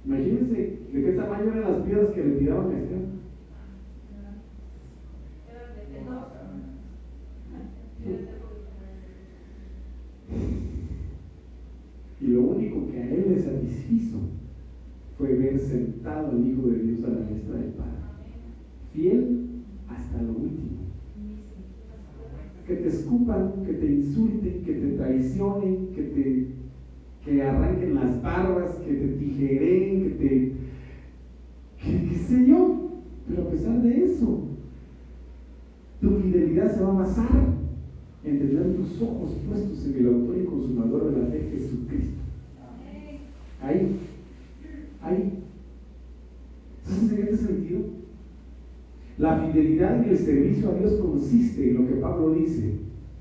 Imagínense 0.05 0.79
de 0.91 1.03
qué 1.05 1.11
tamaño 1.13 1.53
eran 1.53 1.71
las 1.71 1.81
piedras 1.83 2.09
que 2.13 2.23
le 2.25 2.35
tiraban 2.39 2.71
a 2.71 2.77
Esteban. 2.77 3.13
Y 12.19 12.27
lo 12.27 12.41
único 12.41 12.91
que 12.91 13.01
a 13.01 13.05
él 13.05 13.25
le 13.29 13.41
satisfizo 13.41 14.17
fue 15.17 15.33
ver 15.35 15.59
sentado 15.59 16.31
al 16.31 16.47
Hijo 16.47 16.67
de 16.67 16.79
Dios 16.79 17.03
a 17.03 17.09
la 17.09 17.27
diestra 17.27 17.55
del 17.55 17.71
Padre. 17.71 17.91
Fiel 18.93 19.39
hasta 19.87 20.21
lo 20.21 20.31
último. 20.31 20.83
Que 22.67 22.75
te 22.75 22.87
escupan, 22.87 23.65
que 23.65 23.73
te 23.73 23.91
insulten, 23.91 24.63
que 24.63 24.73
te 24.73 24.91
traicionen, 24.93 25.87
que 25.93 26.01
te 26.01 26.47
que 27.23 27.41
arranquen 27.41 27.95
las 27.95 28.21
barbas, 28.21 28.75
que 28.85 28.93
te 28.93 29.07
tijeren, 29.07 30.03
que 30.03 30.09
te. 30.09 30.51
que 31.81 32.09
qué 32.09 32.15
sé 32.15 32.45
yo. 32.45 32.89
Pero 33.27 33.43
a 33.43 33.49
pesar 33.49 33.81
de 33.81 34.03
eso, 34.03 34.41
tu 36.01 36.09
fidelidad 36.19 36.75
se 36.75 36.83
va 36.83 36.89
a 36.89 36.97
basar 36.97 37.53
en 38.25 38.39
tener 38.39 38.75
tus 38.75 39.01
ojos 39.01 39.31
puestos 39.47 39.85
en 39.85 39.97
el 39.97 40.07
autor 40.07 40.37
y 40.37 40.45
consumador 40.45 41.11
de 41.11 41.21
la 41.21 41.27
fe, 41.27 41.49
Jesucristo. 41.51 42.19
Ahí. 43.61 43.97
Entonces, 46.85 47.19
en 47.19 47.23
este 47.23 47.37
sentido, 47.37 47.79
la 49.23 49.37
fidelidad 49.37 50.03
en 50.03 50.09
el 50.09 50.17
servicio 50.17 50.69
a 50.69 50.73
Dios 50.73 50.95
consiste 50.95 51.69
en 51.69 51.75
lo 51.75 51.87
que 51.87 51.93
Pablo 51.93 52.33
dice, 52.33 52.73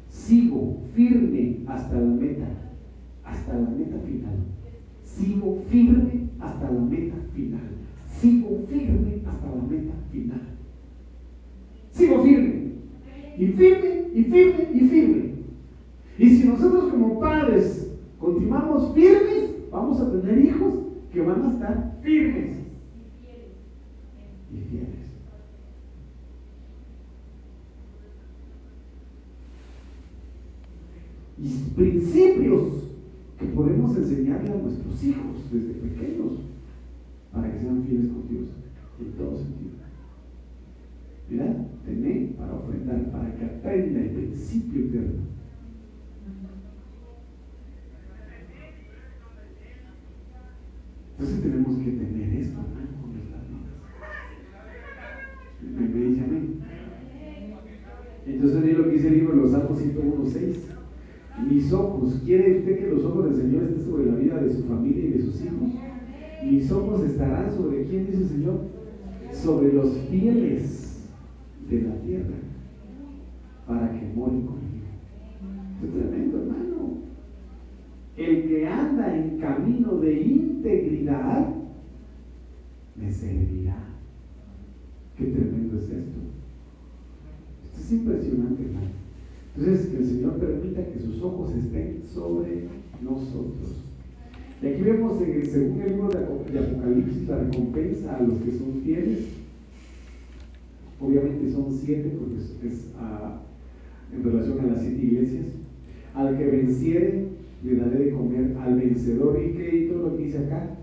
sigo 0.09 0.81
firme 0.97 1.59
hasta 1.69 1.95
la 1.95 2.09
meta, 2.09 2.49
hasta 3.23 3.53
la 3.55 3.71
meta 3.71 3.99
final. 4.05 4.35
Sigo 5.05 5.63
firme 5.69 6.29
hasta 6.41 6.73
la 6.73 6.81
meta 6.81 7.15
final. 7.33 7.61
Sigo 8.19 8.67
firme 8.69 9.23
hasta 9.25 9.47
la 9.47 9.63
meta 9.63 9.93
final. 10.11 10.41
Sigo 11.93 12.25
firme. 12.25 12.73
Y 13.39 13.47
firme, 13.47 14.09
y 14.13 14.25
firme, 14.25 14.69
y 14.75 14.81
firme. 14.81 15.33
Y 16.19 16.31
si 16.31 16.49
nosotros 16.49 16.91
como 16.91 17.21
padres 17.21 17.93
continuamos 18.19 18.93
firmes, 18.93 19.71
vamos 19.71 20.01
a 20.01 20.11
tener 20.11 20.45
hijos 20.47 20.75
que 21.13 21.21
van 21.21 21.45
a 21.45 21.53
estar 21.53 21.99
firmes 22.03 22.57
y 24.53 24.57
fieles. 24.69 25.02
Y 31.43 31.75
principios 31.75 32.85
que 33.37 33.47
podemos 33.47 33.97
enseñarle 33.97 34.53
a 34.53 34.57
nuestros 34.59 35.03
hijos 35.03 35.51
desde 35.51 35.75
pequeños 35.75 36.33
para 37.33 37.53
que 37.53 37.59
sean 37.59 37.83
fieles 37.83 38.13
con 38.13 38.29
Dios 38.29 38.49
en 39.01 39.13
todo 39.13 39.37
sentido. 39.37 39.73
Mira, 41.29 41.67
tener 41.85 42.37
para 42.37 42.55
ofrendar, 42.55 43.11
para 43.11 43.35
que 43.35 43.45
aprenda 43.45 44.01
el 44.01 44.11
principio 44.11 44.85
eterno 44.85 45.33
Entonces 51.19 51.43
tenemos 51.43 51.79
que 51.79 51.91
tener 51.93 52.35
esto 52.35 52.59
con 53.01 53.13
nuestras 53.13 53.49
vidas. 53.49 53.73
¿Me, 55.63 55.89
me 55.89 56.07
dice 56.07 56.25
amén? 56.25 56.61
Entonces, 58.27 58.79
lo 58.79 58.85
que 58.85 58.91
dice 58.91 59.09
el 59.09 59.15
libro 59.15 59.37
de 59.37 59.43
los 59.43 59.51
Salmos 59.53 59.79
101.6. 59.79 60.72
Mis 61.39 61.73
ojos, 61.73 62.21
¿quiere 62.25 62.59
usted 62.59 62.79
que 62.79 62.95
los 62.95 63.05
ojos 63.05 63.25
del 63.25 63.37
Señor 63.37 63.63
estén 63.65 63.85
sobre 63.85 64.07
la 64.07 64.17
vida 64.17 64.41
de 64.41 64.53
su 64.53 64.65
familia 64.65 65.05
y 65.05 65.13
de 65.13 65.23
sus 65.23 65.43
hijos? 65.43 65.69
Mis 66.45 66.71
ojos 66.71 67.03
estarán 67.05 67.51
sobre 67.51 67.85
quién 67.85 68.07
dice 68.07 68.23
el 68.23 68.29
Señor? 68.29 68.61
Sobre 69.33 69.73
los 69.73 69.97
fieles 70.11 71.09
de 71.71 71.83
la 71.83 71.95
tierra, 71.97 72.37
para 73.67 73.93
que 73.93 74.07
mueren 74.15 74.43
conmigo. 74.43 74.73
Es 75.83 75.91
tremendo, 75.91 76.39
hermano. 76.39 76.99
El 78.17 78.49
que 78.49 78.69
anda 78.69 79.17
en 79.17 79.39
camino 79.39 79.97
de 79.99 80.21
integridad 80.21 81.49
me 82.95 83.11
servirá. 83.11 83.77
Qué 85.17 85.25
tremendo 85.25 85.79
es 85.79 85.85
esto. 85.85 86.21
Esto 87.65 87.81
es 87.81 87.93
impresionante, 87.93 88.65
hermano. 88.65 89.02
Entonces, 89.57 89.89
que 89.89 89.99
el 89.99 90.07
Señor 90.07 90.39
permita 90.39 90.87
que 90.87 90.99
sus 90.99 91.23
ojos 91.23 91.55
estén 91.55 92.03
sobre 92.07 92.69
nosotros. 93.03 93.83
Y 94.63 94.67
aquí 94.67 94.83
vemos, 94.83 95.21
en 95.21 95.33
el, 95.33 95.47
segundo 95.47 95.85
libro 95.85 96.09
de 96.09 96.59
Apocalipsis, 96.59 97.29
la 97.29 97.39
recompensa 97.39 98.17
a 98.17 98.23
los 98.23 98.39
que 98.39 98.53
son 98.53 98.81
fieles. 98.83 99.27
Obviamente 101.01 101.51
son 101.51 101.67
siete, 101.71 102.17
porque 102.19 102.37
es, 102.67 102.93
ah, 102.99 103.43
en 104.15 104.23
relación 104.23 104.61
a 104.61 104.67
las 104.69 104.81
siete 104.81 105.05
iglesias. 105.05 105.47
Al 106.15 106.39
que 106.39 106.47
venciere, 106.47 107.25
le 107.65 107.77
daré 107.77 108.05
de 108.07 108.11
comer 108.13 108.57
al 108.59 108.77
vencedor. 108.77 109.39
¿Y 109.43 109.89
todo 109.89 110.11
lo 110.11 110.17
que 110.17 110.25
dice 110.25 110.39
acá? 110.39 110.77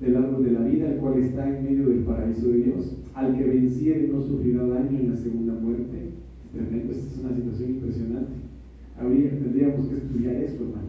Del 0.00 0.16
árbol 0.16 0.44
de 0.44 0.52
la 0.52 0.60
vida, 0.60 0.92
el 0.92 0.98
cual 0.98 1.18
está 1.18 1.48
en 1.48 1.64
medio 1.64 1.88
del 1.88 2.00
paraíso 2.00 2.48
de 2.48 2.58
Dios. 2.58 2.96
Al 3.14 3.36
que 3.36 3.44
venciere, 3.44 4.08
no 4.08 4.22
sufrirá 4.22 4.64
daño 4.64 4.98
en 5.00 5.10
la 5.10 5.16
segunda 5.16 5.54
muerte 5.54 6.15
Tremendo, 6.52 6.92
esta 6.92 7.12
es 7.12 7.18
una 7.18 7.34
situación 7.34 7.70
impresionante. 7.70 8.32
Habría, 8.98 9.30
tendríamos 9.30 9.88
que 9.88 9.96
estudiar 9.96 10.36
esto, 10.36 10.64
hermano. 10.64 10.88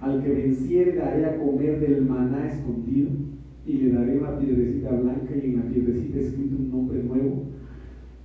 Al 0.00 0.22
que 0.22 0.30
venciere 0.30 0.96
daré 0.96 1.24
a 1.24 1.38
comer 1.38 1.80
del 1.80 2.02
maná 2.02 2.48
escondido 2.48 3.10
y 3.66 3.72
le 3.74 3.92
daré 3.92 4.18
una 4.18 4.38
piedrecita 4.38 4.90
blanca 4.90 5.34
y 5.34 5.46
en 5.46 5.56
la 5.56 5.62
piedrecita 5.70 6.18
escrito 6.18 6.56
un 6.56 6.70
nombre 6.70 7.02
nuevo, 7.02 7.44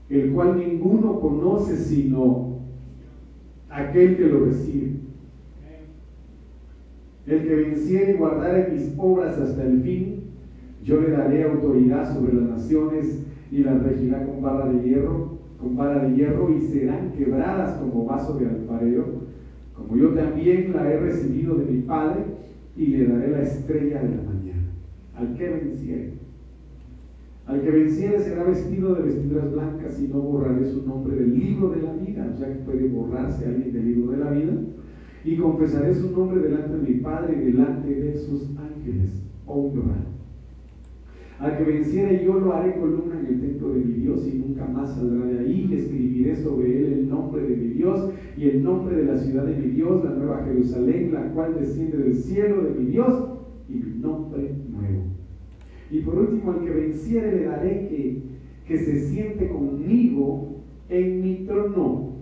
el 0.09 0.31
cual 0.31 0.57
ninguno 0.57 1.19
conoce 1.19 1.77
sino 1.77 2.57
aquel 3.69 4.17
que 4.17 4.27
lo 4.27 4.45
recibe. 4.45 4.91
El 7.27 7.43
que 7.43 7.55
venciere 7.55 8.13
y 8.13 8.17
guardare 8.17 8.71
mis 8.73 8.93
obras 8.97 9.37
hasta 9.37 9.63
el 9.63 9.81
fin, 9.81 10.21
yo 10.83 11.01
le 11.01 11.11
daré 11.11 11.43
autoridad 11.43 12.13
sobre 12.13 12.33
las 12.33 12.49
naciones 12.49 13.21
y 13.51 13.59
las 13.59 13.83
regirá 13.83 14.25
con 14.25 14.41
barra 14.41 14.71
de 14.71 14.81
hierro 14.81 15.36
con 15.59 15.75
vara 15.75 16.05
de 16.05 16.15
hierro 16.15 16.53
y 16.55 16.59
serán 16.61 17.11
quebradas 17.11 17.77
como 17.79 18.05
vaso 18.05 18.37
de 18.37 18.47
alfarero, 18.47 19.05
como 19.75 19.95
yo 19.97 20.09
también 20.09 20.73
la 20.73 20.91
he 20.91 20.99
recibido 20.99 21.55
de 21.55 21.65
mi 21.65 21.81
Padre, 21.81 22.25
y 22.75 22.85
le 22.87 23.07
daré 23.07 23.31
la 23.31 23.41
estrella 23.41 24.01
de 24.01 24.15
la 24.15 24.23
mañana. 24.23 24.69
Al 25.15 25.35
que 25.35 25.49
venciere. 25.49 26.13
Al 27.47 27.61
que 27.61 27.71
venciere 27.71 28.19
será 28.19 28.43
vestido 28.43 28.93
de 28.93 29.03
vestiduras 29.03 29.51
blancas 29.51 29.99
y 29.99 30.07
no 30.07 30.19
borraré 30.19 30.69
su 30.69 30.85
nombre 30.85 31.15
del 31.15 31.39
libro 31.39 31.69
de 31.69 31.81
la 31.81 31.93
vida. 31.93 32.29
O 32.31 32.37
sea 32.37 32.49
que 32.49 32.59
puede 32.63 32.87
borrarse 32.89 33.45
alguien 33.45 33.73
del 33.73 33.85
libro 33.85 34.11
de 34.11 34.17
la 34.17 34.31
vida. 34.31 34.53
Y 35.23 35.37
confesaré 35.37 35.95
su 35.95 36.11
nombre 36.11 36.41
delante 36.41 36.77
de 36.77 36.87
mi 36.87 36.99
Padre 36.99 37.37
y 37.41 37.51
delante 37.51 37.89
de 37.89 38.15
sus 38.15 38.49
ángeles. 38.57 39.23
Honra 39.47 39.95
al 41.39 41.57
que 41.57 41.63
venciere 41.63 42.25
yo 42.25 42.39
lo 42.39 42.53
haré 42.53 42.79
columna 42.79 43.19
en 43.19 43.27
el 43.27 43.39
templo 43.39 43.69
de 43.69 43.79
mi 43.81 43.93
Dios 43.93 44.27
y 44.27 44.37
nunca 44.37 44.65
más 44.65 44.95
saldrá 44.95 45.25
de 45.27 45.39
ahí. 45.39 45.69
Escribiré 45.71 46.35
sobre 46.35 46.79
él 46.79 46.93
el 46.93 47.09
nombre 47.09 47.43
de 47.43 47.55
mi 47.55 47.67
Dios 47.73 48.11
y 48.35 48.49
el 48.49 48.63
nombre 48.63 48.95
de 48.95 49.03
la 49.03 49.17
ciudad 49.17 49.45
de 49.45 49.55
mi 49.55 49.71
Dios, 49.71 50.03
la 50.03 50.11
nueva 50.11 50.43
Jerusalén, 50.45 51.13
la 51.13 51.31
cual 51.33 51.55
desciende 51.59 51.97
del 51.97 52.15
cielo 52.15 52.63
de 52.63 52.79
mi 52.79 52.85
Dios 52.91 53.29
y 53.69 53.73
mi 53.73 53.99
nombre 53.99 54.51
nuevo. 54.69 55.03
Y 55.91 55.99
por 56.01 56.17
último, 56.17 56.51
al 56.51 56.61
que 56.61 56.71
venciere 56.71 57.31
le 57.31 57.45
daré 57.45 57.87
que, 57.87 58.21
que 58.67 58.77
se 58.77 58.99
siente 59.09 59.47
conmigo 59.47 60.57
en 60.89 61.21
mi 61.21 61.45
trono, 61.45 62.13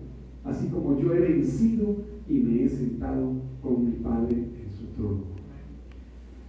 así 0.43 0.68
como 0.68 0.99
yo 0.99 1.13
he 1.13 1.20
vencido 1.20 1.95
y 2.28 2.39
me 2.39 2.63
he 2.63 2.70
sentado 2.70 3.34
con 3.61 3.86
mi 3.86 3.91
Padre 3.93 4.36
en 4.36 4.70
su 4.70 4.86
trono. 4.95 5.35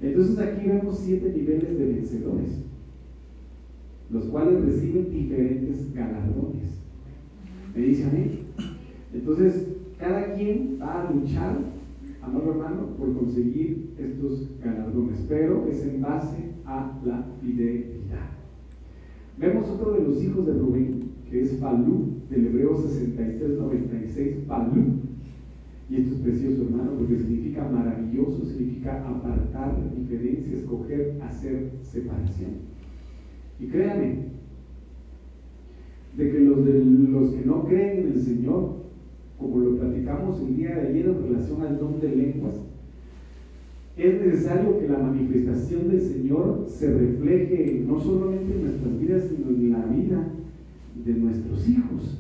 Entonces 0.00 0.38
aquí 0.38 0.68
vemos 0.68 0.98
siete 0.98 1.32
niveles 1.34 1.78
de 1.78 1.86
vencedores, 1.86 2.64
los 4.10 4.24
cuales 4.26 4.64
reciben 4.64 5.10
diferentes 5.10 5.92
galardones. 5.94 6.80
¿Me 7.74 7.82
dice 7.82 8.04
amén? 8.04 8.40
Entonces, 9.12 9.68
cada 9.98 10.34
quien 10.34 10.78
va 10.80 11.08
a 11.08 11.12
luchar, 11.12 11.58
amado 12.20 12.50
hermano, 12.50 12.88
por 12.98 13.16
conseguir 13.16 13.94
estos 13.98 14.50
galardones, 14.62 15.24
pero 15.28 15.66
es 15.66 15.82
en 15.86 16.02
base 16.02 16.52
a 16.66 17.00
la 17.04 17.24
fidelidad. 17.40 18.30
Vemos 19.38 19.68
otro 19.68 19.92
de 19.92 20.02
los 20.02 20.22
hijos 20.22 20.46
de 20.46 20.52
Rubén, 20.52 21.12
que 21.30 21.42
es 21.42 21.58
Falú, 21.58 22.16
del 22.30 22.46
Hebreo 22.46 22.76
63-96, 22.76 24.44
Falú 24.46 25.05
y 25.88 25.96
esto 25.96 26.14
es 26.16 26.20
precioso, 26.20 26.62
hermano, 26.62 26.92
porque 26.98 27.16
significa 27.16 27.68
maravilloso, 27.68 28.44
significa 28.44 29.06
apartar, 29.08 29.76
diferencia, 29.96 30.56
escoger, 30.56 31.16
hacer 31.22 31.70
separación. 31.82 32.50
Y 33.60 33.66
créanme, 33.66 34.26
de 36.16 36.30
que 36.30 36.40
los, 36.40 36.64
de 36.64 36.84
los 36.84 37.30
que 37.30 37.46
no 37.46 37.64
creen 37.64 37.98
en 38.00 38.12
el 38.12 38.20
Señor, 38.20 38.76
como 39.38 39.58
lo 39.58 39.76
platicamos 39.76 40.40
el 40.40 40.56
día 40.56 40.74
de 40.74 40.88
ayer 40.88 41.06
en 41.06 41.22
relación 41.22 41.62
al 41.62 41.78
don 41.78 42.00
de 42.00 42.16
lenguas, 42.16 42.56
es 43.96 44.20
necesario 44.20 44.78
que 44.80 44.88
la 44.88 44.98
manifestación 44.98 45.88
del 45.88 46.00
Señor 46.00 46.66
se 46.68 46.92
refleje 46.92 47.84
no 47.86 48.00
solamente 48.00 48.54
en 48.54 48.64
nuestras 48.64 49.00
vidas, 49.00 49.24
sino 49.28 49.50
en 49.50 49.72
la 49.72 49.86
vida 49.86 50.28
de 51.04 51.14
nuestros 51.14 51.68
hijos. 51.68 52.18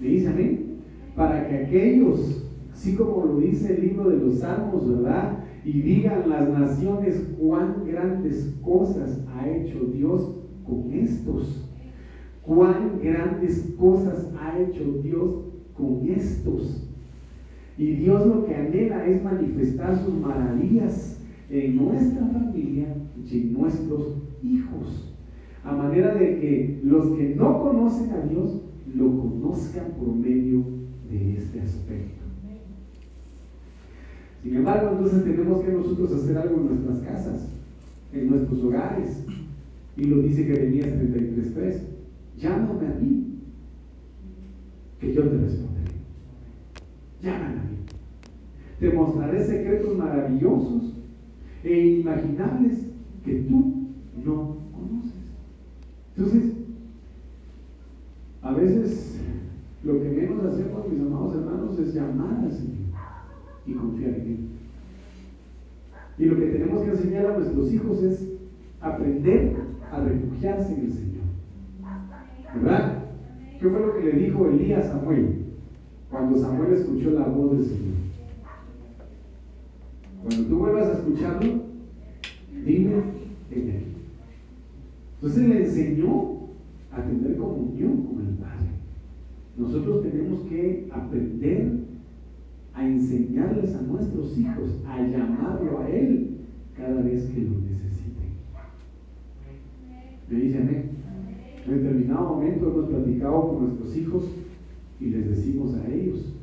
¿Me 0.00 0.08
dicen 0.08 0.32
amén? 0.32 0.60
Para 1.14 1.48
que 1.48 1.56
aquellos 1.56 2.39
así 2.80 2.94
como 2.94 3.26
lo 3.26 3.40
dice 3.40 3.74
el 3.74 3.88
libro 3.88 4.08
de 4.08 4.16
los 4.16 4.38
Salmos, 4.38 4.88
¿verdad? 4.88 5.44
Y 5.66 5.82
digan 5.82 6.30
las 6.30 6.48
naciones 6.48 7.28
cuán 7.38 7.84
grandes 7.86 8.58
cosas 8.64 9.22
ha 9.34 9.46
hecho 9.46 9.80
Dios 9.92 10.36
con 10.66 10.90
estos. 10.90 11.68
Cuán 12.40 12.98
grandes 13.02 13.74
cosas 13.78 14.32
ha 14.40 14.58
hecho 14.58 14.82
Dios 15.02 15.42
con 15.76 16.08
estos. 16.08 16.88
Y 17.76 17.96
Dios 17.96 18.26
lo 18.26 18.46
que 18.46 18.54
anhela 18.54 19.04
es 19.06 19.22
manifestar 19.22 19.98
sus 20.02 20.14
maravillas 20.14 21.22
en 21.50 21.76
nuestra 21.76 22.26
familia 22.28 22.96
y 23.30 23.40
en 23.42 23.52
nuestros 23.52 24.22
hijos. 24.42 25.14
A 25.64 25.76
manera 25.76 26.14
de 26.14 26.40
que 26.40 26.80
los 26.82 27.08
que 27.10 27.34
no 27.34 27.62
conocen 27.62 28.10
a 28.12 28.22
Dios 28.22 28.62
lo 28.94 29.18
conozcan 29.18 29.88
por 29.98 30.16
medio 30.16 30.64
de 31.10 31.36
este 31.36 31.60
aspecto. 31.60 32.19
Sin 34.42 34.56
embargo, 34.56 34.92
entonces 34.92 35.24
tenemos 35.24 35.62
que 35.62 35.72
nosotros 35.72 36.12
hacer 36.12 36.38
algo 36.38 36.56
en 36.56 36.66
nuestras 36.66 36.98
casas, 37.00 37.48
en 38.12 38.30
nuestros 38.30 38.62
hogares. 38.64 39.22
Y 39.96 40.04
lo 40.04 40.22
dice 40.22 40.44
Jeremías 40.44 40.88
33.3. 40.88 41.80
Llámame 42.38 42.86
a 42.86 42.94
mí, 42.94 43.38
que 44.98 45.12
yo 45.12 45.22
te 45.24 45.36
responderé. 45.36 45.92
Llámame 47.22 47.60
a 47.60 47.64
mí. 47.64 47.76
Te 48.78 48.92
mostraré 48.92 49.44
secretos 49.44 49.98
maravillosos 49.98 50.94
e 51.62 51.86
inimaginables 51.86 52.86
que 53.22 53.34
tú 53.40 53.88
no 54.24 54.56
conoces. 54.72 55.20
Entonces, 56.16 56.52
a 58.40 58.54
veces 58.54 59.20
lo 59.84 60.00
que 60.00 60.08
menos 60.08 60.42
hacemos, 60.46 60.88
mis 60.90 61.00
amados 61.00 61.34
hermanos, 61.34 61.78
es 61.78 61.94
llamar 61.94 62.42
al 62.42 62.52
Señor 62.52 62.79
y 63.66 63.72
confiar 63.72 64.10
en 64.14 64.26
Él. 64.26 64.38
Y 66.18 66.24
lo 66.26 66.36
que 66.36 66.46
tenemos 66.46 66.82
que 66.82 66.90
enseñar 66.90 67.26
a 67.26 67.38
nuestros 67.38 67.72
hijos 67.72 68.02
es 68.02 68.28
aprender 68.80 69.56
a 69.90 70.00
refugiarse 70.00 70.74
en 70.74 70.84
el 70.84 70.92
Señor. 70.92 71.24
¿Verdad? 72.54 73.04
¿Qué 73.58 73.68
fue 73.68 73.80
lo 73.80 73.94
que 73.94 74.04
le 74.04 74.12
dijo 74.12 74.46
Elías 74.46 74.86
a 74.86 74.92
Samuel 74.92 75.36
cuando 76.10 76.38
Samuel 76.38 76.72
escuchó 76.72 77.10
la 77.10 77.26
voz 77.26 77.52
del 77.52 77.64
Señor? 77.64 77.94
Cuando 80.22 80.48
tú 80.48 80.58
vuelvas 80.58 80.88
a 80.88 80.92
escucharlo, 80.98 81.62
dime 82.64 82.92
en 83.50 83.70
él. 83.70 83.82
Entonces 85.14 85.48
le 85.48 85.64
enseñó 85.64 86.40
a 86.92 87.02
tener 87.02 87.36
comunión 87.36 88.04
con 88.04 88.26
el 88.26 88.34
Padre. 88.34 88.70
Nosotros 89.56 90.02
tenemos 90.02 90.40
que 90.42 90.88
aprender 90.92 91.79
a 92.74 92.86
enseñarles 92.86 93.74
a 93.74 93.82
nuestros 93.82 94.38
hijos 94.38 94.82
a 94.86 95.00
llamarlo 95.00 95.80
a 95.80 95.90
Él 95.90 96.38
cada 96.76 97.02
vez 97.02 97.24
que 97.30 97.42
lo 97.42 97.60
necesiten. 97.60 98.30
Me 100.28 100.40
dicen, 100.40 100.62
amén. 100.62 100.90
En 101.66 101.82
determinado 101.82 102.34
momento 102.34 102.70
hemos 102.70 102.88
platicado 102.88 103.48
con 103.48 103.66
nuestros 103.66 103.96
hijos 103.96 104.24
y 104.98 105.06
les 105.06 105.30
decimos 105.30 105.74
a 105.74 105.88
ellos, 105.88 106.34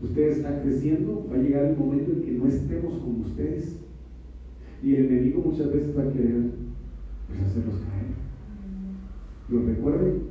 ustedes 0.00 0.38
están 0.38 0.62
creciendo, 0.62 1.26
va 1.30 1.36
a 1.36 1.42
llegar 1.42 1.66
el 1.66 1.76
momento 1.76 2.12
en 2.12 2.22
que 2.22 2.32
no 2.32 2.46
estemos 2.46 2.98
con 2.98 3.20
ustedes. 3.20 3.78
Y 4.82 4.96
el 4.96 5.06
enemigo 5.06 5.42
muchas 5.42 5.72
veces 5.72 5.96
va 5.96 6.02
a 6.02 6.12
querer 6.12 6.50
pues, 7.28 7.40
hacerlos 7.40 7.76
caer. 7.76 8.06
Pero 9.48 9.66
recuerden 9.66 10.22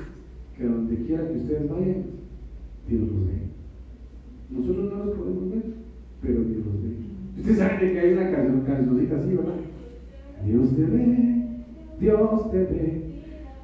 que 0.58 0.66
donde 0.66 0.96
quiera 0.98 1.28
que 1.28 1.38
ustedes 1.38 1.70
vayan, 1.70 2.04
Dios 2.88 3.02
los 3.02 3.28
ve. 3.28 3.61
Nosotros 4.52 4.92
no 4.94 5.06
los 5.06 5.18
podemos 5.18 5.50
ver, 5.50 5.64
pero 6.22 6.44
Dios 6.44 6.66
los 6.66 6.84
ve. 6.84 6.90
Ustedes 7.38 7.58
saben 7.58 7.94
que 7.94 8.00
hay 8.00 8.14
una 8.14 8.32
canción, 8.32 8.62
cancioncita 8.62 9.18
así, 9.18 9.36
¿verdad? 9.36 9.54
Dios 10.46 10.76
te 10.76 10.84
ve, 10.84 11.46
Dios 12.00 12.52
te 12.52 12.58
ve. 12.58 13.02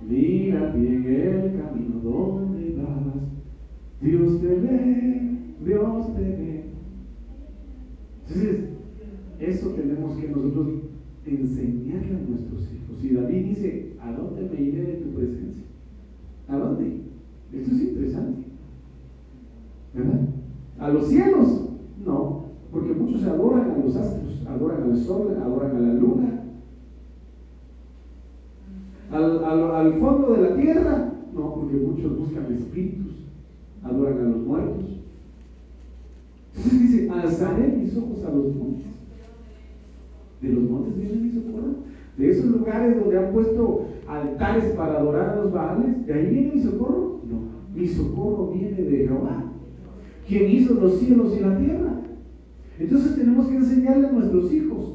Mira 0.07 0.71
bien 0.71 1.05
el 1.05 1.61
camino 1.61 1.99
donde 2.01 2.75
vas. 2.77 3.13
Dios 4.01 4.41
te 4.41 4.47
ve, 4.47 5.21
Dios 5.65 6.15
te 6.15 6.21
ve. 6.21 6.63
Entonces, 8.27 8.59
eso 9.39 9.69
tenemos 9.69 10.17
que 10.17 10.27
nosotros 10.29 10.67
enseñarle 11.25 12.15
a 12.15 12.29
nuestros 12.29 12.61
hijos. 12.73 13.03
Y 13.03 13.13
David 13.13 13.45
dice, 13.45 13.93
¿a 14.01 14.11
dónde 14.11 14.49
me 14.49 14.61
iré 14.61 14.83
de 14.83 14.93
tu 14.93 15.09
presencia? 15.11 15.63
¿A 16.47 16.57
dónde? 16.57 17.01
Esto 17.53 17.75
es 17.75 17.81
interesante. 17.81 18.43
¿Verdad? 19.93 20.19
¿A 20.87 20.89
los 20.89 21.07
cielos? 21.07 21.63
No, 22.05 22.45
porque 22.71 22.93
muchos 22.93 23.21
adoran 23.23 23.71
a 23.71 23.77
los 23.77 23.93
astros, 23.93 24.47
adoran 24.47 24.83
al 24.83 24.97
sol, 24.97 25.37
adoran 25.37 25.75
a 25.75 25.79
la 25.81 25.93
luna. 25.95 26.43
Al, 29.11 29.43
al, 29.43 29.93
fondo 29.99 30.33
de 30.33 30.49
la 30.49 30.55
tierra, 30.55 31.11
no, 31.33 31.55
porque 31.55 31.75
muchos 31.75 32.17
buscan 32.17 32.53
espíritus, 32.53 33.15
adoran 33.83 34.17
a 34.17 34.29
los 34.29 34.37
muertos. 34.45 34.85
Entonces 36.55 36.81
dice, 36.81 37.09
alzaré 37.09 37.67
mis 37.67 37.97
ojos 37.97 38.23
a 38.23 38.31
los 38.31 38.55
montes. 38.55 38.85
De 40.41 40.49
los 40.53 40.63
montes 40.69 40.95
viene 40.95 41.15
mi 41.17 41.31
socorro. 41.31 41.73
De 42.17 42.31
esos 42.31 42.45
lugares 42.45 42.97
donde 42.97 43.19
han 43.19 43.33
puesto 43.33 43.87
altares 44.07 44.71
para 44.71 44.99
adorar 44.99 45.31
a 45.31 45.35
los 45.35 45.51
baales, 45.51 46.07
¿de 46.07 46.13
ahí 46.13 46.33
viene 46.33 46.55
mi 46.55 46.61
socorro? 46.61 47.19
No, 47.29 47.75
mi 47.75 47.85
socorro 47.85 48.51
viene 48.53 48.81
de 48.83 49.05
Jehová, 49.05 49.43
quien 50.27 50.51
hizo 50.51 50.73
los 50.73 50.99
cielos 50.99 51.35
y 51.37 51.41
la 51.41 51.57
tierra. 51.57 52.01
Entonces 52.79 53.15
tenemos 53.15 53.47
que 53.47 53.55
enseñarle 53.55 54.07
a 54.07 54.11
nuestros 54.11 54.53
hijos 54.53 54.93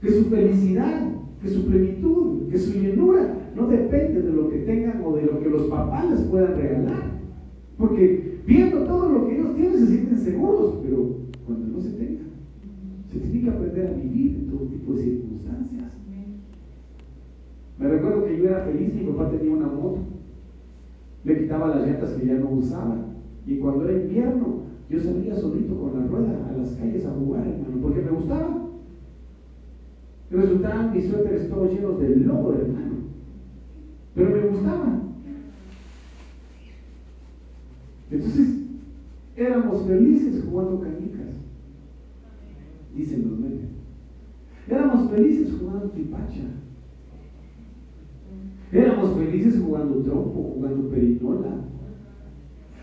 que 0.00 0.10
su 0.10 0.24
felicidad, 0.24 1.12
que 1.40 1.48
su 1.48 1.66
plenitud, 1.66 2.48
que 2.50 2.58
su 2.58 2.78
llenura 2.78 3.34
no 3.54 3.68
depende 3.68 4.22
de 4.22 4.32
lo 4.32 4.48
que 4.48 4.58
tengan 4.58 5.02
o 5.04 5.14
de 5.14 5.26
lo 5.26 5.40
que 5.40 5.50
los 5.50 5.62
papás 5.64 6.10
les 6.10 6.20
puedan 6.22 6.56
regalar. 6.56 7.12
Porque 7.78 8.40
viendo 8.46 8.84
todo 8.84 9.08
lo 9.10 9.26
que 9.26 9.36
ellos 9.36 9.54
tienen 9.54 9.78
se 9.78 9.86
sienten 9.86 10.18
seguros, 10.18 10.78
pero 10.82 11.16
cuando 11.46 11.68
no 11.68 11.80
se 11.80 11.90
tenga, 11.90 12.22
se 13.12 13.18
tiene 13.20 13.42
que 13.42 13.50
aprender 13.50 13.86
a 13.86 13.92
vivir 13.92 14.36
en 14.36 14.46
todo 14.50 14.66
tipo 14.66 14.94
de 14.94 15.02
circunstancias. 15.02 15.92
Me 17.78 17.88
recuerdo 17.88 18.24
que 18.24 18.38
yo 18.38 18.44
era 18.46 18.64
feliz, 18.64 18.94
mi 18.94 19.04
papá 19.12 19.30
tenía 19.30 19.54
una 19.54 19.66
moto, 19.66 19.98
le 21.24 21.38
quitaba 21.38 21.76
las 21.76 21.86
llantas 21.86 22.10
que 22.12 22.26
ya 22.26 22.34
no 22.34 22.50
usaba, 22.50 23.11
y 23.46 23.56
cuando 23.56 23.88
era 23.88 24.00
invierno, 24.00 24.62
yo 24.88 25.00
salía 25.00 25.34
solito 25.34 25.76
con 25.76 25.94
la 25.94 26.06
rueda 26.06 26.48
a 26.48 26.52
las 26.52 26.72
calles 26.72 27.04
a 27.06 27.10
jugar, 27.10 27.46
hermano, 27.46 27.80
porque 27.80 28.02
me 28.02 28.10
gustaba. 28.10 28.68
Y 30.30 30.34
resultaban 30.34 30.92
mis 30.92 31.08
suéteres 31.08 31.48
todos 31.48 31.72
llenos 31.72 31.98
de 32.00 32.16
lodo, 32.16 32.54
hermano. 32.54 32.94
Pero 34.14 34.30
me 34.30 34.48
gustaba. 34.48 35.02
Entonces, 38.10 38.58
éramos 39.36 39.86
felices 39.86 40.44
jugando 40.44 40.80
canicas, 40.80 41.36
dicen 42.94 43.28
los 43.28 43.38
medios. 43.38 43.70
Éramos 44.68 45.10
felices 45.10 45.54
jugando 45.58 45.90
pipacha. 45.90 46.44
Éramos 48.70 49.16
felices 49.16 49.60
jugando 49.62 50.02
trompo, 50.02 50.52
jugando 50.54 50.88
perinola. 50.88 51.62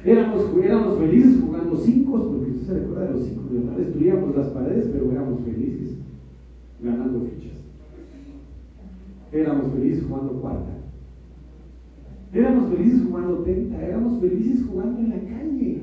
Éramos, 0.06 0.46
éramos 0.64 0.98
felices 1.00 1.42
jugando 1.42 1.76
cinco, 1.78 2.12
porque 2.30 2.52
usted 2.52 2.68
se 2.68 2.80
recuerda 2.80 3.08
de 3.08 3.14
los 3.14 3.26
cinco, 3.26 3.42
¿verdad? 3.52 3.78
Destruíamos 3.78 4.36
las 4.36 4.48
paredes, 4.48 4.90
pero 4.92 5.12
éramos 5.12 5.42
felices 5.42 5.98
ganando 6.82 7.22
fichas. 7.22 7.60
Éramos 9.32 9.74
felices 9.74 10.06
jugando 10.08 10.34
cuarta. 10.42 10.72
Éramos 12.32 12.70
felices 12.70 13.04
jugando 13.08 13.38
tenta, 13.40 13.82
éramos 13.82 14.22
felices 14.22 14.66
jugando 14.66 15.00
en 15.00 15.10
la 15.10 15.20
calle. 15.20 15.82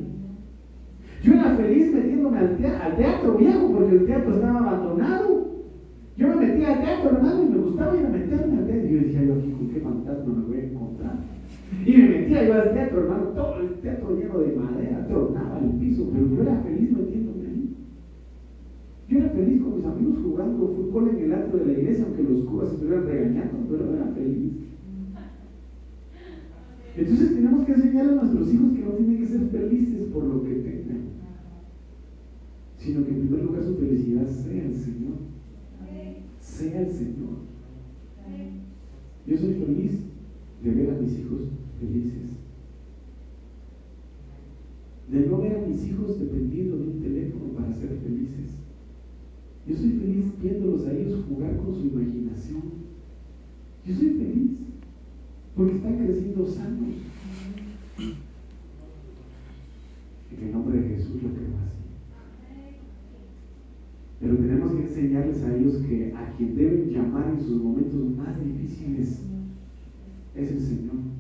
Yo 1.23 1.33
era 1.33 1.57
feliz 1.57 1.93
metiéndome 1.93 2.39
al 2.39 2.57
teatro, 2.97 3.37
viejo 3.37 3.73
porque 3.73 3.97
el 3.97 4.07
teatro 4.07 4.35
estaba 4.35 4.59
abandonado. 4.59 5.47
Yo 6.17 6.29
me 6.29 6.37
metía 6.37 6.75
al 6.75 6.81
teatro, 6.83 7.11
hermano, 7.11 7.43
y 7.43 7.49
me 7.51 7.59
gustaba 7.59 7.97
ir 7.97 8.07
a 8.07 8.11
meterme 8.11 8.59
al 8.59 8.67
teatro. 8.67 8.89
Y 8.89 8.93
yo 8.93 9.01
decía, 9.01 9.25
yo 9.25 9.35
aquí 9.35 9.51
con 9.51 9.69
qué 9.69 9.81
fantasma 9.81 10.35
me 10.35 10.47
voy 10.47 10.57
a 10.57 10.65
encontrar. 10.65 11.17
Y 11.85 11.93
metía 12.27 12.47
yo 12.47 12.55
al 12.55 12.73
teatro, 12.73 13.01
hermano, 13.03 13.25
todo 13.29 13.61
el 13.61 13.75
teatro 13.75 14.17
lleno 14.17 14.39
de 14.39 14.57
madera, 14.57 15.07
tronaba 15.07 15.61
el 15.61 15.79
piso, 15.79 16.11
pero 16.13 16.27
yo 16.29 16.43
era 16.43 16.61
feliz 16.63 16.93
metiéndome 16.93 17.47
ahí. 17.47 17.77
Yo 19.09 19.19
era 19.19 19.29
feliz 19.31 19.63
con 19.63 19.77
mis 19.77 19.85
amigos 19.85 20.19
jugando 20.25 20.69
fútbol 20.69 21.09
en 21.11 21.25
el 21.25 21.33
atrio 21.33 21.59
de 21.59 21.67
la 21.67 21.79
iglesia, 21.79 22.05
aunque 22.05 22.23
los 22.25 22.45
curas 22.45 22.73
estuvieran 22.73 23.07
regañando, 23.07 23.59
pero 23.71 23.95
era 23.95 24.07
feliz. 24.09 24.53
Entonces 26.97 27.35
tenemos 27.35 27.65
que 27.65 27.73
enseñarle 27.73 28.13
a 28.13 28.23
nuestros 28.23 28.55
hijos 28.55 28.73
que 28.73 28.85
no 28.85 28.91
tienen 28.93 29.19
que 29.19 29.27
ser 29.27 29.41
felices 29.49 30.09
por 30.13 30.25
lo 30.25 30.43
que 30.43 30.55
tengan, 30.55 31.03
sino 32.79 33.05
que 33.05 33.11
en 33.11 33.21
primer 33.21 33.45
lugar 33.45 33.63
su 33.63 33.77
felicidad 33.77 34.27
sea 34.27 34.65
el 34.65 34.75
Señor. 34.75 35.17
Sea 36.41 36.81
el 36.81 36.91
Señor. 36.91 37.37
Yo 39.27 39.37
soy 39.37 39.55
feliz 39.55 40.01
de 40.63 40.71
ver 40.71 40.91
a 40.91 41.01
mis 41.01 41.19
hijos 41.19 41.56
felices. 41.79 42.37
De 45.11 45.27
no 45.27 45.39
ver 45.39 45.57
a 45.57 45.67
mis 45.67 45.87
hijos 45.87 46.19
dependiendo 46.19 46.77
de 46.79 46.85
un 46.85 47.01
teléfono 47.01 47.53
para 47.57 47.73
ser 47.73 47.99
felices. 48.03 48.57
Yo 49.67 49.77
soy 49.77 49.91
feliz 49.91 50.25
viéndolos 50.41 50.87
a 50.87 50.93
ellos 50.93 51.25
jugar 51.29 51.57
con 51.57 51.75
su 51.75 51.87
imaginación. 51.87 52.63
Yo 53.85 53.95
soy 53.95 54.11
feliz 54.11 54.51
porque 55.55 55.77
están 55.77 55.97
creciendo 56.05 56.47
sanos. 56.47 56.89
En 60.33 60.47
el 60.47 60.53
nombre 60.53 60.81
de 60.81 60.89
Jesús 60.89 61.23
lo 61.23 61.31
creo 61.31 61.57
así. 61.65 61.77
Pero 64.21 64.37
tenemos 64.37 64.73
que 64.73 64.83
enseñarles 64.83 65.43
a 65.43 65.57
ellos 65.57 65.77
que 65.77 66.13
a 66.15 66.33
quien 66.37 66.57
deben 66.57 66.91
llamar 66.91 67.31
en 67.31 67.41
sus 67.41 67.63
momentos 67.63 68.01
más 68.17 68.43
difíciles 68.43 69.21
es 70.35 70.51
el 70.51 70.61
Señor. 70.61 71.16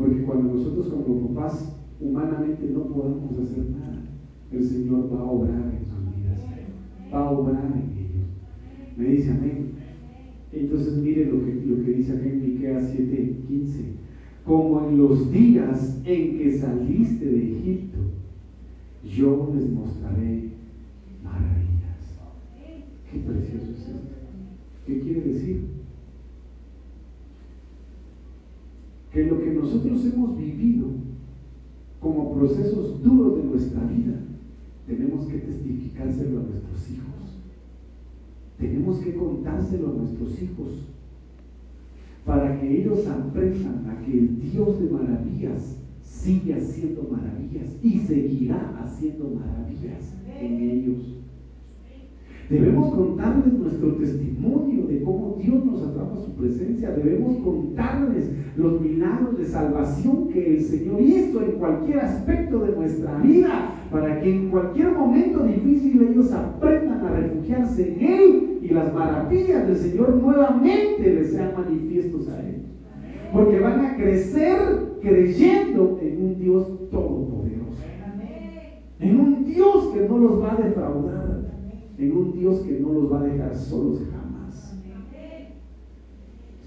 Porque 0.00 0.22
cuando 0.22 0.54
nosotros 0.54 0.88
como 0.88 1.28
papás 1.28 1.76
humanamente 2.00 2.70
no 2.72 2.84
podamos 2.84 3.38
hacer 3.38 3.68
nada, 3.68 4.02
el 4.50 4.64
Señor 4.64 5.12
va 5.12 5.20
a 5.20 5.30
obrar 5.30 5.74
en 5.78 5.84
sus 5.84 6.16
vidas, 6.16 6.40
va 7.12 7.18
a 7.18 7.30
obrar 7.30 7.66
en 7.66 7.98
ellos. 7.98 8.28
Me 8.96 9.04
dice 9.04 9.30
amén. 9.30 9.72
Entonces 10.52 10.94
mire 10.96 11.26
lo 11.26 11.44
que, 11.44 11.54
lo 11.66 11.84
que 11.84 11.92
dice 11.92 12.14
acá 12.14 12.24
en 12.24 12.42
Miqueas 12.42 12.94
7:15. 12.94 13.96
Como 14.46 14.88
en 14.88 14.96
los 14.96 15.30
días 15.30 16.00
en 16.06 16.38
que 16.38 16.50
saliste 16.50 17.26
de 17.26 17.58
Egipto, 17.58 17.98
yo 19.04 19.52
les 19.54 19.70
mostraré 19.70 20.48
maravillas. 21.22 22.16
Qué 23.12 23.18
precioso 23.18 23.70
es 23.70 23.80
esto. 23.80 23.98
¿Qué 24.86 25.00
quiere 25.00 25.20
decir? 25.20 25.79
Que 29.12 29.24
lo 29.24 29.40
que 29.40 29.50
nosotros 29.50 30.04
hemos 30.06 30.36
vivido 30.36 30.86
como 32.00 32.34
procesos 32.34 33.02
duros 33.02 33.36
de 33.36 33.44
nuestra 33.44 33.84
vida, 33.84 34.20
tenemos 34.86 35.26
que 35.26 35.38
testificárselo 35.38 36.40
a 36.40 36.42
nuestros 36.44 36.90
hijos. 36.90 37.10
Tenemos 38.58 38.98
que 38.98 39.14
contárselo 39.14 39.90
a 39.90 39.94
nuestros 39.94 40.42
hijos 40.42 40.68
para 42.24 42.60
que 42.60 42.80
ellos 42.80 43.06
aprendan 43.06 43.86
a 43.88 44.04
que 44.04 44.12
el 44.12 44.50
Dios 44.50 44.80
de 44.80 44.90
maravillas 44.90 45.76
sigue 46.02 46.54
haciendo 46.54 47.08
maravillas 47.10 47.76
y 47.82 47.98
seguirá 47.98 48.78
haciendo 48.82 49.30
maravillas 49.30 50.14
en 50.38 50.60
ellos. 50.60 50.98
Debemos 52.50 52.92
contarles 52.92 53.52
nuestro 53.52 53.92
testimonio 53.94 54.88
de 54.88 55.04
cómo 55.04 55.38
Dios 55.40 55.64
nos 55.64 55.82
atrapa 55.86 56.14
a 56.14 56.24
su 56.24 56.32
presencia. 56.32 56.90
Debemos 56.90 57.36
contarles 57.44 58.28
los 58.56 58.80
milagros 58.80 59.38
de 59.38 59.44
salvación 59.44 60.28
que 60.30 60.56
el 60.56 60.60
Señor 60.60 61.00
hizo 61.00 61.42
en 61.42 61.52
cualquier 61.52 62.00
aspecto 62.00 62.58
de 62.58 62.74
nuestra 62.74 63.18
vida, 63.18 63.70
para 63.92 64.20
que 64.20 64.34
en 64.34 64.50
cualquier 64.50 64.90
momento 64.90 65.44
difícil 65.44 66.08
ellos 66.10 66.32
aprendan 66.32 67.04
a 67.04 67.10
refugiarse 67.10 67.92
en 67.92 68.04
Él 68.04 68.58
y 68.62 68.68
las 68.70 68.92
maravillas 68.92 69.68
del 69.68 69.76
Señor 69.76 70.16
nuevamente 70.16 71.14
les 71.14 71.30
sean 71.30 71.52
manifiestos 71.56 72.28
a 72.30 72.40
ellos. 72.40 72.66
Porque 73.32 73.60
van 73.60 73.84
a 73.84 73.96
crecer 73.96 74.58
creyendo 75.00 76.00
en 76.02 76.24
un 76.24 76.38
Dios 76.40 76.66
todopoderoso. 76.90 77.84
En 78.98 79.20
un 79.20 79.44
Dios 79.44 79.92
que 79.94 80.08
no 80.08 80.18
los 80.18 80.42
va 80.42 80.54
a 80.54 80.62
defraudar 80.62 81.39
en 82.00 82.16
un 82.16 82.32
Dios 82.32 82.60
que 82.60 82.80
no 82.80 82.94
los 82.94 83.12
va 83.12 83.20
a 83.20 83.24
dejar 83.24 83.54
solos 83.54 84.00
jamás. 84.10 84.74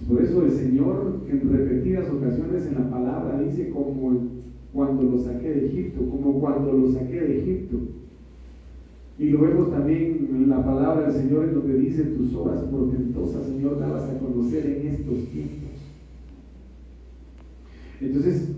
Por 0.08 0.22
eso 0.22 0.46
el 0.46 0.52
Señor 0.52 1.22
en 1.28 1.50
repetidas 1.50 2.10
ocasiones 2.10 2.68
en 2.68 2.76
la 2.76 2.90
palabra 2.90 3.42
dice 3.42 3.70
como 3.70 4.12
cuando 4.72 5.04
lo 5.04 5.18
saqué 5.18 5.50
de 5.50 5.68
Egipto, 5.68 6.08
como 6.10 6.40
cuando 6.40 6.74
lo 6.74 6.92
saqué 6.92 7.22
de 7.22 7.40
Egipto. 7.42 7.78
Y 9.18 9.30
lo 9.30 9.42
vemos 9.42 9.72
también 9.72 10.28
en 10.32 10.50
la 10.50 10.64
palabra 10.64 11.08
del 11.08 11.22
Señor 11.22 11.46
en 11.46 11.54
donde 11.54 11.78
dice, 11.78 12.04
tus 12.04 12.34
obras 12.34 12.64
portentosas, 12.64 13.46
Señor, 13.46 13.80
dabas 13.80 14.10
a 14.10 14.18
conocer 14.18 14.66
en 14.66 14.88
estos 14.88 15.26
tiempos. 15.30 15.70
Entonces, 18.02 18.50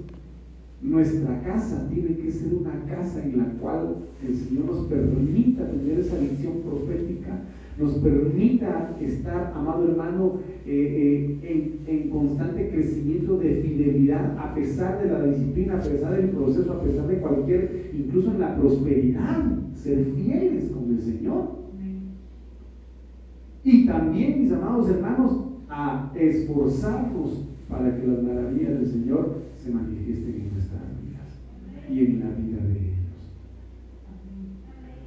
nuestra 0.86 1.42
casa 1.42 1.88
tiene 1.92 2.16
que 2.18 2.32
ser 2.32 2.54
una 2.54 2.84
casa 2.86 3.24
en 3.24 3.38
la 3.38 3.46
cual 3.60 3.96
el 4.26 4.36
Señor 4.36 4.66
nos 4.66 4.86
permita 4.86 5.68
tener 5.70 6.00
esa 6.00 6.18
visión 6.20 6.62
profética, 6.62 7.42
nos 7.80 7.96
permita 7.96 8.96
estar, 9.02 9.52
amado 9.56 9.90
hermano, 9.90 10.40
eh, 10.66 11.40
eh, 11.44 11.80
en, 11.88 12.10
constante 12.10 12.70
crecimiento 12.70 13.38
de 13.38 13.56
fidelidad 13.56 14.38
a 14.38 14.54
pesar 14.54 15.02
de 15.02 15.12
la 15.12 15.26
disciplina, 15.26 15.76
a 15.76 15.82
pesar 15.82 16.16
del 16.16 16.30
proceso, 16.30 16.72
a 16.72 16.82
pesar 16.82 17.08
de 17.08 17.18
cualquier, 17.18 17.92
incluso 17.94 18.32
en 18.32 18.40
la 18.40 18.56
prosperidad, 18.56 19.44
ser 19.74 20.06
fieles 20.16 20.72
con 20.72 20.90
el 20.90 21.02
Señor. 21.02 21.66
Y 23.64 23.86
también, 23.88 24.44
mis 24.44 24.52
amados 24.52 24.90
hermanos, 24.90 25.46
a 25.68 26.12
esforzarnos 26.16 27.46
para 27.68 28.00
que 28.00 28.08
las 28.08 28.24
maravillas 28.24 28.80
del 28.80 28.88
Señor 28.88 29.42
se 29.58 29.72
manifiesten 29.72 30.36
en 30.36 30.50
vidas 30.52 30.65
y 31.92 32.00
en 32.00 32.20
la 32.20 32.30
vida 32.30 32.58
de 32.66 32.80
ellos. 32.80 32.96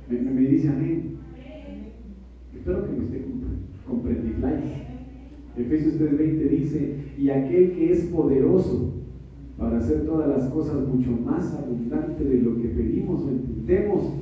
Me, 0.08 0.30
me 0.30 0.40
dice 0.48 0.68
amén. 0.68 1.18
Espero 2.54 2.86
que 2.86 2.92
me 2.92 3.04
esté 3.04 3.24
comprendiendo. 3.86 4.46
Efesios 5.56 5.94
3:20 5.94 6.48
dice, 6.50 6.94
y 7.18 7.30
aquel 7.30 7.72
que 7.72 7.92
es 7.92 8.04
poderoso 8.04 8.92
para 9.58 9.78
hacer 9.78 10.06
todas 10.06 10.28
las 10.28 10.48
cosas 10.50 10.86
mucho 10.86 11.10
más 11.10 11.52
abundante 11.54 12.24
de 12.24 12.42
lo 12.42 12.56
que 12.62 12.68
pedimos 12.68 13.22
o 13.22 13.30
entendemos, 13.30 14.12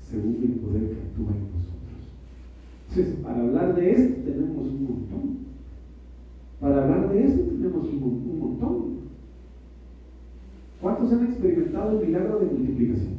según 0.00 0.36
el 0.42 0.52
poder 0.60 0.82
que 0.82 1.00
actúa 1.00 1.34
en 1.34 1.50
nosotros. 1.50 1.74
Entonces, 2.88 3.14
para 3.24 3.40
hablar 3.40 3.74
de 3.74 3.90
esto 3.90 4.22
tenemos 4.24 4.68
un 4.68 4.84
montón. 4.84 5.38
Para 6.60 6.84
hablar 6.84 7.12
de 7.12 7.24
esto 7.24 7.42
tenemos 7.42 7.88
un, 7.88 8.02
un 8.02 8.38
montón. 8.38 8.84
¿Cuántos 10.80 11.12
han 11.12 11.24
experimentado 11.24 11.53
el 11.90 12.06
milagro 12.06 12.38
de 12.40 12.46
multiplicación? 12.46 13.14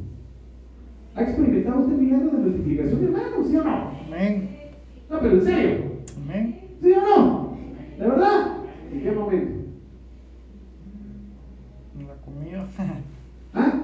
¿Ha 1.14 1.22
experimentado 1.22 1.80
usted 1.80 1.94
el 1.94 2.00
milagro 2.00 2.30
de 2.30 2.38
multiplicación, 2.38 3.04
hermano? 3.04 3.44
¿Sí 3.44 3.56
o 3.56 3.64
no? 3.64 3.90
Amén. 4.06 4.48
No, 5.10 5.20
pero 5.20 5.34
en 5.34 5.42
serio. 5.44 5.84
Amén. 6.22 6.60
¿Sí 6.82 6.92
o 6.92 7.00
no? 7.00 7.56
¿De 7.98 8.08
verdad? 8.08 8.56
¿En 8.92 9.02
qué 9.02 9.12
momento? 9.12 9.52
En 11.98 12.06
la 12.06 12.14
comida. 12.16 12.68
¿Ah? 13.54 13.82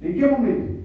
¿En 0.00 0.14
qué 0.14 0.26
momento? 0.26 0.80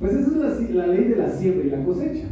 Pues 0.00 0.12
esa 0.12 0.48
es 0.48 0.70
la, 0.70 0.86
la 0.86 0.92
ley 0.92 1.04
de 1.04 1.16
la 1.16 1.30
siembra 1.30 1.66
y 1.66 1.70
la 1.70 1.84
cosecha. 1.84 2.26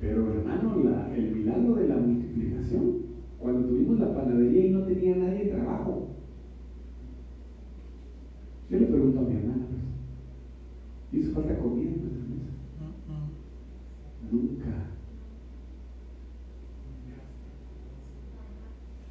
Pero 0.00 0.32
hermano, 0.32 0.82
la, 0.84 1.14
el 1.14 1.36
milagro 1.36 1.74
de 1.74 1.88
la 1.88 1.96
multiplicación, 1.96 2.96
cuando 3.38 3.68
tuvimos 3.68 4.00
la 4.00 4.14
panadería 4.14 4.66
y 4.66 4.70
no 4.70 4.82
tenía 4.84 5.16
nadie 5.16 5.46
trabajo, 5.46 6.08
yo 8.68 8.78
le 8.78 8.86
pregunto 8.86 9.20
a 9.20 9.22
mi 9.22 9.36
hermana, 9.36 9.66
pues, 11.10 11.22
¿hizo 11.22 11.32
falta 11.32 11.58
comida 11.58 11.90
en 11.90 12.00
nuestra 12.00 12.24
mesa? 12.24 12.50
Nunca. 14.32 14.64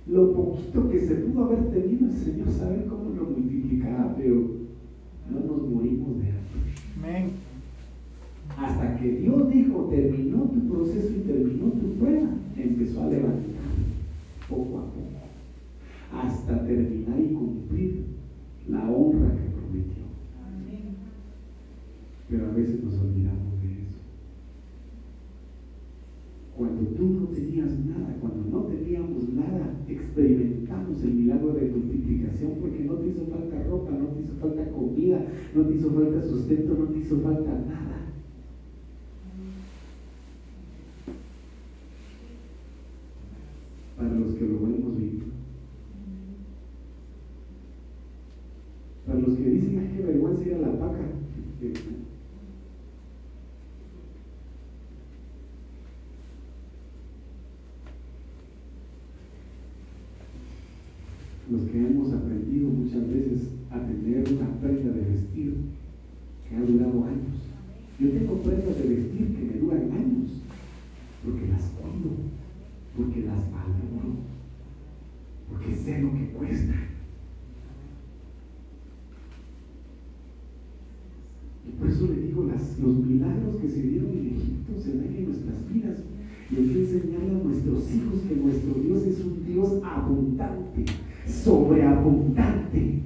Lo 0.08 0.34
poquito 0.56 0.90
que 0.90 1.00
se 1.02 1.16
pudo 1.16 1.46
haber 1.46 1.70
tenido, 1.70 2.08
el 2.08 2.14
Señor 2.14 2.50
sabe 2.52 2.86
cómo 2.86 3.14
lo 3.16 3.26
multiplicaba, 3.26 4.16
pero 4.18 4.36
no 5.30 5.40
nos 5.40 5.70
morimos 5.70 6.20
de 6.20 6.30
hambre. 6.30 6.74
Amén. 6.98 7.32
Hasta 8.58 8.98
que 8.98 9.12
Dios 9.18 9.52
dijo, 9.52 9.88
terminó 9.90 10.44
tu 10.44 10.68
proceso 10.68 11.10
y 11.10 11.28
terminó 11.28 11.72
tu 11.72 11.94
prueba, 11.96 12.30
empezó 12.56 13.04
a 13.04 13.10
levantar 13.10 13.44
poco 14.48 14.78
a 14.80 14.86
poco, 14.86 16.24
hasta 16.24 16.66
terminar 16.66 17.20
y 17.20 17.34
cumplir 17.34 18.06
la 18.70 18.90
honra 18.90 19.32
que 19.32 19.50
prometió. 19.50 20.06
Pero 22.30 22.46
a 22.46 22.54
veces 22.54 22.84
nos 22.84 22.94
olvidamos 22.94 23.62
de 23.62 23.74
eso. 23.74 24.02
Cuando 26.56 26.82
tú 26.92 27.10
no 27.10 27.26
tenías 27.28 27.72
nada, 27.86 28.16
cuando 28.22 28.50
no 28.50 28.66
teníamos 28.68 29.30
nada, 29.34 29.75
experimentamos 29.88 31.04
el 31.04 31.14
milagro 31.14 31.54
de 31.54 31.70
multiplicación 31.70 32.54
porque 32.60 32.84
no 32.84 32.96
te 32.96 33.08
hizo 33.08 33.26
falta 33.28 33.64
ropa, 33.64 33.92
no 33.92 34.08
te 34.08 34.22
hizo 34.22 34.34
falta 34.36 34.70
comida, 34.72 35.26
no 35.54 35.66
te 35.66 35.76
hizo 35.76 35.92
falta 35.92 36.22
sustento, 36.22 36.76
no 36.78 36.86
te 36.86 37.00
hizo 37.00 37.20
falta 37.20 37.52
nada. 37.52 38.02
Para 43.98 44.14
los 44.14 44.36
que 44.36 44.46
lo 44.46 44.58
hemos 44.58 44.98
visto. 44.98 45.26
Para 49.06 49.20
los 49.20 49.36
que 49.36 49.50
dicen, 49.50 49.80
ay, 49.80 49.94
qué 49.96 50.04
vergüenza 50.04 50.46
ir 50.46 50.54
a 50.56 50.60
la 50.60 50.80
paca. 50.80 51.06
Los 61.56 61.72
que 61.72 61.80
hemos 61.80 62.12
aprendido 62.12 62.68
muchas 62.68 63.08
veces 63.08 63.48
a 63.72 63.80
tener 63.80 64.28
una 64.28 64.60
prenda 64.60 64.92
de 64.92 65.10
vestir 65.10 65.56
que 66.50 66.56
ha 66.58 66.60
durado 66.60 67.06
años. 67.06 67.48
Yo 67.98 68.10
tengo 68.10 68.42
prendas 68.42 68.78
de 68.78 68.90
vestir 68.90 69.36
que 69.38 69.46
me 69.46 69.60
duran 69.62 69.90
años 69.90 70.32
porque 71.24 71.48
las 71.48 71.64
cuido, 71.80 72.12
porque 72.98 73.22
las 73.22 73.40
valoro, 73.54 74.20
porque 75.50 75.74
sé 75.74 76.02
lo 76.02 76.12
que 76.12 76.28
cuesta. 76.32 76.76
Y 81.66 81.72
por 81.80 81.88
eso 81.88 82.08
le 82.08 82.22
digo, 82.22 82.44
los 82.44 82.98
milagros 82.98 83.56
que 83.62 83.70
se 83.70 83.82
dieron 83.82 84.10
en 84.12 84.28
Egipto 84.28 84.74
se 84.84 84.92
ven 84.92 85.16
en 85.16 85.26
nuestras 85.26 85.74
vidas. 85.74 86.00
Y 86.52 86.56
hay 86.58 86.68
que 86.68 86.80
enseñarle 86.82 87.40
a 87.40 87.44
nuestros 87.46 87.96
hijos 87.96 88.20
que 88.28 88.36
nuestro 88.36 88.74
Dios 88.74 89.04
es 89.04 89.22
un 89.22 89.46
Dios 89.46 89.82
abundante, 89.84 90.86
sobreabundante. 91.28 93.02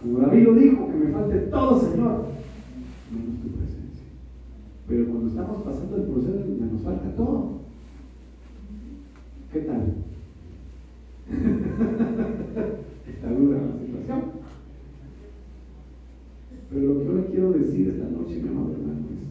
Como 0.00 0.18
David 0.18 0.44
lo 0.44 0.54
dijo, 0.54 0.86
que 0.88 0.94
me 0.94 1.12
falte 1.12 1.38
todo, 1.38 1.80
Señor, 1.80 2.26
menos 3.10 3.40
tu 3.42 3.48
presencia. 3.56 4.06
Pero 4.86 5.06
cuando 5.06 5.28
estamos 5.28 5.62
pasando 5.62 5.96
el 5.96 6.02
proceso, 6.02 6.44
nos 6.72 6.82
falta 6.82 7.16
todo. 7.16 7.60
¿Qué 9.52 9.60
tal? 9.60 9.94
Está 13.06 13.30
dura 13.30 13.58
la 13.62 13.78
situación. 13.78 14.22
Pero 16.70 16.82
lo 16.82 16.98
que 16.98 17.04
yo 17.06 17.14
le 17.14 17.26
quiero 17.26 17.52
decir 17.52 17.88
esta 17.88 18.08
noche, 18.08 18.42
mi 18.42 18.48
amado 18.48 18.72
hermano, 18.72 19.06
es, 19.14 19.22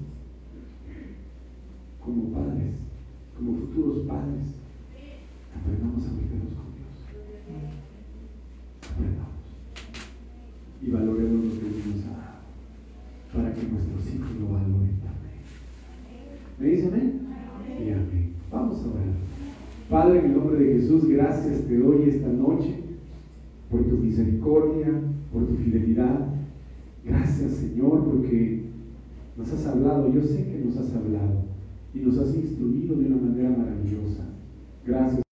como 2.00 2.32
padres, 2.32 2.74
como 3.36 3.58
futuros 3.58 4.08
padres, 4.08 4.48
aprendamos 5.54 6.08
a 6.08 6.12
meternos 6.14 6.54
con 6.54 6.72
Dios. 6.72 6.96
Aprendamos. 8.90 9.44
Y 10.82 10.90
valoremos 10.90 11.46
lo 11.46 11.52
que 11.52 11.68
Dios 11.68 11.86
nos 11.88 12.06
ha 12.06 12.16
dado, 12.16 12.40
para 13.34 13.54
que 13.54 13.68
nuestros 13.68 14.08
hijos 14.08 14.32
lo 14.40 14.48
valoren 14.54 15.00
también. 15.04 15.44
¿Me 16.60 16.66
dice 16.68 16.88
amén? 16.88 17.28
Y 17.78 17.90
amén. 17.92 18.34
Vamos 18.50 18.78
a 18.80 18.88
orar. 18.88 19.04
Padre, 19.90 20.20
en 20.20 20.26
el 20.26 20.38
nombre 20.38 20.58
de 20.58 20.63
Jesús, 20.74 21.08
gracias 21.08 21.68
te 21.68 21.78
doy 21.78 22.10
esta 22.10 22.30
noche 22.30 22.74
por 23.70 23.84
tu 23.84 23.98
misericordia, 23.98 24.88
por 25.32 25.46
tu 25.46 25.56
fidelidad. 25.56 26.30
Gracias 27.06 27.52
Señor 27.52 28.06
porque 28.06 28.64
nos 29.38 29.54
has 29.54 29.68
hablado, 29.68 30.12
yo 30.12 30.24
sé 30.24 30.46
que 30.46 30.66
nos 30.66 30.76
has 30.78 30.96
hablado 30.96 31.44
y 31.94 32.00
nos 32.00 32.18
has 32.18 32.36
instruido 32.36 32.96
de 32.96 33.06
una 33.06 33.18
manera 33.18 33.50
maravillosa. 33.52 34.24
Gracias 34.86 35.23